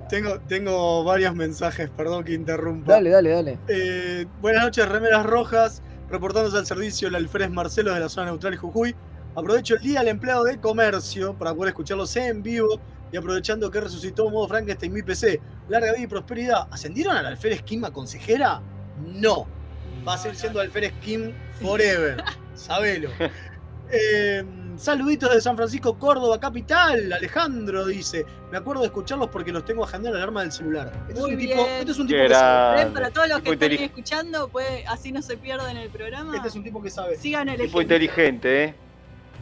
tengo, 0.08 0.40
tengo 0.48 1.04
varios 1.04 1.34
mensajes, 1.34 1.90
perdón 1.90 2.24
que 2.24 2.32
interrumpa. 2.32 2.94
Dale, 2.94 3.10
dale, 3.10 3.30
dale. 3.30 3.58
Eh, 3.68 4.24
buenas 4.40 4.64
noches, 4.64 4.88
Remeras 4.88 5.26
Rojas, 5.26 5.82
reportándose 6.08 6.56
al 6.56 6.64
servicio 6.64 7.08
el 7.08 7.16
alférez 7.16 7.50
Marcelo 7.50 7.92
de 7.92 8.00
la 8.00 8.08
zona 8.08 8.28
neutral 8.28 8.56
Jujuy. 8.56 8.96
Aprovecho 9.34 9.76
el 9.76 9.80
día 9.80 10.00
del 10.00 10.08
empleado 10.08 10.44
de 10.44 10.58
comercio 10.58 11.34
para 11.34 11.54
poder 11.54 11.68
escucharlos 11.68 12.14
en 12.16 12.42
vivo 12.42 12.80
y 13.12 13.16
aprovechando 13.16 13.70
que 13.70 13.80
resucitó 13.80 14.28
modo 14.28 14.48
Frankenstein 14.48 14.92
mi 14.92 15.02
PC. 15.02 15.40
Larga 15.68 15.92
vida 15.92 16.04
y 16.04 16.06
prosperidad. 16.08 16.68
¿Ascendieron 16.70 17.16
al 17.16 17.26
alférez 17.26 17.62
Kim 17.62 17.84
a 17.84 17.92
consejera? 17.92 18.60
No. 19.06 19.46
Va 20.06 20.14
a 20.14 20.18
seguir 20.18 20.36
siendo 20.36 20.60
alférez 20.60 20.92
Kim 21.00 21.32
forever. 21.60 22.22
Sabelo. 22.54 23.10
Eh, 23.92 24.44
saluditos 24.76 25.32
de 25.32 25.40
San 25.40 25.56
Francisco, 25.56 25.96
Córdoba, 25.96 26.38
capital. 26.40 27.12
Alejandro 27.12 27.86
dice: 27.86 28.26
Me 28.50 28.58
acuerdo 28.58 28.82
de 28.82 28.88
escucharlos 28.88 29.28
porque 29.28 29.52
los 29.52 29.64
tengo 29.64 29.84
agendado 29.84 30.14
la 30.14 30.22
alarma 30.22 30.42
del 30.42 30.52
celular. 30.52 30.92
Este, 31.08 31.20
es 31.20 31.26
un, 31.26 31.38
Tipo, 31.38 31.66
este 31.66 31.92
es 31.92 31.98
un 31.98 32.06
tipo 32.06 32.22
que 32.22 32.28
sabe. 32.30 32.86
Para 32.86 33.10
todos 33.10 33.28
los 33.28 33.42
que 33.42 33.50
están 33.50 33.72
escuchando, 33.72 34.48
pues, 34.48 34.84
así 34.88 35.12
no 35.12 35.22
se 35.22 35.36
pierden 35.36 35.76
el 35.76 35.88
programa. 35.88 36.36
Este 36.36 36.48
es 36.48 36.54
un 36.54 36.64
tipo 36.64 36.82
que 36.82 36.90
sabe. 36.90 37.16
Sigan 37.16 37.48
el 37.48 37.60
Tipo 37.60 37.80
inteligente, 37.80 38.64
¿eh? 38.64 38.74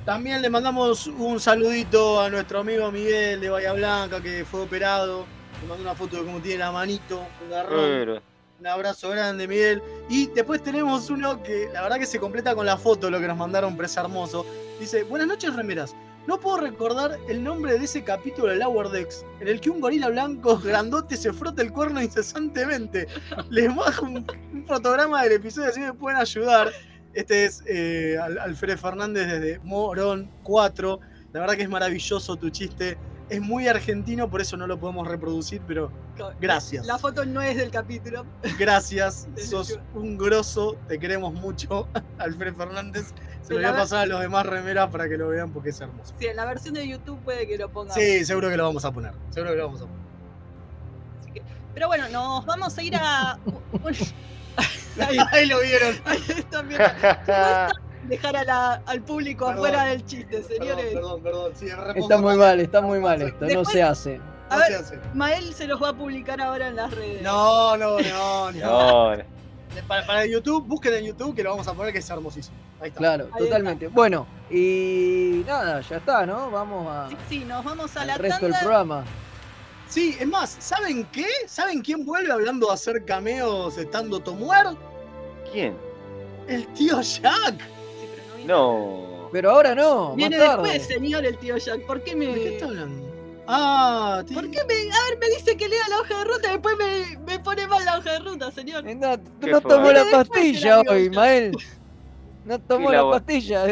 También 0.09 0.40
le 0.40 0.48
mandamos 0.48 1.06
un 1.06 1.38
saludito 1.38 2.18
a 2.18 2.30
nuestro 2.30 2.61
amigo 2.61 2.90
Miguel 2.90 3.42
de 3.42 3.50
Bahía 3.50 3.74
Blanca 3.74 4.22
que 4.22 4.42
fue 4.42 4.62
operado. 4.62 5.26
Le 5.61 5.68
mandó 5.68 5.82
una 5.82 5.94
foto 5.94 6.16
de 6.16 6.24
cómo 6.24 6.40
tiene 6.40 6.61
la 6.61 6.72
manito, 6.72 7.26
un 7.44 7.50
garrón. 7.50 8.22
Un 8.59 8.66
abrazo 8.66 9.11
grande, 9.11 9.46
Miguel. 9.46 9.82
Y 10.09 10.28
después 10.28 10.62
tenemos 10.62 11.11
uno 11.11 11.42
que 11.42 11.68
la 11.74 11.82
verdad 11.82 11.98
que 11.98 12.06
se 12.06 12.18
completa 12.18 12.54
con 12.54 12.64
la 12.64 12.78
foto, 12.78 13.11
lo 13.11 13.20
que 13.20 13.28
nos 13.28 13.36
mandaron, 13.36 13.76
pero 13.76 13.86
hermoso. 13.94 14.46
Dice, 14.80 15.02
buenas 15.02 15.28
noches, 15.28 15.54
remeras. 15.54 15.94
No 16.26 16.40
puedo 16.40 16.56
recordar 16.56 17.18
el 17.28 17.44
nombre 17.44 17.78
de 17.78 17.84
ese 17.84 18.02
capítulo 18.02 18.48
de 18.48 18.56
Lower 18.56 18.88
Decks, 18.88 19.26
en 19.40 19.48
el 19.48 19.61
que 19.61 19.68
un 19.68 19.78
gorila 19.78 20.09
blanco 20.09 20.59
grandote 20.64 21.18
se 21.18 21.34
frota 21.34 21.61
el 21.61 21.70
cuerno 21.70 22.02
incesantemente. 22.02 23.09
Les 23.50 23.76
bajo 23.76 24.06
un, 24.06 24.26
un 24.54 24.66
fotograma 24.66 25.22
del 25.24 25.32
episodio 25.32 25.68
así 25.68 25.80
me 25.80 25.92
pueden 25.92 26.18
ayudar. 26.18 26.72
Este 27.18 27.46
es 27.46 27.64
eh, 27.66 28.16
Alfred 28.16 28.78
Fernández 28.78 29.26
desde 29.26 29.58
Morón 29.64 30.30
4. 30.44 31.00
La 31.32 31.40
verdad 31.40 31.56
que 31.56 31.64
es 31.64 31.68
maravilloso 31.68 32.36
tu 32.36 32.48
chiste. 32.50 32.96
Es 33.28 33.40
muy 33.40 33.66
argentino, 33.66 34.30
por 34.30 34.40
eso 34.40 34.56
no 34.56 34.68
lo 34.68 34.78
podemos 34.78 35.04
reproducir, 35.08 35.60
pero 35.66 35.90
gracias. 36.40 36.86
La 36.86 36.96
foto 36.96 37.26
no 37.26 37.42
es 37.42 37.56
del 37.56 37.72
capítulo. 37.72 38.24
Gracias, 38.56 39.26
sos 39.36 39.80
un 39.94 40.16
grosso, 40.16 40.76
te 40.86 41.00
queremos 41.00 41.34
mucho, 41.34 41.88
Alfred 42.18 42.54
Fernández. 42.54 43.12
Se 43.42 43.52
lo 43.52 43.58
voy 43.58 43.68
a 43.68 43.74
pasar 43.74 44.02
a 44.02 44.06
los 44.06 44.20
demás 44.20 44.46
remeras 44.46 44.88
para 44.88 45.08
que 45.08 45.18
lo 45.18 45.28
vean 45.28 45.52
porque 45.52 45.70
es 45.70 45.80
hermoso. 45.80 46.14
Sí, 46.20 46.26
en 46.26 46.36
la 46.36 46.44
versión 46.44 46.74
de 46.74 46.86
YouTube 46.86 47.18
puede 47.24 47.48
que 47.48 47.58
lo 47.58 47.68
pongan. 47.68 47.96
Sí, 47.96 48.24
seguro 48.24 48.48
que 48.48 48.56
lo 48.56 48.62
vamos 48.62 48.84
a 48.84 48.92
poner. 48.92 49.12
Seguro 49.30 49.50
que 49.50 49.56
lo 49.56 49.64
vamos 49.66 49.82
a 49.82 49.86
poner. 49.86 51.42
pero 51.74 51.88
bueno, 51.88 52.08
nos 52.10 52.46
vamos 52.46 52.78
a 52.78 52.82
ir 52.84 52.94
a. 52.94 53.40
Ahí, 55.32 55.46
lo 55.46 55.61
vieron. 55.61 55.94
Ahí 56.04 56.24
están 56.28 56.68
viendo. 56.68 56.84
dejar 58.09 58.36
al 58.86 59.02
público 59.02 59.48
afuera 59.48 59.84
del 59.84 60.04
chiste, 60.04 60.42
señores. 60.42 60.94
Perdón, 60.94 61.22
perdón, 61.22 61.52
Sí, 61.54 61.66
está 61.96 62.18
muy 62.18 62.36
mal, 62.36 62.61
está 62.61 62.80
muy 62.80 63.00
mal 63.00 63.22
esto, 63.22 63.46
no 63.46 63.64
se 63.64 63.82
hace. 63.82 64.20
A 64.50 64.56
ver, 64.56 64.82
Mael 65.14 65.52
se 65.52 65.66
los 65.66 65.82
va 65.82 65.90
a 65.90 65.92
publicar 65.92 66.40
ahora 66.40 66.68
en 66.68 66.76
las 66.76 66.90
redes. 66.90 67.22
No, 67.22 67.76
no, 67.76 68.00
no, 68.00 68.52
no. 68.52 69.12
Para, 69.86 70.24
YouTube, 70.26 70.66
busquen 70.66 70.94
en 70.94 71.04
YouTube 71.04 71.36
que 71.36 71.42
lo 71.42 71.50
vamos 71.50 71.68
a 71.68 71.74
poner 71.74 71.92
que 71.92 71.98
es 71.98 72.11
hermosísimo. 72.11 72.56
Ahí 72.80 72.88
está. 72.88 72.98
Claro, 72.98 73.28
totalmente. 73.36 73.88
Bueno, 73.88 74.26
y 74.50 75.44
nada, 75.46 75.80
ya 75.82 75.96
está, 75.98 76.24
¿no? 76.24 76.50
Vamos 76.50 76.88
a. 76.88 77.09
Sí, 77.11 77.16
sí 77.28 77.44
nos 77.44 77.62
vamos 77.62 77.94
a 77.96 78.04
la 78.06 78.16
resto 78.16 78.46
del 78.46 78.54
programa. 78.59 79.04
Sí, 79.89 80.16
es 80.20 80.26
más, 80.26 80.57
¿saben 80.59 81.07
qué? 81.12 81.26
¿Saben 81.47 81.80
quién 81.80 82.05
vuelve 82.05 82.30
hablando 82.30 82.66
de 82.66 82.74
hacer 82.74 83.05
cameos 83.05 83.78
estando 83.78 84.20
Tomuer? 84.20 84.66
¿Quién? 85.51 85.76
El 86.47 86.66
tío 86.74 87.01
Jack. 87.01 87.55
no, 88.45 89.28
Pero 89.32 89.51
ahora 89.51 89.74
no. 89.74 90.14
Viene 90.14 90.39
después, 90.39 90.86
señor, 90.86 91.24
el 91.24 91.39
tío 91.39 91.57
Jack. 91.57 91.86
¿Por 91.86 92.03
qué 92.03 92.14
me.? 92.14 92.26
¿De 92.26 92.34
qué 92.34 92.49
está 92.55 92.66
hablando? 92.66 93.09
Ah, 93.47 94.22
tío. 94.26 94.41
¿Por 94.41 94.51
qué 94.51 94.61
me.? 94.64 94.74
A 94.74 95.09
ver, 95.09 95.18
me 95.20 95.26
dice 95.36 95.57
que 95.57 95.68
lea 95.68 95.89
la 95.89 96.01
hoja 96.01 96.18
de 96.18 96.24
ruta 96.24 96.49
y 96.49 96.53
después 96.53 96.76
me, 96.78 97.18
me 97.26 97.39
pone 97.41 97.66
mal 97.66 97.84
la 97.84 97.99
hoja 97.99 98.12
de 98.12 98.18
ruta, 98.18 98.51
señor. 98.51 98.84
No, 98.84 99.16
no 99.41 99.61
tomó 99.62 99.91
la 99.91 100.05
pastilla 100.11 100.80
hoy, 100.80 101.09
Mael. 101.11 101.57
No 102.49 102.59
tomó 102.59 102.90
la 102.90 103.05
pastilla. 103.11 103.66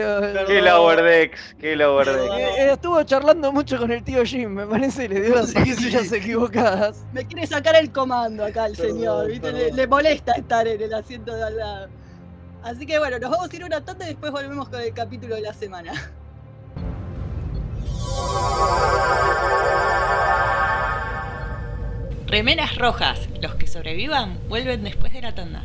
Qué 0.46 0.60
Lowerdex, 0.60 1.56
qué 1.58 1.76
Lowerdex. 1.76 2.30
Eh, 2.30 2.54
eh, 2.58 2.72
estuvo 2.72 3.02
charlando 3.04 3.50
mucho 3.50 3.78
con 3.78 3.90
el 3.90 4.04
tío 4.04 4.22
Jim, 4.22 4.50
me 4.50 4.66
parece, 4.66 5.06
y 5.06 5.08
le 5.08 5.22
dio 5.22 5.34
las 5.34 5.54
pastillas 5.54 6.12
equivocadas. 6.12 7.06
Me 7.14 7.26
quiere 7.26 7.46
sacar 7.46 7.74
el 7.76 7.90
comando 7.90 8.44
acá 8.44 8.66
el 8.66 8.76
señor, 8.76 9.28
¿viste? 9.28 9.72
Le, 9.72 9.86
molesta 9.86 10.32
estar 10.32 10.68
en 10.68 10.82
el 10.82 10.92
asiento 10.92 11.34
de 11.34 11.42
al 11.42 11.56
lado. 11.56 11.88
Así 12.64 12.84
que 12.84 12.98
bueno, 12.98 13.18
nos 13.18 13.30
vamos 13.30 13.50
a 13.50 13.56
ir 13.56 13.64
una 13.64 13.82
tanda 13.82 14.04
y 14.04 14.08
después 14.08 14.30
volvemos 14.30 14.68
con 14.68 14.78
el 14.78 14.92
capítulo 14.92 15.36
de 15.36 15.40
la 15.40 15.54
semana. 15.54 15.92
Remeras 22.26 22.76
rojas. 22.76 23.26
Los 23.40 23.54
que 23.54 23.66
sobrevivan 23.66 24.38
vuelven 24.50 24.84
después 24.84 25.14
de 25.14 25.22
la 25.22 25.34
tanda. 25.34 25.64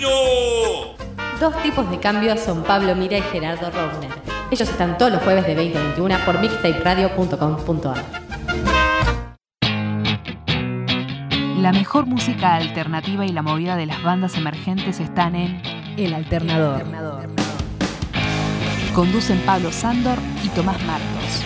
Dos 0.00 1.62
tipos 1.62 1.90
de 1.90 1.98
cambios 1.98 2.40
son 2.40 2.62
Pablo 2.62 2.96
Mira 2.96 3.18
y 3.18 3.22
Gerardo 3.22 3.70
Rovner. 3.70 4.10
Ellos 4.50 4.68
están 4.68 4.96
todos 4.96 5.12
los 5.12 5.22
jueves 5.22 5.46
de 5.46 5.54
2021 5.54 6.16
por 6.24 6.40
mixtaperadio.com.ar. 6.40 8.02
La 11.58 11.72
mejor 11.72 12.06
música 12.06 12.54
alternativa 12.54 13.26
y 13.26 13.32
la 13.32 13.42
movida 13.42 13.76
de 13.76 13.84
las 13.84 14.02
bandas 14.02 14.36
emergentes 14.36 15.00
están 15.00 15.34
en 15.34 15.60
El 15.98 16.14
Alternador. 16.14 16.82
Conducen 18.94 19.38
Pablo 19.40 19.70
Sándor 19.70 20.16
y 20.42 20.48
Tomás 20.48 20.82
Martos. 20.84 21.44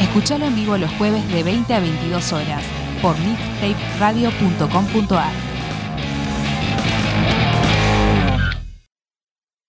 Escuchalo 0.00 0.46
en 0.46 0.54
vivo 0.54 0.78
los 0.78 0.92
jueves 0.92 1.28
de 1.32 1.42
20 1.42 1.74
a 1.74 1.80
22 1.80 2.32
horas 2.32 2.62
por 3.02 3.16
mixtaperadio.com.ar. 3.18 5.51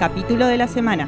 Capítulo 0.00 0.46
de 0.46 0.56
la 0.56 0.66
semana. 0.66 1.06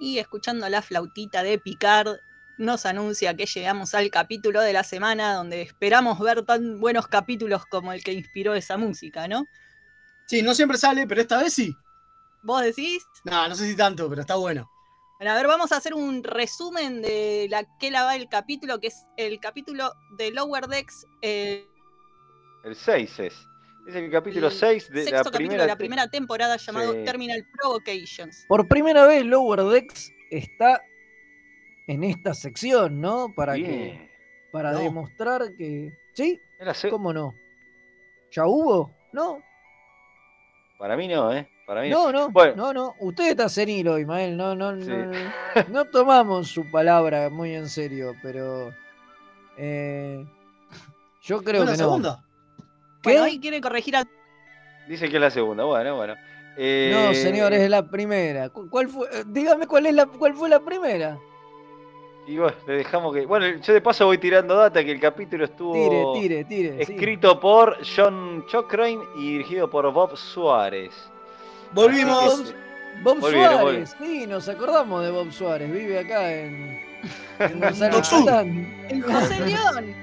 Y 0.00 0.18
escuchando 0.18 0.66
la 0.70 0.80
flautita 0.80 1.42
de 1.42 1.58
Picard, 1.58 2.16
nos 2.56 2.86
anuncia 2.86 3.34
que 3.34 3.44
llegamos 3.44 3.94
al 3.94 4.10
capítulo 4.10 4.62
de 4.62 4.72
la 4.72 4.82
semana 4.82 5.34
donde 5.34 5.60
esperamos 5.60 6.18
ver 6.20 6.42
tan 6.46 6.80
buenos 6.80 7.06
capítulos 7.06 7.66
como 7.66 7.92
el 7.92 8.02
que 8.02 8.14
inspiró 8.14 8.54
esa 8.54 8.78
música, 8.78 9.28
¿no? 9.28 9.44
Sí, 10.26 10.40
no 10.40 10.54
siempre 10.54 10.78
sale, 10.78 11.06
pero 11.06 11.20
esta 11.20 11.36
vez 11.42 11.52
sí. 11.52 11.76
¿Vos 12.48 12.62
decís? 12.62 13.06
No, 13.24 13.46
no 13.46 13.54
sé 13.54 13.68
si 13.68 13.76
tanto, 13.76 14.08
pero 14.08 14.22
está 14.22 14.36
bueno. 14.36 14.70
Bueno, 15.18 15.32
a 15.32 15.36
ver, 15.36 15.46
vamos 15.46 15.70
a 15.70 15.76
hacer 15.76 15.92
un 15.92 16.24
resumen 16.24 17.02
de 17.02 17.46
la 17.50 17.62
que 17.78 17.90
la 17.90 18.04
va 18.04 18.16
el 18.16 18.26
capítulo, 18.26 18.80
que 18.80 18.86
es 18.86 19.04
el 19.18 19.38
capítulo 19.38 19.92
de 20.16 20.30
Lower 20.30 20.66
Decks. 20.66 21.06
El 21.20 21.66
6 22.72 23.18
es. 23.18 23.34
Es 23.86 23.94
el 23.94 24.10
capítulo 24.10 24.50
6 24.50 24.90
de 24.90 25.10
la 25.10 25.24
primera, 25.24 25.64
de 25.64 25.68
la 25.68 25.76
primera 25.76 26.08
temporada 26.08 26.56
llamado 26.56 26.94
Terminal 27.04 27.46
Provocations. 27.52 28.46
Por 28.48 28.66
primera 28.66 29.06
vez 29.06 29.26
Lower 29.26 29.64
Decks 29.64 30.10
está 30.30 30.80
en 31.86 32.02
esta 32.02 32.32
sección, 32.32 32.98
¿no? 32.98 33.30
Para 33.36 33.56
que 33.56 34.08
para 34.52 34.72
demostrar 34.72 35.54
que 35.58 35.92
sí, 36.14 36.40
¿cómo 36.88 37.12
no? 37.12 37.34
¿Ya 38.30 38.46
hubo? 38.46 38.90
¿No? 39.12 39.42
Para 40.78 40.96
mí 40.96 41.08
no, 41.08 41.30
¿eh? 41.34 41.46
Para 41.68 41.82
mí 41.82 41.90
no, 41.90 42.10
no, 42.10 42.30
no, 42.56 42.72
no. 42.72 42.94
Usted 42.98 43.28
está 43.28 43.46
senil 43.50 43.88
hoy, 43.88 44.06
Mael. 44.06 44.38
No, 44.38 44.54
no, 44.54 44.74
no, 44.74 45.12
no 45.68 45.84
tomamos 45.84 46.48
su 46.48 46.70
palabra 46.70 47.28
muy 47.28 47.54
en 47.54 47.68
serio, 47.68 48.14
pero 48.22 48.72
eh, 49.58 50.24
yo 51.20 51.42
creo 51.42 51.66
que 51.66 51.72
la 51.72 51.76
segunda? 51.76 52.24
¿Qué? 53.02 53.10
Bueno, 53.10 53.24
ahí 53.24 53.38
quiere 53.38 53.60
corregir 53.60 53.96
a... 53.96 54.08
Dice 54.88 55.10
que 55.10 55.16
es 55.16 55.20
la 55.20 55.30
segunda, 55.30 55.64
bueno, 55.64 55.94
bueno. 55.94 56.14
Eh... 56.56 56.90
No, 56.90 57.12
señor, 57.12 57.52
es 57.52 57.68
la 57.68 57.86
primera. 57.86 58.48
¿Cuál 58.48 58.88
fue? 58.88 59.06
Eh, 59.12 59.24
dígame 59.26 59.66
cuál 59.66 59.84
es 59.84 59.94
la, 59.94 60.06
cuál 60.06 60.32
fue 60.32 60.48
la 60.48 60.60
primera. 60.60 61.18
Y 62.26 62.38
bueno, 62.38 62.56
le 62.66 62.76
dejamos 62.78 63.14
que. 63.14 63.26
Bueno, 63.26 63.46
yo 63.46 63.74
de 63.74 63.82
paso 63.82 64.06
voy 64.06 64.16
tirando 64.16 64.56
data 64.56 64.82
que 64.82 64.90
el 64.90 65.00
capítulo 65.00 65.44
estuvo. 65.44 66.14
Tire, 66.14 66.44
tire, 66.44 66.44
tire. 66.44 66.82
Escrito 66.82 67.38
por 67.38 67.76
John 67.84 68.42
Cochrane 68.50 69.04
y 69.18 69.32
dirigido 69.32 69.68
por 69.68 69.92
Bob 69.92 70.16
Suárez. 70.16 71.10
Volvimos. 71.72 72.54
Bob 73.02 73.20
Suárez, 73.20 73.94
sí, 74.00 74.26
nos 74.26 74.48
acordamos 74.48 75.04
de 75.04 75.10
Bob 75.10 75.32
Suárez. 75.32 75.70
Vive 75.70 76.00
acá 76.00 76.32
en. 76.32 76.80
En 77.38 77.62
En 78.88 79.02
José 79.02 79.40
León. 79.40 79.94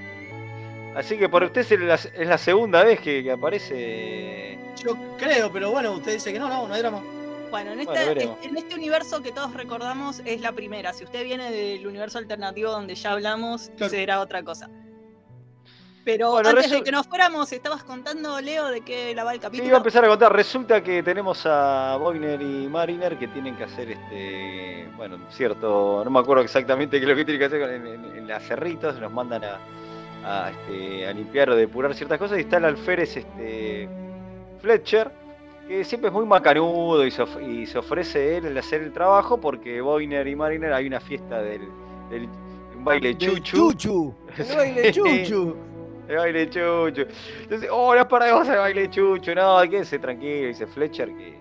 Así 0.95 1.17
que 1.17 1.27
por 1.27 1.43
usted 1.43 1.61
es 1.69 1.79
la, 1.79 1.95
es 1.95 2.27
la 2.27 2.37
segunda 2.37 2.83
vez 2.83 3.01
que, 3.01 3.29
aparece. 3.29 4.57
Yo 4.81 4.95
creo, 5.17 5.51
pero 5.51 5.71
bueno, 5.71 5.91
usted 5.93 6.13
dice 6.13 6.31
que 6.31 6.39
no, 6.39 6.47
no, 6.47 6.67
no 6.67 6.73
hay 6.73 6.81
drama. 6.81 7.03
Bueno, 7.51 7.73
en, 7.73 7.81
en, 7.81 8.57
este 8.57 8.75
universo 8.75 9.21
que 9.21 9.31
todos 9.31 9.53
recordamos 9.53 10.21
es 10.25 10.41
la 10.41 10.53
primera. 10.53 10.93
Si 10.93 11.03
usted 11.03 11.23
viene 11.23 11.51
del 11.51 11.85
universo 11.85 12.17
alternativo 12.17 12.71
donde 12.71 12.95
ya 12.95 13.11
hablamos, 13.11 13.71
será 13.89 14.21
otra 14.21 14.43
cosa. 14.43 14.69
Pero 16.05 16.37
antes 16.37 16.69
de 16.69 16.83
que 16.83 16.91
nos 16.91 17.07
fuéramos, 17.07 17.51
estabas 17.51 17.83
contando, 17.83 18.39
Leo, 18.39 18.67
de 18.67 18.81
qué 18.81 19.15
la 19.15 19.23
va 19.23 19.33
el 19.33 19.39
capítulo. 19.39 19.63
Sí, 19.63 19.67
iba 19.67 19.77
a 19.77 19.79
empezar 19.79 20.05
a 20.05 20.07
contar. 20.07 20.31
Resulta 20.31 20.83
que 20.83 21.01
tenemos 21.01 21.43
a 21.47 21.97
Boyner 21.99 22.39
y 22.39 22.67
Mariner 22.67 23.17
que 23.17 23.27
tienen 23.27 23.55
que 23.55 23.63
hacer 23.63 23.89
este. 23.89 24.87
Bueno, 24.95 25.17
cierto. 25.31 26.03
No 26.05 26.11
me 26.11 26.19
acuerdo 26.19 26.43
exactamente 26.43 26.99
qué 26.99 27.05
es 27.05 27.09
lo 27.09 27.15
que 27.15 27.25
tienen 27.25 27.39
que 27.39 27.45
hacer 27.45 27.69
en, 27.71 27.87
en, 27.87 28.27
las 28.27 28.43
cerritos. 28.43 28.99
Nos 28.99 29.11
mandan 29.11 29.41
a, 30.23 30.51
este, 30.51 31.07
a, 31.07 31.11
limpiar 31.11 31.49
o 31.49 31.55
depurar 31.55 31.95
ciertas 31.95 32.19
cosas. 32.19 32.37
Y 32.37 32.41
está 32.41 32.57
el 32.57 32.65
alférez 32.65 33.17
este, 33.17 33.89
Fletcher 34.61 35.11
que 35.67 35.83
siempre 35.83 36.09
es 36.09 36.13
muy 36.13 36.25
macanudo 36.27 37.03
y 37.03 37.09
se, 37.09 37.77
ofrece 37.79 38.37
él 38.37 38.45
el 38.45 38.57
hacer 38.59 38.83
el 38.83 38.93
trabajo 38.93 39.41
porque 39.41 39.81
Boyner 39.81 40.27
y 40.27 40.35
Mariner 40.35 40.71
hay 40.71 40.85
una 40.85 40.99
fiesta 40.99 41.41
del, 41.41 41.63
un 42.75 42.83
baile 42.83 43.17
chuchu. 43.17 43.73
chuchu. 43.73 44.13
El 44.37 44.55
baile 44.55 44.91
chuchu. 44.91 45.74
El 46.07 46.15
baile 46.15 46.49
chuchu. 46.49 47.05
Entonces, 47.41 47.69
oh, 47.71 47.93
no 47.93 48.01
es 48.01 48.07
para 48.07 48.33
vos 48.33 48.47
el 48.47 48.57
baile 48.57 48.89
chuchu, 48.89 49.33
no, 49.35 49.61
quédese 49.63 49.99
tranquilo, 49.99 50.47
dice 50.47 50.67
Fletcher 50.67 51.09
que, 51.09 51.37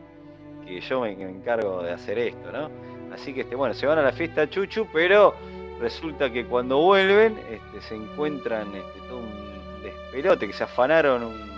que 0.66 0.80
yo 0.80 1.00
me, 1.00 1.12
encargo 1.12 1.82
de 1.82 1.92
hacer 1.92 2.18
esto, 2.18 2.52
¿no? 2.52 2.70
Así 3.12 3.32
que 3.32 3.42
este, 3.42 3.54
bueno, 3.54 3.74
se 3.74 3.86
van 3.86 3.98
a 3.98 4.02
la 4.02 4.12
fiesta 4.12 4.48
chuchu, 4.48 4.86
pero 4.92 5.34
resulta 5.80 6.30
que 6.30 6.44
cuando 6.46 6.78
vuelven 6.78 7.38
este, 7.50 7.80
se 7.88 7.94
encuentran 7.94 8.74
este, 8.74 9.00
todo 9.08 9.18
un 9.18 9.82
despelote, 9.82 10.46
que 10.46 10.52
se 10.52 10.64
afanaron 10.64 11.22
un 11.24 11.54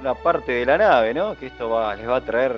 una 0.00 0.14
parte 0.14 0.52
de 0.52 0.66
la 0.66 0.78
nave, 0.78 1.14
¿no? 1.14 1.36
Que 1.36 1.46
esto 1.46 1.94
les 1.96 2.08
va 2.08 2.16
a 2.16 2.24
traer 2.24 2.56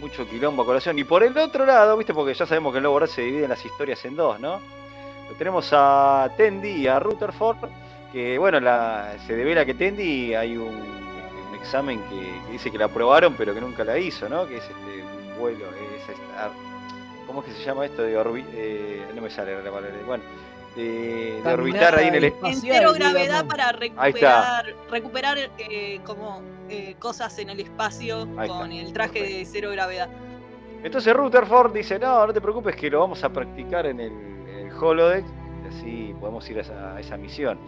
mucho 0.00 0.28
quilombo 0.28 0.62
a 0.62 0.66
colación. 0.66 0.98
Y 0.98 1.04
por 1.04 1.22
el 1.22 1.36
otro 1.38 1.64
lado, 1.64 1.96
¿viste? 1.96 2.12
Porque 2.12 2.34
ya 2.34 2.46
sabemos 2.46 2.72
que 2.72 2.78
en 2.78 2.84
Lobo 2.84 3.06
se 3.06 3.22
dividen 3.22 3.50
las 3.50 3.64
historias 3.64 4.04
en 4.04 4.16
dos, 4.16 4.40
¿no? 4.40 4.60
tenemos 5.38 5.70
a 5.72 6.30
Tendi 6.36 6.86
a 6.86 7.00
Rutherford, 7.00 7.56
que 8.14 8.38
bueno, 8.38 8.60
la, 8.60 9.16
se 9.26 9.34
devela 9.34 9.66
que 9.66 9.74
Tendi 9.74 10.34
hay 10.34 10.56
un, 10.56 10.68
un 10.68 11.54
examen 11.56 12.00
que, 12.08 12.52
dice 12.52 12.70
que 12.70 12.78
la 12.78 12.86
aprobaron, 12.86 13.34
pero 13.34 13.52
que 13.52 13.60
nunca 13.60 13.84
la 13.84 13.98
hizo, 13.98 14.28
¿no? 14.28 14.46
Que 14.46 14.58
es 14.58 14.62
este 14.62 15.02
un 15.02 15.38
vuelo, 15.38 15.66
es 15.66 16.08
esta, 16.08 16.50
¿cómo 17.26 17.40
es 17.40 17.48
que 17.48 17.52
se 17.52 17.64
llama 17.64 17.84
esto 17.84 18.02
de 18.02 18.16
orbi, 18.16 18.44
eh, 18.52 19.04
no 19.14 19.20
me 19.20 19.28
sale 19.28 19.56
la 19.62 19.70
palabra, 19.70 19.90
bueno, 20.06 20.22
de, 20.76 21.42
orbitar 21.44 21.98
ahí 21.98 22.08
en 22.08 22.14
el 22.14 22.24
espacio. 22.24 22.72
En 22.72 22.78
cero 22.78 22.92
gravedad 22.94 23.46
para 23.46 23.72
recuperar, 23.72 24.74
recuperar 24.90 25.38
eh, 25.58 26.00
como 26.04 26.40
eh, 26.68 26.94
cosas 26.98 27.38
en 27.38 27.50
el 27.50 27.60
espacio 27.60 28.28
con 28.46 28.72
el 28.72 28.92
traje 28.92 29.22
de 29.22 29.44
cero 29.44 29.70
gravedad. 29.72 30.08
Entonces 30.84 31.14
Rutherford 31.14 31.72
dice, 31.72 31.98
no, 31.98 32.26
no 32.26 32.32
te 32.32 32.40
preocupes 32.40 32.76
que 32.76 32.90
lo 32.90 33.00
vamos 33.00 33.24
a 33.24 33.28
practicar 33.30 33.86
en 33.86 34.00
el, 34.00 34.70
holodeck, 34.80 35.24
así 35.68 36.14
podemos 36.20 36.48
ir 36.50 36.58
a 36.58 37.00
esa, 37.00 37.16
misión. 37.16 37.58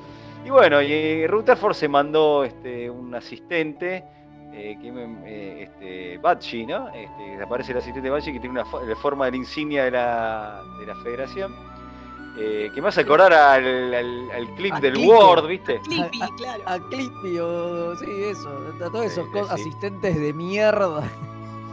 Y 0.46 0.50
bueno, 0.50 0.80
y 0.80 1.26
Rutherford 1.26 1.74
se 1.74 1.88
mandó 1.88 2.44
este, 2.44 2.88
un 2.88 3.12
asistente, 3.16 4.04
eh, 4.52 4.78
que, 4.80 5.62
este, 5.64 6.18
Batchi, 6.18 6.64
¿no? 6.64 6.88
Este, 6.90 7.42
aparece 7.42 7.72
el 7.72 7.78
asistente 7.78 8.08
Batchi 8.08 8.32
que 8.32 8.38
tiene 8.38 8.60
una 8.60 8.84
la 8.86 8.94
forma 8.94 9.24
de 9.24 9.32
la 9.32 9.36
insignia 9.38 9.84
de 9.86 9.90
la, 9.90 10.62
de 10.78 10.86
la 10.86 10.94
federación. 11.02 11.52
Eh, 12.38 12.70
que 12.72 12.80
me 12.80 12.88
hace 12.88 13.00
acordar 13.00 13.32
al, 13.32 13.92
al, 13.92 14.54
clip 14.54 14.74
del 14.76 14.96
Word, 14.98 15.48
¿viste? 15.48 15.78
A 15.78 15.80
Clippy, 15.80 16.20
claro. 16.36 16.62
A, 16.66 16.78
Clippy, 16.78 17.38
o 17.40 17.96
sí, 17.96 18.06
eso. 18.24 18.48
A 18.84 18.88
todos 18.88 19.06
esos 19.06 19.26
asistentes 19.50 20.14
de 20.14 20.32
mierda. 20.32 21.02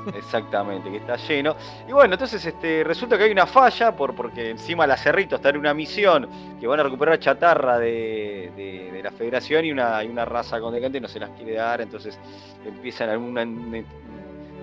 Exactamente, 0.16 0.90
que 0.90 0.98
está 0.98 1.16
lleno. 1.16 1.56
Y 1.88 1.92
bueno, 1.92 2.14
entonces 2.16 2.46
este, 2.46 2.84
resulta 2.84 3.18
que 3.18 3.26
hay 3.26 3.32
una 3.32 3.46
falla 3.46 3.96
por, 3.96 4.16
porque 4.16 4.50
encima 4.50 4.88
la 4.88 4.98
Cerrito 4.98 5.36
está 5.36 5.50
en 5.50 5.58
una 5.58 5.74
misión 5.74 6.30
que 6.60 6.68
van 6.68 6.80
a 6.80 6.84
recuperar 6.84 7.20
chatarra 7.20 7.80
de, 7.80 9.00
la 9.04 9.12
Federación 9.12 9.66
y 9.66 9.72
una, 9.72 10.00
una 10.10 10.24
raza 10.24 10.62
condecante 10.62 11.02
no 11.02 11.10
se 11.10 11.20
las 11.20 11.30
quiere 11.32 11.56
dar, 11.56 11.82
entonces 11.82 12.18
empiezan 12.66 13.10
alguna 13.10 13.44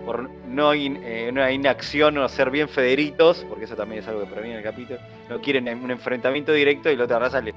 por 0.04 0.30
no 0.46 0.72
eh, 0.72 1.28
una 1.30 1.50
inacción 1.52 2.18
o 2.18 2.28
ser 2.28 2.50
bien 2.50 2.68
federitos, 2.68 3.44
porque 3.48 3.64
eso 3.64 3.76
también 3.76 4.02
es 4.02 4.08
algo 4.08 4.22
que 4.22 4.26
proviene 4.32 4.58
el 4.58 4.62
capítulo, 4.62 4.98
no 5.28 5.40
quieren 5.40 5.68
un 5.68 5.90
enfrentamiento 5.90 6.52
directo 6.52 6.90
y 6.90 6.96
la 6.96 7.04
otra 7.04 7.18
raza 7.18 7.40
les, 7.40 7.54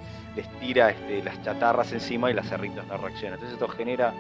tira 0.60 0.92
este, 0.92 1.24
las 1.24 1.42
chatarras 1.44 1.92
encima 1.94 2.30
y 2.30 2.34
las 2.34 2.48
cerritos 2.48 2.86
no 2.88 2.98
reaccionan. 2.98 3.36
Entonces 3.36 3.54
esto 3.54 3.68
genera 3.70 4.14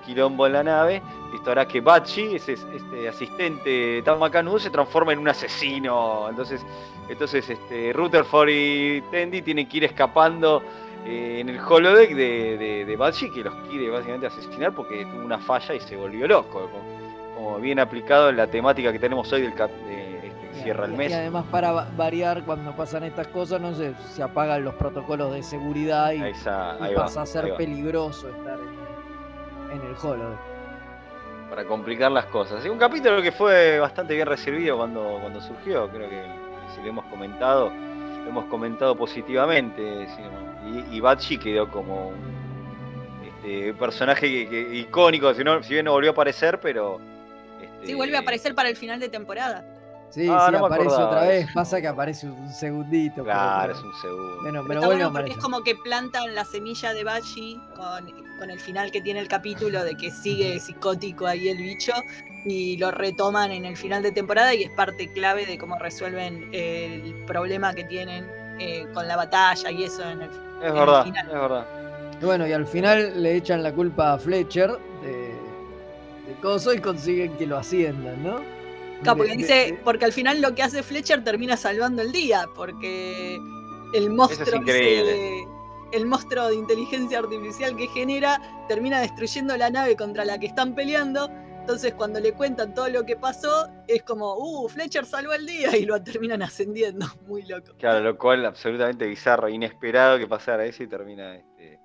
quilombo 0.00 0.46
en 0.46 0.52
la 0.52 0.62
nave. 0.62 1.02
Esto 1.34 1.52
hará 1.52 1.66
que 1.66 1.80
Bachi, 1.80 2.36
ese, 2.36 2.54
este 2.54 3.08
asistente 3.08 4.02
tan 4.02 4.18
macanudo, 4.18 4.58
se 4.58 4.70
transforme 4.70 5.12
en 5.12 5.20
un 5.20 5.28
asesino. 5.28 6.28
Entonces, 6.28 6.64
entonces 7.08 7.48
este, 7.48 7.92
Rutherford 7.92 8.48
y 8.50 9.00
Tendi 9.10 9.42
tienen 9.42 9.68
que 9.68 9.78
ir 9.78 9.84
escapando 9.84 10.62
eh, 11.04 11.38
en 11.40 11.48
el 11.48 11.58
holodeck 11.58 12.14
de, 12.14 12.58
de, 12.58 12.84
de 12.84 12.96
Bachi, 12.96 13.30
que 13.30 13.42
los 13.42 13.54
quiere 13.68 13.90
básicamente 13.90 14.26
asesinar 14.26 14.74
porque 14.74 15.04
tuvo 15.06 15.24
una 15.24 15.38
falla 15.38 15.74
y 15.74 15.80
se 15.80 15.96
volvió 15.96 16.26
loco. 16.26 16.68
Como, 16.70 17.58
bien 17.58 17.78
aplicado 17.78 18.28
en 18.28 18.36
la 18.36 18.46
temática 18.46 18.92
que 18.92 18.98
tenemos 18.98 19.32
hoy 19.32 19.42
del 19.42 19.54
cap, 19.54 19.70
de, 19.70 20.26
este, 20.26 20.62
cierra 20.62 20.84
el 20.84 20.92
mes. 20.92 21.10
Y 21.10 21.14
además 21.14 21.46
para 21.50 21.72
variar 21.96 22.44
cuando 22.44 22.76
pasan 22.76 23.04
estas 23.04 23.28
cosas, 23.28 23.60
no 23.60 23.74
se, 23.74 23.94
se 24.14 24.22
apagan 24.22 24.62
los 24.62 24.74
protocolos 24.74 25.32
de 25.32 25.42
seguridad 25.42 26.12
y, 26.12 26.20
pasa 26.94 27.22
a 27.22 27.26
ser 27.26 27.54
peligroso 27.56 28.28
estar 28.28 28.58
en 28.58 28.79
en 29.72 29.80
el 29.82 29.94
Holo. 30.02 30.38
Para 31.48 31.64
complicar 31.64 32.12
las 32.12 32.26
cosas. 32.26 32.64
un 32.64 32.78
capítulo 32.78 33.20
que 33.22 33.32
fue 33.32 33.78
bastante 33.80 34.14
bien 34.14 34.26
recibido 34.26 34.76
cuando, 34.76 35.18
cuando 35.20 35.40
surgió, 35.40 35.88
creo 35.88 36.08
que 36.08 36.24
si 36.74 36.80
lo 36.82 36.88
hemos 36.88 37.04
comentado, 37.06 37.70
lo 37.70 38.28
hemos 38.28 38.44
comentado 38.46 38.94
positivamente. 38.96 40.06
Y, 40.66 40.96
y 40.96 41.00
Batchi 41.00 41.38
quedó 41.38 41.68
como 41.68 42.08
un 42.08 43.24
este, 43.24 43.74
personaje 43.74 44.28
icónico, 44.28 45.34
si, 45.34 45.42
no, 45.42 45.62
si 45.62 45.72
bien 45.74 45.86
no 45.86 45.92
volvió 45.92 46.10
a 46.10 46.12
aparecer, 46.12 46.60
pero... 46.60 47.00
Este... 47.60 47.88
Sí, 47.88 47.94
vuelve 47.94 48.16
a 48.16 48.20
aparecer 48.20 48.54
para 48.54 48.68
el 48.68 48.76
final 48.76 49.00
de 49.00 49.08
temporada. 49.08 49.64
Sí, 50.10 50.26
ah, 50.28 50.48
sí, 50.50 50.56
aparece 50.56 50.88
otra 50.88 51.22
vez. 51.22 51.48
Pasa 51.54 51.80
que 51.80 51.86
aparece 51.86 52.26
un 52.26 52.48
segundito. 52.52 53.22
Claro, 53.22 53.72
es 53.72 53.78
un 53.78 53.94
segundo. 53.94 54.42
Bueno, 54.42 54.64
pero, 54.66 54.82
bueno 54.82 55.12
porque 55.12 55.30
es 55.30 55.36
como 55.36 55.62
que 55.62 55.76
plantan 55.76 56.34
la 56.34 56.44
semilla 56.44 56.92
de 56.92 57.04
Bashi 57.04 57.60
con, 57.76 58.08
con, 58.40 58.50
el 58.50 58.58
final 58.58 58.90
que 58.90 59.00
tiene 59.00 59.20
el 59.20 59.28
capítulo 59.28 59.84
de 59.84 59.94
que 59.96 60.10
sigue 60.10 60.58
psicótico 60.58 61.26
ahí 61.26 61.48
el 61.48 61.58
bicho 61.58 61.92
y 62.44 62.76
lo 62.78 62.90
retoman 62.90 63.52
en 63.52 63.64
el 63.64 63.76
final 63.76 64.02
de 64.02 64.12
temporada 64.12 64.54
y 64.54 64.62
es 64.62 64.70
parte 64.70 65.08
clave 65.12 65.46
de 65.46 65.58
cómo 65.58 65.78
resuelven 65.78 66.48
el 66.52 67.14
problema 67.26 67.74
que 67.74 67.84
tienen 67.84 68.26
eh, 68.58 68.86
con 68.94 69.06
la 69.06 69.16
batalla 69.16 69.70
y 69.70 69.84
eso 69.84 70.02
en 70.08 70.22
el, 70.22 70.30
es 70.62 70.72
verdad, 70.72 71.04
final. 71.04 71.26
Es 71.26 71.32
verdad. 71.32 71.66
Y 72.20 72.24
bueno, 72.24 72.46
y 72.46 72.52
al 72.52 72.66
final 72.66 73.22
le 73.22 73.36
echan 73.36 73.62
la 73.62 73.72
culpa 73.72 74.14
a 74.14 74.18
Fletcher 74.18 74.70
de, 75.02 75.34
de 76.26 76.40
Coso 76.42 76.72
y 76.72 76.80
consiguen 76.80 77.36
que 77.36 77.46
lo 77.46 77.58
asciendan, 77.58 78.22
¿no? 78.22 78.60
porque 79.04 79.36
dice, 79.36 79.78
porque 79.84 80.04
al 80.04 80.12
final 80.12 80.40
lo 80.40 80.54
que 80.54 80.62
hace 80.62 80.82
Fletcher 80.82 81.24
termina 81.24 81.56
salvando 81.56 82.02
el 82.02 82.12
día, 82.12 82.46
porque 82.54 83.38
el 83.94 84.10
monstruo, 84.10 84.62
el 85.92 86.06
monstruo 86.06 86.48
de 86.48 86.56
inteligencia 86.56 87.18
artificial 87.18 87.76
que 87.76 87.86
genera 87.88 88.40
termina 88.68 89.00
destruyendo 89.00 89.56
la 89.56 89.70
nave 89.70 89.96
contra 89.96 90.24
la 90.24 90.38
que 90.38 90.46
están 90.46 90.74
peleando. 90.74 91.28
Entonces 91.60 91.94
cuando 91.94 92.18
le 92.20 92.32
cuentan 92.32 92.74
todo 92.74 92.88
lo 92.88 93.04
que 93.04 93.16
pasó, 93.16 93.68
es 93.86 94.02
como, 94.02 94.34
uh, 94.36 94.68
Fletcher 94.68 95.04
salvó 95.04 95.32
el 95.32 95.46
día 95.46 95.76
y 95.76 95.84
lo 95.84 96.02
terminan 96.02 96.42
ascendiendo, 96.42 97.06
muy 97.26 97.42
loco. 97.42 97.74
Claro, 97.78 98.00
lo 98.00 98.18
cual 98.18 98.44
absolutamente 98.46 99.06
bizarro, 99.06 99.48
inesperado 99.48 100.18
que 100.18 100.26
pasara 100.26 100.64
eso 100.64 100.82
y 100.82 100.88
termina 100.88 101.36
este, 101.36 101.78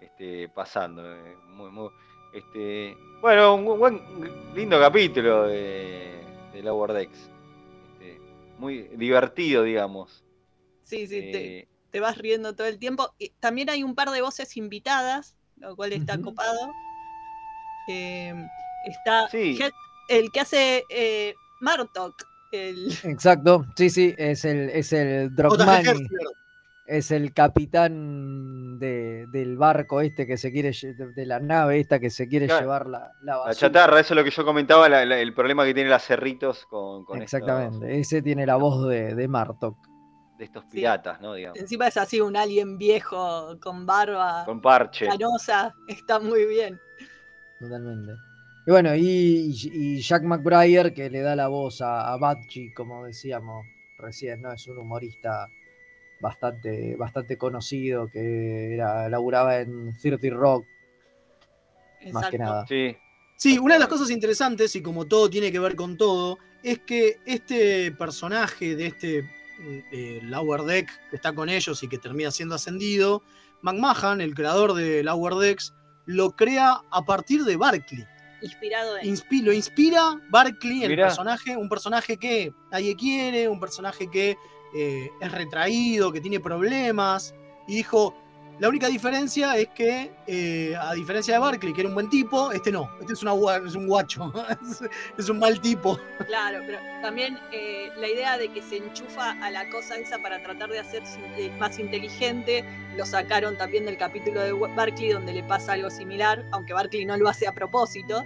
este, 0.00 0.48
pasando. 0.48 1.02
Eh, 1.14 1.36
muy, 1.48 1.70
muy, 1.70 1.88
este, 2.34 2.96
bueno, 3.20 3.54
un 3.54 3.78
buen 3.78 4.00
lindo 4.54 4.78
capítulo 4.78 5.44
de 5.44 6.16
de 6.56 6.62
Lower 6.62 6.92
Decks. 6.92 7.30
Este, 7.92 8.20
muy 8.58 8.82
divertido, 8.96 9.62
digamos. 9.62 10.24
Sí, 10.82 11.06
sí, 11.06 11.20
te, 11.32 11.68
eh, 11.96 12.00
vas 12.00 12.18
riendo 12.18 12.54
todo 12.54 12.66
el 12.66 12.78
tiempo. 12.78 13.14
también 13.40 13.70
hay 13.70 13.82
un 13.82 13.94
par 13.94 14.10
de 14.10 14.22
voces 14.22 14.56
invitadas, 14.56 15.36
lo 15.56 15.76
cual 15.76 15.92
está 15.92 16.20
copado. 16.20 16.72
Em, 17.88 18.48
está 18.84 19.28
el 20.08 20.30
que 20.32 20.40
hace 20.40 20.84
eh, 20.88 21.34
Martok. 21.60 22.14
El... 22.52 22.92
Exacto, 23.04 23.66
sí, 23.76 23.90
sí, 23.90 24.14
es 24.18 24.44
el, 24.44 24.70
es 24.70 24.92
el 24.92 25.34
es 26.86 27.10
el 27.10 27.32
capitán 27.32 28.78
del 28.78 29.56
barco 29.56 30.00
este 30.00 30.26
que 30.26 30.36
se 30.36 30.52
quiere, 30.52 30.70
de 30.70 31.26
la 31.26 31.40
nave 31.40 31.80
esta 31.80 31.98
que 31.98 32.10
se 32.10 32.28
quiere 32.28 32.46
llevar 32.46 32.86
la, 32.86 33.12
la, 33.22 33.44
la 33.46 33.54
chatarra, 33.54 34.00
eso 34.00 34.14
es 34.14 34.16
lo 34.16 34.24
que 34.24 34.30
yo 34.30 34.44
comentaba, 34.44 34.86
el 34.86 35.34
problema 35.34 35.64
que 35.64 35.74
tiene 35.74 35.90
las 35.90 36.04
cerritos 36.04 36.64
con, 36.66 37.04
con 37.04 37.20
Exactamente, 37.20 37.98
ese 37.98 38.22
tiene 38.22 38.46
la 38.46 38.56
voz 38.56 38.88
de, 38.88 39.14
de 39.14 39.28
Martok. 39.28 39.76
De 40.38 40.44
estos 40.44 40.64
piratas, 40.66 41.20
¿no? 41.20 41.34
Digamos. 41.34 41.58
Encima 41.58 41.88
es 41.88 41.96
así 41.96 42.20
un 42.20 42.36
alien 42.36 42.76
viejo 42.76 43.58
con 43.60 43.86
barba. 43.86 44.44
Con 44.44 44.60
parche. 44.60 45.06
Canosa, 45.06 45.74
está 45.88 46.18
muy 46.20 46.44
bien. 46.44 46.78
Totalmente. 47.58 48.12
Y 48.66 48.70
bueno, 48.70 48.94
y, 48.96 50.00
Jack 50.02 50.24
McBrayer 50.24 50.92
que 50.92 51.08
le 51.08 51.20
da 51.20 51.36
la 51.36 51.48
voz 51.48 51.80
a, 51.80 52.12
a 52.12 52.36
como 52.74 53.06
decíamos 53.06 53.64
recién, 53.96 54.42
¿no? 54.42 54.52
Es 54.52 54.66
un 54.66 54.78
humorista 54.78 55.48
bastante, 56.20 56.96
bastante 56.96 57.36
conocido 57.38 58.08
que 58.08 58.74
era, 58.74 59.08
laburaba 59.08 59.60
en 59.60 59.96
30 59.96 60.28
Rock. 60.30 60.66
Más 62.12 62.28
que 62.28 62.38
nada. 62.38 62.66
Sí. 62.66 62.96
sí, 63.36 63.58
una 63.58 63.74
de 63.74 63.80
las 63.80 63.88
cosas 63.88 64.10
interesantes, 64.10 64.74
y 64.76 64.82
como 64.82 65.06
todo 65.06 65.30
tiene 65.30 65.50
que 65.50 65.58
ver 65.58 65.76
con 65.76 65.96
todo, 65.96 66.38
es 66.62 66.80
que 66.80 67.18
este 67.24 67.92
personaje 67.92 68.76
de 68.76 68.86
este 68.86 69.30
eh, 69.60 70.20
Lower 70.22 70.62
Deck 70.62 70.90
que 71.10 71.16
está 71.16 71.34
con 71.34 71.48
ellos 71.48 71.82
y 71.82 71.88
que 71.88 71.98
termina 71.98 72.30
siendo 72.30 72.54
ascendido, 72.54 73.22
McMahon, 73.62 74.20
el 74.20 74.34
creador 74.34 74.74
de 74.74 75.02
Lower 75.02 75.34
Decks, 75.34 75.74
lo 76.04 76.30
crea 76.36 76.82
a 76.90 77.04
partir 77.04 77.44
de 77.44 77.56
Barkley. 77.56 78.04
Inspirado 78.42 78.98
en. 78.98 79.44
lo 79.44 79.52
inspira 79.52 80.20
Barkley, 80.30 80.84
el 80.84 80.96
personaje, 80.96 81.56
un 81.56 81.68
personaje 81.68 82.16
que 82.16 82.52
nadie 82.70 82.94
quiere, 82.94 83.48
un 83.48 83.58
personaje 83.58 84.08
que 84.10 84.36
eh, 84.74 85.10
es 85.20 85.32
retraído, 85.32 86.12
que 86.12 86.20
tiene 86.20 86.38
problemas, 86.38 87.34
y 87.66 87.76
dijo, 87.76 88.14
la 88.58 88.68
única 88.68 88.88
diferencia 88.88 89.56
es 89.56 89.68
que, 89.68 90.10
eh, 90.26 90.74
a 90.80 90.94
diferencia 90.94 91.34
de 91.34 91.40
Barkley, 91.40 91.74
que 91.74 91.82
era 91.82 91.88
un 91.88 91.94
buen 91.94 92.08
tipo, 92.08 92.50
este 92.52 92.72
no, 92.72 92.88
este 93.00 93.12
es, 93.12 93.22
una, 93.22 93.32
es 93.66 93.74
un 93.74 93.86
guacho, 93.86 94.32
es 95.18 95.28
un 95.28 95.38
mal 95.38 95.60
tipo. 95.60 95.98
Claro, 96.26 96.60
pero 96.66 96.78
también 97.02 97.38
eh, 97.52 97.90
la 97.98 98.08
idea 98.08 98.38
de 98.38 98.48
que 98.48 98.62
se 98.62 98.78
enchufa 98.78 99.32
a 99.44 99.50
la 99.50 99.68
cosa 99.68 99.96
esa 99.96 100.18
para 100.18 100.42
tratar 100.42 100.70
de 100.70 100.78
hacerse 100.78 101.18
más 101.58 101.78
inteligente, 101.78 102.64
lo 102.96 103.04
sacaron 103.04 103.58
también 103.58 103.84
del 103.84 103.98
capítulo 103.98 104.40
de 104.40 104.52
Barkley 104.52 105.10
donde 105.10 105.34
le 105.34 105.42
pasa 105.42 105.74
algo 105.74 105.90
similar, 105.90 106.42
aunque 106.52 106.72
Barkley 106.72 107.04
no 107.04 107.16
lo 107.18 107.28
hace 107.28 107.46
a 107.46 107.52
propósito, 107.52 108.24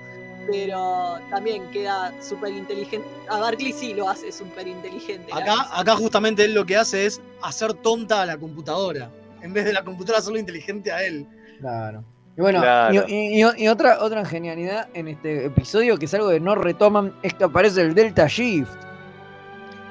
pero 0.49 1.19
también 1.29 1.69
queda 1.71 2.15
súper 2.23 2.53
inteligente. 2.53 3.07
A 3.29 3.39
Barkley 3.39 3.73
sí 3.73 3.95
lo 3.95 4.09
hace 4.09 4.31
súper 4.31 4.69
inteligente. 4.69 5.33
Acá, 5.33 5.69
acá 5.73 5.97
justamente 5.97 6.45
él 6.45 6.55
lo 6.55 6.65
que 6.65 6.77
hace 6.77 7.07
es 7.07 7.21
hacer 7.43 7.75
tonta 7.75 8.23
a 8.23 8.27
la 8.27 8.39
computadora, 8.39 9.11
en 9.43 9.53
vez 9.53 9.65
de 9.65 9.73
la 9.73 9.85
computadora 9.85 10.19
hacerlo 10.19 10.39
inteligente 10.39 10.93
a 10.93 11.03
él. 11.05 11.27
Claro. 11.61 12.05
Y 12.37 12.41
bueno, 12.41 12.63
Y, 13.09 13.69
otra, 13.69 14.03
otra 14.03 14.25
genialidad 14.25 14.89
en 14.95 15.09
este 15.09 15.47
episodio, 15.47 15.99
que 15.99 16.07
es 16.07 16.15
algo 16.15 16.31
que 16.31 16.41
no 16.41 16.55
retoman, 16.55 17.13
es 17.23 17.35
que 17.35 17.45
aparece 17.45 17.83
el 17.83 17.95
Delta 17.95 18.27
Shift. 18.27 18.71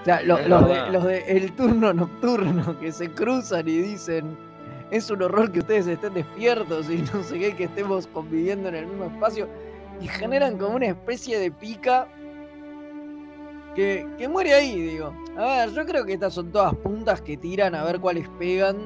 O 0.02 0.06
sea, 0.06 0.22
los, 0.22 0.40
de, 0.40 0.92
los 0.92 1.04
de 1.04 1.20
el 1.28 1.52
turno 1.54 1.94
nocturno 1.94 2.80
que 2.82 2.92
se 2.92 3.12
cruzan 3.12 3.68
y 3.68 3.78
dicen, 3.80 4.38
es 4.92 5.10
un 5.12 5.22
horror 5.22 5.52
que 5.52 5.60
ustedes 5.60 5.88
estén 5.88 6.14
despiertos 6.14 6.90
y 6.90 7.04
no 7.14 7.22
sé 7.24 7.38
qué, 7.38 7.56
que 7.56 7.66
estemos 7.66 8.08
conviviendo 8.08 8.70
en 8.70 8.76
el 8.76 8.88
mismo 8.88 9.06
espacio 9.06 9.48
y 10.02 10.08
generan 10.08 10.58
como 10.58 10.76
una 10.76 10.88
especie 10.88 11.38
de 11.38 11.52
pica 11.52 12.08
que, 13.76 14.28
muere 14.30 14.54
ahí, 14.54 14.82
digo. 14.82 15.14
A 15.38 15.66
ver, 15.66 15.72
yo 15.72 15.86
creo 15.86 16.06
que 16.06 16.14
estas 16.14 16.34
son 16.34 16.52
todas 16.52 16.74
puntas 16.76 17.22
que 17.22 17.38
tiran 17.38 17.76
a 17.76 17.84
ver 17.84 18.00
cuáles 18.00 18.28
pegan 18.40 18.78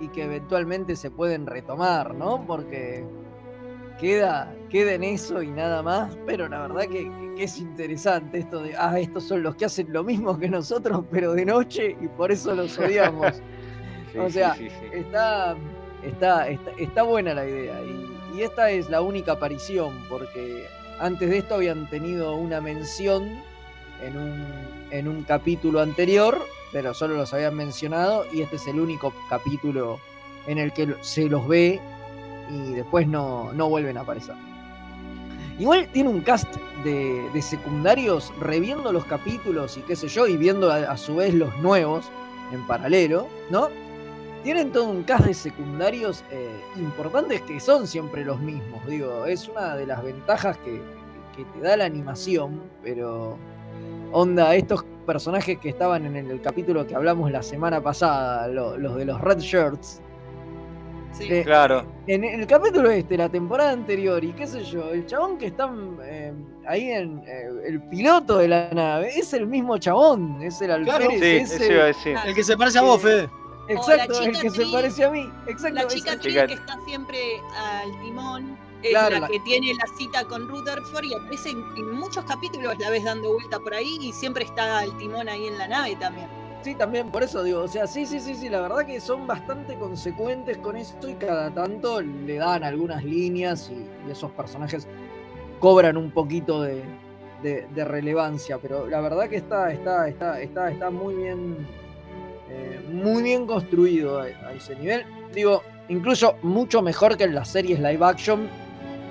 y 0.00 0.08
que 0.08 0.24
eventualmente 0.24 0.96
se 0.96 1.10
pueden 1.10 1.46
retomar, 1.46 2.14
¿no? 2.14 2.44
Porque 2.46 3.04
queda, 3.98 4.54
queda 4.68 4.92
en 4.92 5.04
eso 5.04 5.42
y 5.42 5.48
nada 5.48 5.82
más, 5.82 6.16
pero 6.26 6.48
la 6.48 6.60
verdad 6.60 6.82
que, 6.88 7.26
es 7.38 7.58
interesante 7.58 8.38
esto 8.38 8.62
de, 8.62 8.74
ah, 8.78 8.98
estos 8.98 9.24
son 9.24 9.42
los 9.42 9.56
que 9.56 9.66
hacen 9.66 9.92
lo 9.92 10.02
mismo 10.02 10.38
que 10.38 10.48
nosotros, 10.48 11.04
pero 11.10 11.34
de 11.34 11.44
noche 11.44 11.96
y 12.00 12.08
por 12.08 12.32
eso 12.32 12.54
los 12.54 12.78
odiamos. 12.78 13.42
o 14.18 14.30
sea, 14.30 14.56
está, 14.92 15.54
está, 16.02 16.48
está, 16.48 16.70
está 16.78 17.02
buena 17.02 17.34
la 17.34 17.46
idea 17.46 17.82
y 17.82 18.16
y 18.36 18.42
esta 18.42 18.70
es 18.70 18.90
la 18.90 19.00
única 19.00 19.32
aparición, 19.32 19.94
porque 20.10 20.66
antes 21.00 21.30
de 21.30 21.38
esto 21.38 21.54
habían 21.54 21.88
tenido 21.88 22.36
una 22.36 22.60
mención 22.60 23.42
en 24.02 24.16
un, 24.16 24.46
en 24.90 25.08
un 25.08 25.22
capítulo 25.22 25.80
anterior, 25.80 26.38
pero 26.76 26.92
solo 26.92 27.16
los 27.16 27.32
habían 27.32 27.54
mencionado 27.54 28.26
y 28.34 28.42
este 28.42 28.56
es 28.56 28.66
el 28.66 28.78
único 28.78 29.10
capítulo 29.30 29.98
en 30.46 30.58
el 30.58 30.74
que 30.74 30.94
se 31.00 31.26
los 31.26 31.48
ve 31.48 31.80
y 32.50 32.74
después 32.74 33.08
no, 33.08 33.50
no 33.54 33.70
vuelven 33.70 33.96
a 33.96 34.02
aparecer. 34.02 34.34
Igual 35.58 35.88
tiene 35.94 36.10
un 36.10 36.20
cast 36.20 36.54
de, 36.84 37.30
secundarios 37.40 38.30
reviendo 38.40 38.92
los 38.92 39.06
capítulos 39.06 39.78
y 39.78 39.80
qué 39.80 39.96
sé 39.96 40.08
yo, 40.08 40.26
y 40.26 40.36
viendo 40.36 40.70
a, 40.70 40.94
su 40.98 41.16
vez 41.16 41.32
los 41.32 41.56
nuevos 41.60 42.10
en 42.52 42.66
paralelo, 42.66 43.26
¿no? 43.48 43.70
Tienen 44.42 44.70
todo 44.70 44.84
un 44.84 45.02
cast 45.02 45.24
de 45.24 45.32
secundarios 45.32 46.24
eh, 46.30 46.60
importantes 46.76 47.40
que 47.40 47.58
son 47.58 47.86
siempre 47.86 48.22
los 48.22 48.38
mismos. 48.38 48.86
Digo, 48.86 49.24
es 49.24 49.48
una 49.48 49.76
de 49.76 49.86
las 49.86 50.04
ventajas 50.04 50.58
que, 50.58 50.82
te 51.54 51.60
da 51.60 51.78
la 51.78 51.86
animación, 51.86 52.60
pero 52.82 53.38
onda, 54.16 54.54
estos 54.54 54.84
personajes 55.04 55.58
que 55.58 55.68
estaban 55.68 56.06
en 56.06 56.16
el, 56.16 56.40
capítulo 56.40 56.86
que 56.86 56.94
hablamos 56.94 57.30
la 57.30 57.42
semana 57.42 57.80
pasada, 57.82 58.48
los 58.48 58.96
de 58.96 59.04
los 59.04 59.20
Red 59.20 59.38
Shirts, 59.38 60.00
Sí, 61.18 61.42
claro. 61.44 61.86
En, 62.06 62.24
el 62.24 62.46
capítulo 62.46 62.90
este, 62.90 63.16
la 63.16 63.30
temporada 63.30 63.70
anterior, 63.70 64.22
y 64.22 64.32
qué 64.32 64.46
sé 64.46 64.62
yo, 64.64 64.90
el 64.92 65.06
chabón 65.06 65.38
que 65.38 65.46
está 65.46 65.70
eh, 66.04 66.34
ahí 66.66 66.90
en 66.90 67.22
eh, 67.26 67.48
el 67.66 67.80
piloto 67.88 68.36
de 68.36 68.48
la 68.48 68.68
nave 68.70 69.18
es 69.18 69.32
el 69.32 69.46
mismo 69.46 69.78
chabón, 69.78 70.42
es 70.42 70.60
el 70.60 70.72
alférez. 70.72 71.48
sí, 71.48 72.10
el, 72.10 72.18
el 72.26 72.34
que 72.34 72.44
se 72.44 72.54
parece 72.54 72.80
a 72.80 72.82
vos, 72.82 73.00
Fede. 73.00 73.30
Exacto, 73.68 74.22
el 74.22 74.38
que 74.38 74.50
se 74.50 74.66
parece 74.66 75.04
a 75.04 75.10
mí. 75.10 75.28
Exacto, 75.46 75.74
la 75.74 75.86
chica 75.86 76.18
Trill 76.18 76.46
que 76.46 76.52
está 76.52 76.78
siempre 76.86 77.18
al 77.56 78.00
timón. 78.02 78.65
Es 78.86 79.20
la, 79.20 79.28
que 79.28 79.40
tiene 79.40 79.74
la 79.74 79.86
cita 79.96 80.24
con 80.24 80.48
Rutherford 80.48 81.04
y 81.04 81.14
aparece 81.14 81.50
en 81.50 81.90
muchos 81.92 82.24
capítulos 82.24 82.78
la 82.78 82.90
ves 82.90 83.04
dando 83.04 83.32
vuelta 83.32 83.58
por 83.58 83.74
ahí 83.74 83.98
y 84.00 84.12
siempre 84.12 84.44
está 84.44 84.78
al 84.78 84.96
timón 84.96 85.28
ahí 85.28 85.46
en 85.46 85.58
la 85.58 85.68
nave 85.68 85.96
también. 85.96 86.28
Sí, 86.66 86.74
también, 86.74 87.12
por 87.12 87.22
eso 87.22 87.44
digo, 87.44 87.60
o 87.60 87.68
sea, 87.68 87.86
sí, 87.86 88.06
sí, 88.06 88.18
sí, 88.18 88.34
sí, 88.34 88.48
la 88.48 88.60
verdad 88.60 88.84
que 88.84 89.00
son 89.00 89.24
bastante 89.24 89.76
consecuentes 89.76 90.58
con 90.58 90.76
esto 90.76 91.08
y 91.08 91.14
cada 91.14 91.48
tanto 91.54 92.00
le 92.00 92.38
dan 92.38 92.64
algunas 92.64 93.04
líneas 93.04 93.70
y, 93.70 94.10
esos 94.10 94.32
personajes 94.32 94.88
cobran 95.60 95.96
un 95.96 96.10
poquito 96.10 96.62
de, 96.62 96.82
relevancia, 97.72 98.58
pero 98.58 98.88
la 98.88 99.00
verdad 99.00 99.28
que 99.28 99.36
está, 99.36 99.72
está, 99.72 100.08
está, 100.08 100.40
está, 100.40 100.72
está 100.72 100.90
muy 100.90 101.14
bien, 101.14 101.68
eh, 102.50 102.80
muy 102.90 103.22
bien 103.22 103.46
construido 103.46 104.18
a, 104.18 104.52
ese 104.52 104.74
nivel. 104.74 105.04
Digo, 105.32 105.62
incluso 105.88 106.34
mucho 106.42 106.82
mejor 106.82 107.16
que 107.16 107.24
en 107.24 107.34
las 107.36 107.48
series 107.48 107.78
live 107.78 108.04
action, 108.04 108.48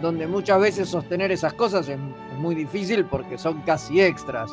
donde 0.02 0.28
muchas 0.28 0.60
veces 0.60 0.90
sostener 0.90 1.32
esas 1.32 1.54
cosas 1.54 1.88
es 1.90 1.98
muy 2.38 2.56
difícil 2.56 3.06
porque 3.06 3.38
son 3.38 3.62
casi 3.62 4.02
extras. 4.02 4.52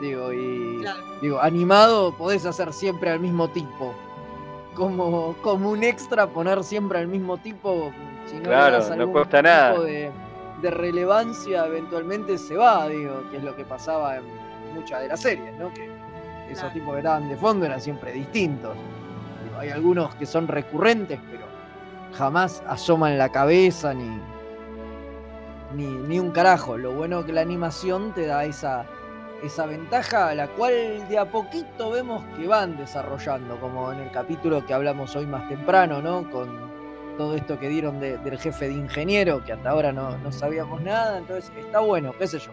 Digo, 0.00 0.32
y 0.32 0.84
digo, 1.22 1.40
animado 1.40 2.14
podés 2.16 2.44
hacer 2.44 2.72
siempre 2.72 3.10
al 3.10 3.20
mismo 3.20 3.48
tipo. 3.48 3.94
Como, 4.74 5.34
como 5.40 5.70
un 5.70 5.82
extra 5.82 6.26
poner 6.26 6.62
siempre 6.62 6.98
al 6.98 7.08
mismo 7.08 7.38
tipo, 7.38 7.90
si 8.26 8.36
no 8.36 8.42
claro, 8.42 8.94
no 8.94 9.10
cuesta 9.10 9.40
nada. 9.40 9.78
De, 9.80 10.10
de, 10.60 10.70
relevancia 10.70 11.64
eventualmente 11.66 12.36
se 12.36 12.56
va, 12.56 12.86
digo, 12.86 13.22
que 13.30 13.38
es 13.38 13.44
lo 13.44 13.56
que 13.56 13.64
pasaba 13.64 14.18
en 14.18 14.24
muchas 14.74 15.00
de 15.00 15.08
las 15.08 15.20
series, 15.20 15.56
¿no? 15.56 15.72
Que 15.72 15.88
esos 16.50 16.70
tipos 16.74 16.92
que 16.92 16.98
estaban 16.98 17.26
de 17.28 17.36
fondo 17.36 17.64
eran 17.64 17.80
siempre 17.80 18.12
distintos. 18.12 18.76
hay 19.58 19.70
algunos 19.70 20.14
que 20.16 20.26
son 20.26 20.46
recurrentes, 20.46 21.18
pero 21.30 21.46
jamás 22.12 22.62
asoman 22.68 23.16
la 23.16 23.30
cabeza 23.30 23.94
ni, 23.94 24.20
ni, 25.74 25.86
ni 25.86 26.18
un 26.18 26.30
carajo. 26.30 26.76
Lo 26.76 26.92
bueno 26.92 27.24
que 27.24 27.32
la 27.32 27.40
animación 27.40 28.12
te 28.14 28.26
da 28.26 28.44
esa 28.44 28.86
esa 29.42 29.66
ventaja, 29.66 30.28
a 30.28 30.34
la 30.34 30.48
cual 30.48 31.06
de 31.08 31.18
a 31.18 31.26
poquito 31.26 31.90
vemos 31.90 32.24
que 32.36 32.46
van 32.46 32.76
desarrollando, 32.76 33.58
como 33.60 33.92
en 33.92 34.00
el 34.00 34.10
capítulo 34.10 34.64
que 34.64 34.74
hablamos 34.74 35.14
hoy 35.16 35.26
más 35.26 35.48
temprano, 35.48 36.00
¿no? 36.00 36.30
Con 36.30 36.48
todo 37.16 37.34
esto 37.34 37.58
que 37.58 37.68
dieron 37.68 38.00
del 38.00 38.38
jefe 38.38 38.68
de 38.68 38.74
ingeniero, 38.74 39.44
que 39.44 39.52
hasta 39.52 39.70
ahora 39.70 39.92
no, 39.92 40.16
no, 40.18 40.32
sabíamos 40.32 40.82
nada, 40.82 41.18
entonces 41.18 41.50
está 41.56 41.80
bueno, 41.80 42.14
qué 42.18 42.26
sé 42.26 42.38
yo. 42.38 42.52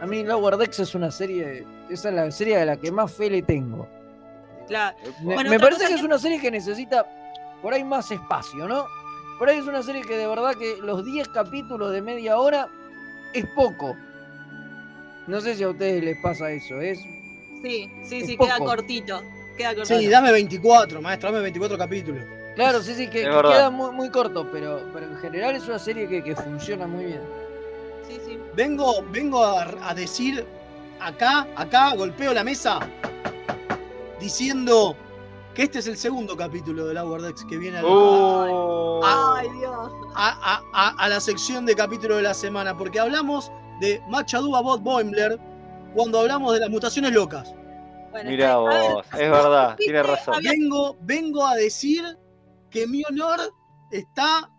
A 0.00 0.06
mí 0.06 0.22
Lower 0.22 0.56
Decks 0.56 0.80
es 0.80 0.94
una 0.94 1.10
serie, 1.10 1.66
esa 1.88 2.10
es 2.10 2.14
la 2.14 2.30
serie 2.30 2.58
de 2.58 2.66
la 2.66 2.76
que 2.76 2.92
más 2.92 3.12
fe 3.12 3.30
le 3.30 3.42
tengo. 3.42 3.88
Me, 5.22 5.58
parece 5.58 5.86
que 5.86 5.94
es 5.94 6.02
una 6.02 6.18
serie 6.18 6.40
que 6.40 6.50
necesita 6.50 7.06
por 7.62 7.72
ahí 7.72 7.84
más 7.84 8.10
espacio, 8.10 8.68
¿no? 8.68 8.86
Por 9.38 9.48
ahí 9.48 9.58
es 9.58 9.66
una 9.66 9.82
serie 9.82 10.02
que 10.02 10.16
de 10.16 10.26
verdad 10.26 10.54
que 10.54 10.76
los 10.78 11.04
10 11.04 11.28
capítulos 11.28 11.92
de 11.92 12.02
media 12.02 12.38
hora 12.38 12.68
es 13.34 13.44
poco 13.54 13.96
no 15.26 15.40
sé 15.40 15.56
si 15.56 15.64
a 15.64 15.68
ustedes 15.70 16.04
les 16.04 16.16
pasa 16.18 16.50
eso, 16.50 16.80
¿es? 16.80 17.00
Sí, 17.62 17.90
sí, 18.04 18.24
sí, 18.24 18.36
queda 18.36 18.58
cortito, 18.58 19.22
queda 19.56 19.74
cortito. 19.74 19.98
Sí, 19.98 20.06
dame 20.08 20.30
24, 20.30 21.02
maestro, 21.02 21.30
dame 21.30 21.42
24 21.42 21.76
capítulos. 21.76 22.22
Claro, 22.54 22.80
sí, 22.80 22.94
sí, 22.94 23.08
que, 23.08 23.22
queda 23.22 23.70
muy, 23.70 23.90
muy, 23.92 24.10
corto, 24.10 24.48
pero, 24.52 24.82
pero 24.92 25.06
en 25.06 25.16
general 25.18 25.56
es 25.56 25.66
una 25.66 25.78
serie 25.78 26.08
que, 26.08 26.22
que 26.22 26.34
funciona 26.36 26.86
muy 26.86 27.06
bien. 27.06 27.20
Sí, 28.08 28.20
sí. 28.24 28.38
Vengo, 28.54 29.02
vengo 29.10 29.44
a, 29.44 29.92
decir 29.94 30.46
acá, 31.00 31.46
acá, 31.56 31.94
golpeo 31.96 32.32
la 32.32 32.44
mesa, 32.44 32.78
diciendo 34.20 34.96
que 35.56 35.62
este 35.62 35.78
es 35.78 35.86
el 35.86 35.96
segundo 35.96 36.36
capítulo 36.36 36.86
de 36.86 36.92
Lower 36.92 37.22
Decks 37.22 37.46
que 37.46 37.56
viene 37.56 37.78
a, 37.78 37.82
oh. 37.82 39.00
Ay, 39.02 39.48
Dios. 39.58 39.90
a, 40.14 41.08
la 41.08 41.18
sección 41.18 41.64
de 41.64 41.74
capítulo 41.74 42.16
de 42.16 42.22
la 42.22 42.34
semana, 42.34 42.76
porque 42.76 43.00
hablamos 43.00 43.50
de 43.80 44.02
Machadúa 44.06 44.60
Bot 44.60 44.82
Boimler 44.82 45.40
cuando 45.94 46.20
hablamos 46.20 46.52
de 46.52 46.60
las 46.60 46.68
mutaciones 46.68 47.12
locas. 47.14 47.54
Mira 48.26 48.58
vos, 48.58 49.06
es 49.14 49.30
verdad, 49.30 49.76
tiene 49.76 50.02
razón. 50.02 50.42
Vengo, 50.42 50.94
vengo 51.00 51.46
a 51.46 51.54
decir 51.54 52.04
que 52.70 52.86
mi 52.86 53.02
honor 53.08 53.40
está 53.90 54.50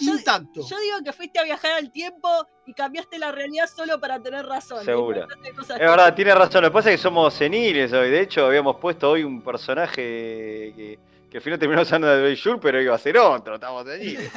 intacto. 0.00 0.66
Yo, 0.68 0.78
digo 0.80 0.98
que 1.02 1.14
fuiste 1.14 1.38
a 1.38 1.44
viajar 1.44 1.72
al 1.78 1.90
tiempo 1.90 2.28
y 2.66 2.74
cambiaste 2.74 3.18
la 3.18 3.32
realidad 3.32 3.68
solo 3.68 3.98
para 3.98 4.20
tener 4.20 4.46
razón. 4.46 4.84
Seguro. 4.84 5.26
Es 5.44 5.68
verdad, 5.68 6.14
tiene 6.14 6.34
razón. 6.34 6.62
Lo 6.62 6.68
que 6.68 6.72
pasa 6.74 6.90
es 6.90 6.96
que 6.96 7.02
somos 7.02 7.34
seniles 7.34 7.92
hoy. 7.92 8.10
De 8.10 8.20
hecho, 8.20 8.46
habíamos 8.46 8.76
puesto 8.76 9.10
hoy 9.10 9.24
un 9.24 9.42
personaje 9.42 10.72
que, 10.76 10.98
que 11.30 11.36
al 11.38 11.42
final 11.42 11.58
terminó 11.58 11.82
usando 11.82 12.06
de 12.06 12.22
Bayshul, 12.22 12.60
pero 12.60 12.80
iba 12.80 12.94
a 12.94 12.98
ser 12.98 13.18
otro. 13.18 13.54
Estamos 13.54 13.84
seniles. 13.86 14.30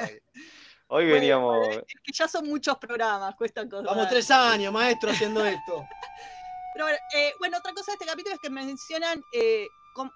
Hoy 0.88 1.08
veníamos. 1.08 1.68
Es 1.68 2.02
que 2.04 2.12
ya 2.14 2.28
son 2.28 2.48
muchos 2.48 2.78
programas, 2.78 3.36
cuesta 3.36 3.68
cosas. 3.68 3.86
Vamos 3.86 4.08
tres 4.08 4.30
años, 4.30 4.72
maestro, 4.72 5.10
haciendo 5.12 5.44
esto. 5.46 5.86
Pero 6.76 6.90
eh, 6.90 7.34
bueno, 7.40 7.58
otra 7.58 7.72
cosa 7.72 7.92
de 7.92 7.94
este 7.94 8.06
capítulo 8.06 8.36
es 8.36 8.42
que 8.42 8.50
mencionan 8.50 9.24
eh, 9.32 9.66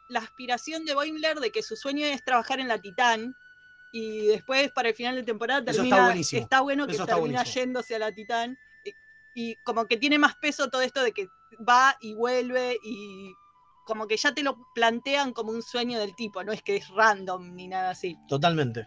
la 0.10 0.20
aspiración 0.20 0.84
de 0.84 0.94
Boimler 0.94 1.40
de 1.40 1.52
que 1.52 1.64
su 1.64 1.78
sueño 1.78 2.06
es 2.06 2.24
trabajar 2.24 2.60
en 2.60 2.68
la 2.68 2.80
Titán. 2.80 3.34
Y 3.92 4.28
después, 4.28 4.72
para 4.72 4.90
el 4.90 4.96
final 4.96 5.16
de 5.16 5.24
temporada, 5.24 5.64
termina. 5.64 6.14
Está, 6.14 6.62
bueno 6.62 6.88
que 6.88 6.98
termina 6.98 7.44
yéndose 7.44 7.96
a 7.96 8.00
la 8.00 8.14
Titán. 8.14 8.58
Y, 8.84 8.94
y 9.34 9.56
como 9.64 9.86
que 9.86 9.98
tiene 9.98 10.20
más 10.20 10.36
peso 10.36 10.70
todo 10.70 10.82
esto 10.82 11.02
de 11.02 11.12
que 11.12 11.28
va 11.68 11.96
y 12.00 12.14
vuelve 12.14 12.78
y 12.84 13.34
como 13.86 14.06
que 14.06 14.18
ya 14.18 14.32
te 14.34 14.44
lo 14.44 14.56
plantean 14.76 15.34
como 15.34 15.52
un 15.52 15.64
sueño 15.64 16.00
del 16.00 16.16
tipo, 16.16 16.44
no 16.44 16.52
es 16.52 16.62
que 16.62 16.76
es 16.76 16.88
random 16.90 17.56
ni 17.56 17.68
nada 17.68 17.90
así. 17.90 18.16
Totalmente. 18.28 18.86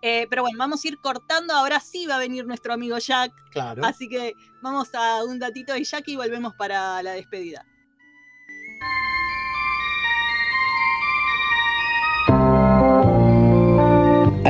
Eh, 0.00 0.26
pero 0.30 0.42
bueno, 0.42 0.56
vamos 0.58 0.84
a 0.84 0.88
ir 0.88 0.98
cortando. 1.00 1.54
Ahora 1.54 1.80
sí 1.80 2.06
va 2.06 2.16
a 2.16 2.18
venir 2.18 2.46
nuestro 2.46 2.72
amigo 2.72 2.96
Jack. 2.98 3.32
Claro. 3.50 3.84
Así 3.84 4.08
que 4.08 4.32
vamos 4.62 4.88
a 4.94 5.24
un 5.24 5.38
datito 5.38 5.74
de 5.74 5.84
Jack 5.84 6.08
y 6.08 6.16
volvemos 6.16 6.54
para 6.54 7.02
la 7.02 7.12
despedida. 7.12 7.66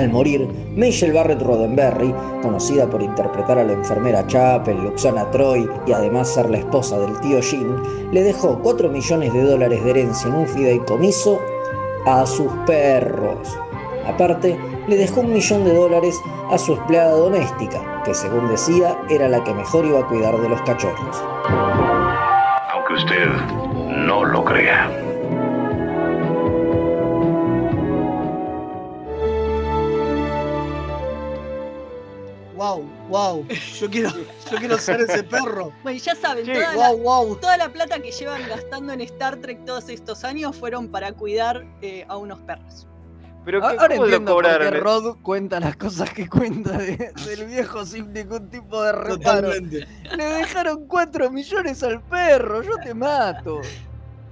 Morir, 0.09 0.48
Michelle 0.74 1.12
Barrett 1.12 1.42
Roddenberry, 1.42 2.14
conocida 2.42 2.88
por 2.88 3.02
interpretar 3.02 3.59
a 3.59 3.64
la 3.64 3.72
enfermera 3.72 4.26
Chapel, 4.26 4.82
Luxana 4.82 5.30
Troy 5.30 5.68
y 5.86 5.92
además 5.92 6.28
ser 6.28 6.50
la 6.50 6.59
esposa 6.59 6.98
del 6.98 7.18
tío 7.20 7.40
Jim, 7.40 7.76
le 8.12 8.22
dejó 8.22 8.59
4 8.61 8.88
millones 8.88 9.32
de 9.32 9.42
dólares 9.42 9.84
de 9.84 9.90
herencia 9.90 10.28
en 10.28 10.36
un 10.36 10.46
fideicomiso 10.46 11.38
a 12.06 12.26
sus 12.26 12.50
perros. 12.66 13.59
Aparte, 14.06 14.59
le 14.86 14.96
dejó 14.96 15.20
un 15.20 15.32
millón 15.32 15.64
de 15.64 15.74
dólares 15.74 16.18
a 16.50 16.56
su 16.56 16.72
empleada 16.72 17.12
doméstica, 17.12 18.02
que 18.04 18.14
según 18.14 18.48
decía 18.48 18.98
era 19.11 19.28
la 19.28 19.44
que 19.44 19.52
mejor 19.52 19.84
iba 19.84 20.00
a 20.00 20.06
cuidar 20.06 20.36
de 20.40 20.48
los 20.48 20.62
cachorros. 20.62 21.22
Aunque 22.72 22.94
usted 22.94 23.26
no 24.06 24.24
lo 24.24 24.44
crea. 24.44 25.07
Wow, 32.59 32.82
wow, 33.09 33.46
yo 33.78 33.88
quiero, 33.88 34.11
yo 34.50 34.59
quiero 34.59 34.78
ser 34.78 35.00
ese 35.02 35.22
perro. 35.22 35.72
Bueno, 35.84 35.96
ya 35.96 36.16
saben, 36.16 36.44
toda, 36.44 36.74
la, 36.74 36.90
toda, 37.40 37.56
la, 37.56 37.68
plata 37.68 38.00
que 38.00 38.11
llevan 38.11 38.48
gastando 38.48 38.92
en 38.94 39.00
Star 39.02 39.36
Trek 39.36 39.64
todos 39.64 39.88
estos 39.88 40.24
años 40.24 40.56
fueron 40.56 40.88
para 40.88 41.12
cuidar 41.12 41.64
eh, 41.82 42.04
a 42.09 42.16
unos 42.16 42.40
perros. 42.40 42.88
Pero 43.44 43.64
Ahora 43.64 43.94
entiendo 43.94 44.34
por 44.34 44.44
qué 44.44 44.70
Rod 44.72 45.18
cuenta 45.22 45.61
las 45.61 45.76
cosas 45.76 46.11
que 46.11 46.28
cuenta 46.28 46.76
del 46.76 47.46
viejo 47.46 47.86
sin 47.86 48.12
ningún 48.12 48.50
tipo 48.50 48.82
de 48.82 48.90
reparo. 48.90 49.52
Le 49.52 50.24
dejaron 50.24 50.88
4 50.88 51.30
millones 51.30 51.80
al 51.84 52.02
perro, 52.02 52.62
yo 52.62 52.74
te 52.82 52.92
mato. 52.92 53.61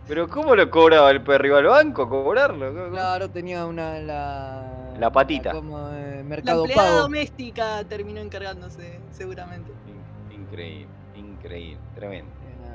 Pero 0.09 0.27
¿cómo 0.29 0.57
lo 0.57 0.69
cobraba 0.69 1.13
el 1.13 1.23
perro? 1.23 1.47
¿Iba 1.47 1.59
al 1.59 1.67
banco 1.67 2.03
a 2.03 2.09
cobrarlo? 2.09 2.91
Claro, 2.91 3.31
tenía 3.31 3.67
una... 3.67 4.01
La, 4.01 4.76
la 4.99 5.11
patita. 5.13 5.53
como 5.53 5.91
eh, 5.93 6.23
mercado 6.25 6.67
la 6.67 6.73
empleada 6.73 7.01
doméstica 7.01 7.85
terminó 7.85 8.21
encargándose, 8.21 9.01
seguramente. 9.11 9.73
Increíble, 10.31 10.89
increíble, 11.15 11.81
tremendo. 11.95 12.31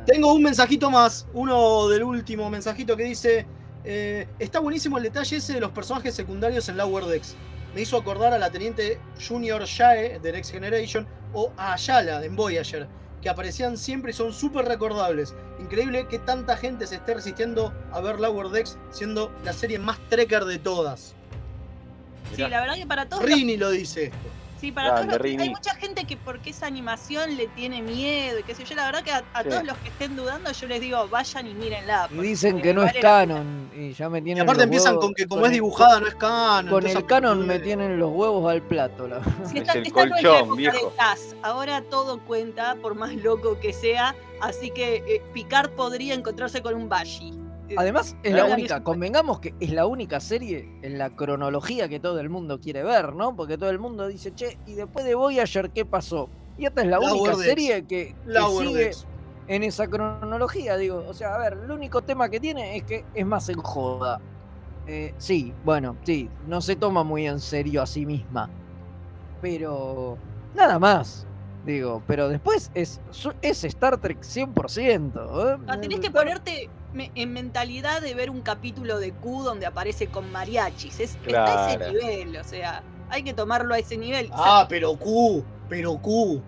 Tengo 0.06 0.34
un 0.34 0.44
mensajito 0.44 0.90
más, 0.90 1.28
uno 1.34 1.88
del 1.88 2.04
último 2.04 2.50
mensajito 2.50 2.96
que 2.96 3.04
dice... 3.04 3.46
Eh, 3.84 4.28
está 4.38 4.60
buenísimo 4.60 4.98
el 4.98 5.04
detalle 5.04 5.38
ese 5.38 5.54
de 5.54 5.60
los 5.60 5.72
personajes 5.72 6.14
secundarios 6.14 6.70
en 6.70 6.78
Lower 6.78 7.06
Decks. 7.06 7.36
Me 7.74 7.82
hizo 7.82 7.98
acordar 7.98 8.34
a 8.34 8.38
la 8.38 8.52
teniente 8.52 9.00
Junior 9.28 9.64
Shae 9.64 10.20
de 10.20 10.32
Next 10.32 10.52
Generation 10.52 11.08
o 11.34 11.52
a 11.58 11.74
Ayala 11.74 12.24
en 12.24 12.36
Voyager, 12.36 12.88
que 13.22 13.30
aparecían 13.30 13.78
siempre 13.78 14.12
y 14.12 14.14
son 14.14 14.34
súper 14.34 14.66
recordables. 14.66 15.34
Increíble 15.60 16.08
que 16.08 16.20
tanta 16.20 16.58
gente 16.58 16.86
se 16.86 16.96
esté 16.96 17.16
resistiendo 17.16 17.74
a 17.92 18.02
ver 18.02 18.20
Lower 18.20 18.50
Decks 18.50 18.78
siendo 18.92 19.32
la 19.44 19.54
serie 19.54 19.80
más 19.80 19.98
trekker 20.10 20.46
de 20.46 20.60
todas. 20.60 21.16
Sí, 22.36 22.42
la 22.42 22.62
verdad 22.62 22.76
que 22.76 22.86
para 22.86 23.06
todos. 23.08 23.24
Rini 23.24 23.58
lo 23.58 23.72
dice 23.72 24.06
esto. 24.06 24.18
Sí, 24.62 24.72
para 24.72 25.08
todos 25.08 25.20
hay 25.24 25.50
mucha 25.50 25.74
gente 25.74 26.06
que 26.06 26.16
porque 26.18 26.52
esa 26.52 26.68
animación 26.68 27.36
le 27.36 27.48
tiene 27.48 27.82
miedo 27.82 28.38
y 28.38 28.44
qué 28.44 28.54
sé 28.54 28.64
yo. 28.64 28.76
La 28.76 28.86
verdad 28.86 29.04
que 29.04 29.12
a, 29.12 29.24
todos 29.44 29.64
los 29.64 29.76
que 29.80 29.90
estén 29.90 30.16
dudando 30.16 30.52
yo 30.52 30.68
les 30.68 30.80
digo 30.80 31.08
vayan 31.08 31.48
y 31.48 31.56
mírenla. 31.56 32.08
Y 32.12 32.18
dicen 32.18 32.62
que 32.62 32.72
no 32.72 32.84
es 32.84 32.94
canon 33.02 33.72
y 33.76 33.94
ya 33.94 34.08
me 34.08 34.22
tienen. 34.22 34.44
Y 34.44 34.46
aparte 34.46 34.66
empiezan 34.66 34.98
con 34.98 35.16
que 35.16 35.26
como 35.26 35.48
es 35.48 35.52
dibujada 35.52 36.00
no 36.02 36.08
es 36.08 36.14
canon. 36.14 36.70
Con 36.70 36.86
el 36.86 37.06
canon 37.08 37.48
me 37.48 37.58
tienen 37.58 37.98
los 37.98 38.12
huevos 38.12 38.52
al 38.52 38.62
plato. 38.62 39.08
La 39.08 39.24
sí, 39.52 39.58
está, 39.58 39.74
es 39.74 39.88
el 39.88 39.92
colchón, 39.92 40.56
viejo. 40.56 40.94
Ahora 41.42 41.82
todo 41.82 42.20
cuenta 42.20 42.76
por 42.76 42.94
más 42.94 43.16
loco 43.16 43.60
que 43.60 43.74
sea, 43.74 44.16
así 44.42 44.70
que 44.70 44.98
eh, 45.08 45.24
Picard 45.34 45.72
podría 45.72 46.14
encontrarse 46.14 46.62
con 46.62 46.76
un 46.76 46.88
Bashi. 46.88 47.41
Además, 47.78 48.16
es 48.24 48.34
la 48.34 48.46
única, 48.46 48.84
convengamos 48.84 49.40
que 49.40 49.54
es 49.60 49.72
la 49.72 49.86
única 49.86 50.20
serie 50.20 50.70
en 50.82 50.98
la 50.98 51.10
cronología 51.12 51.88
que 51.90 52.00
todo 52.00 52.20
el 52.20 52.30
mundo 52.30 52.60
quiere 52.60 52.84
ver, 52.84 53.14
¿no? 53.14 53.36
Porque 53.36 53.58
todo 53.58 53.70
el 53.70 53.80
mundo 53.80 54.08
dice, 54.08 54.34
che, 54.34 54.58
y 54.66 54.74
después 54.74 55.06
de 55.06 55.16
Voyager, 55.16 55.72
¿qué 55.72 55.86
pasó? 55.86 56.30
Y 56.58 56.66
esta 56.66 56.82
es 56.82 56.88
la, 56.88 57.00
única 57.00 57.36
serie 57.36 57.86
que, 57.86 58.16
sigue 58.60 58.92
en 59.48 59.64
esa 59.64 59.88
cronología, 59.88 60.78
digo. 60.78 61.04
O 61.08 61.14
sea, 61.14 61.36
a 61.36 61.38
ver, 61.38 61.58
el 61.64 61.72
único 61.72 62.02
tema 62.02 62.30
que 62.30 62.40
tiene 62.40 62.78
es 62.78 62.84
que 62.84 63.06
es 63.14 63.26
más 63.26 63.50
en 63.50 63.60
joda. 63.60 64.22
Eh, 64.88 65.14
sí, 65.18 65.54
bueno, 65.64 65.98
sí, 66.04 66.30
no 66.48 66.62
se 66.62 66.76
toma 66.76 67.04
muy 67.04 67.28
en 67.28 67.40
serio 67.40 67.82
a 67.82 67.86
sí 67.86 68.06
misma. 68.06 68.50
Pero 69.42 70.18
nada 70.56 70.80
más. 70.80 71.28
Digo, 71.66 72.02
pero 72.08 72.28
después 72.28 72.72
es, 72.74 73.00
es 73.42 73.64
Star 73.64 73.98
Trek 74.00 74.22
100%. 74.22 75.14
¿eh? 75.14 75.64
Ah, 75.68 75.80
tenés 75.80 76.00
que 76.00 76.10
ponerte 76.10 76.70
en 76.94 77.34
mentalidad 77.34 78.02
de 78.02 78.14
ver 78.14 78.30
un 78.30 78.42
capítulo 78.42 79.00
de 79.00 79.12
Q 79.12 79.44
donde 79.44 79.66
aparece 79.66 80.08
con 80.08 80.32
mariachis. 80.32 81.00
Es, 81.00 81.18
Está 81.26 81.68
a 81.68 81.74
ese 81.74 81.92
nivel, 81.92 82.38
o 82.38 82.44
sea, 82.44 82.84
hay 83.10 83.24
que 83.24 83.34
tomarlo 83.34 83.74
a 83.74 83.80
ese 83.80 83.98
nivel. 83.98 84.30
Ah, 84.34 84.66
pero 84.68 84.96
Q, 84.96 85.44
pero 85.70 85.98
Q. 85.98 86.42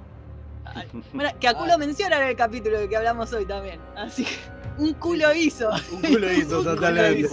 que 1.39 1.47
a 1.47 1.53
Q 1.53 1.65
lo 1.65 1.77
menciona 1.77 2.17
en 2.21 2.29
el 2.29 2.35
capítulo 2.35 2.79
de 2.79 2.89
que 2.89 2.97
hablamos 2.97 3.31
hoy 3.33 3.45
también. 3.45 3.79
Así 3.95 4.25
que 4.25 4.35
un 4.77 4.93
culo 4.93 5.33
hizo. 5.33 5.69
un 5.91 6.01
culo 6.01 6.31
hizo, 6.31 6.63
totalmente. 6.63 7.27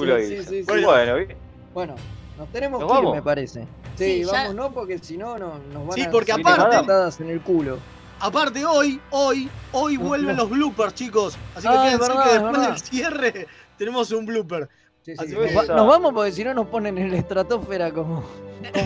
bueno, 0.66 1.26
bueno, 1.72 1.94
nos 2.38 2.48
tenemos 2.50 2.84
que 2.84 3.00
ir, 3.00 3.14
me 3.14 3.22
parece. 3.22 3.66
Sí, 3.96 4.24
vamos, 4.24 4.54
no, 4.54 4.72
porque 4.72 4.98
si 4.98 5.16
no, 5.16 5.38
no 5.38 5.58
nos 5.72 5.86
van 5.86 5.98
sí, 5.98 6.06
porque 6.11 6.32
aparte, 6.32 6.76
patadas 6.76 7.20
en 7.20 7.30
el 7.30 7.40
culo. 7.40 7.78
Aparte, 8.20 8.64
hoy, 8.66 9.00
hoy, 9.10 9.48
hoy 9.72 9.96
vuelven 9.96 10.36
los 10.36 10.50
bloopers, 10.50 10.94
chicos. 10.94 11.38
Así 11.54 11.66
que 11.66 11.74
ah, 11.74 11.82
quédense 11.84 12.12
que 12.12 12.38
después 12.38 12.60
del 12.60 12.78
cierre 12.78 13.46
tenemos 13.78 14.12
un 14.12 14.26
blooper. 14.26 14.68
nos, 15.06 15.86
vamos 15.86 16.12
porque 16.12 16.32
si 16.32 16.44
no 16.44 16.52
nos 16.52 16.66
ponen 16.66 16.98
en 16.98 17.10
la 17.10 17.16
estratosfera 17.16 17.90
como. 17.90 18.24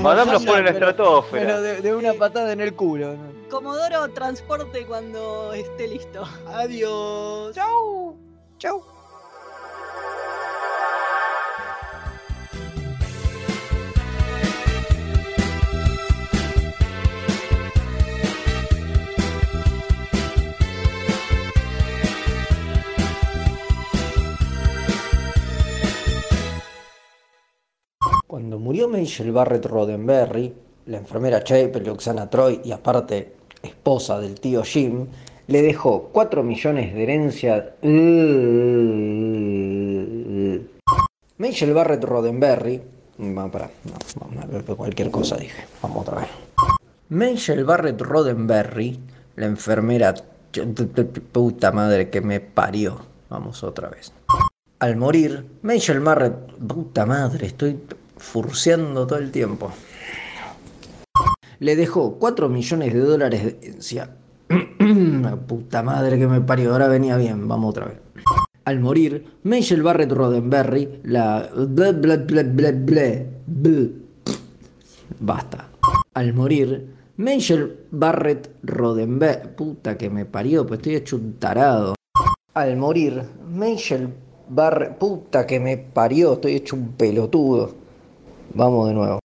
Madame 0.02 0.32
nos 0.32 0.44
pone 0.44 0.58
en 0.60 0.64
la 0.66 0.70
estratosfera. 0.70 1.46
Pero 1.46 1.62
de, 1.62 1.80
de, 1.80 1.94
una 1.94 2.14
patada 2.14 2.52
en 2.52 2.60
el 2.60 2.74
culo. 2.74 3.16
Comodoro 3.50 4.08
transporte 4.10 4.86
cuando 4.86 5.52
esté 5.52 5.88
listo. 5.88 6.22
Adiós. 6.46 7.54
Chau. 7.56 8.16
Chau. 8.58 8.93
Cuando 28.54 28.66
murió 28.66 28.86
Michelle 28.86 29.32
Barrett 29.32 29.66
Roddenberry, 29.66 30.54
la 30.86 30.98
enfermera 30.98 31.42
Chapel, 31.42 31.88
Oxana 31.88 32.30
Troy 32.30 32.60
y 32.62 32.70
aparte 32.70 33.32
esposa 33.60 34.20
del 34.20 34.38
tío 34.38 34.62
Jim, 34.62 35.08
le 35.48 35.60
dejó 35.60 36.10
4 36.12 36.44
millones 36.44 36.94
de 36.94 37.02
herencia. 37.02 37.74
Michelle 41.38 41.72
Barrett 41.72 42.04
Roddenberry. 42.04 42.80
Vamos 43.18 43.50
para, 43.50 43.70
no, 43.86 44.76
cualquier 44.76 45.10
cosa 45.10 45.36
dije. 45.36 45.64
Vamos 45.82 46.02
otra 46.06 46.20
vez. 46.20 46.28
Michelle 47.08 47.64
Barrett 47.64 48.00
Roddenberry, 48.00 49.00
la 49.34 49.46
enfermera. 49.46 50.14
Puta 51.32 51.72
madre 51.72 52.08
que 52.08 52.20
me 52.20 52.38
parió. 52.38 53.00
Vamos 53.28 53.64
otra 53.64 53.88
vez. 53.88 54.12
Al 54.78 54.94
morir, 54.94 55.44
Michelle 55.62 55.98
Barrett. 55.98 56.36
Puta 56.68 57.04
madre, 57.04 57.48
estoy 57.48 57.80
furciando 58.24 59.06
todo 59.06 59.18
el 59.18 59.30
tiempo. 59.30 59.70
Le 61.60 61.76
dejó 61.76 62.18
4 62.18 62.48
millones 62.48 62.92
de 62.92 63.00
dólares 63.00 63.44
de 63.44 63.58
herencia. 63.62 64.16
La 64.78 65.36
puta 65.36 65.82
madre 65.82 66.18
que 66.18 66.26
me 66.26 66.40
parió, 66.40 66.72
ahora 66.72 66.88
venía 66.88 67.16
bien, 67.16 67.46
vamos 67.46 67.70
otra 67.70 67.86
vez. 67.86 67.98
Al 68.64 68.80
morir, 68.80 69.38
Michelle 69.42 69.82
Barrett 69.82 70.10
Roddenberry, 70.10 71.00
la... 71.04 71.50
Basta. 75.20 75.68
Al 76.14 76.32
morir, 76.32 76.94
Michelle 77.18 77.76
Barrett 77.90 78.50
Roddenberry... 78.62 79.48
Puta 79.54 79.98
que 79.98 80.08
me 80.08 80.24
parió, 80.24 80.66
pues 80.66 80.78
estoy 80.78 80.96
hecho 80.96 81.16
un 81.16 81.34
tarado. 81.34 81.94
Al 82.54 82.76
morir, 82.76 83.22
Michelle 83.48 84.08
Barrett... 84.48 84.96
Puta 84.96 85.46
que 85.46 85.60
me 85.60 85.76
parió, 85.76 86.32
estoy 86.32 86.54
hecho 86.54 86.74
un 86.74 86.92
pelotudo. 86.92 87.83
Vamos 88.54 88.88
de 88.88 88.94
nuevo. 88.94 89.23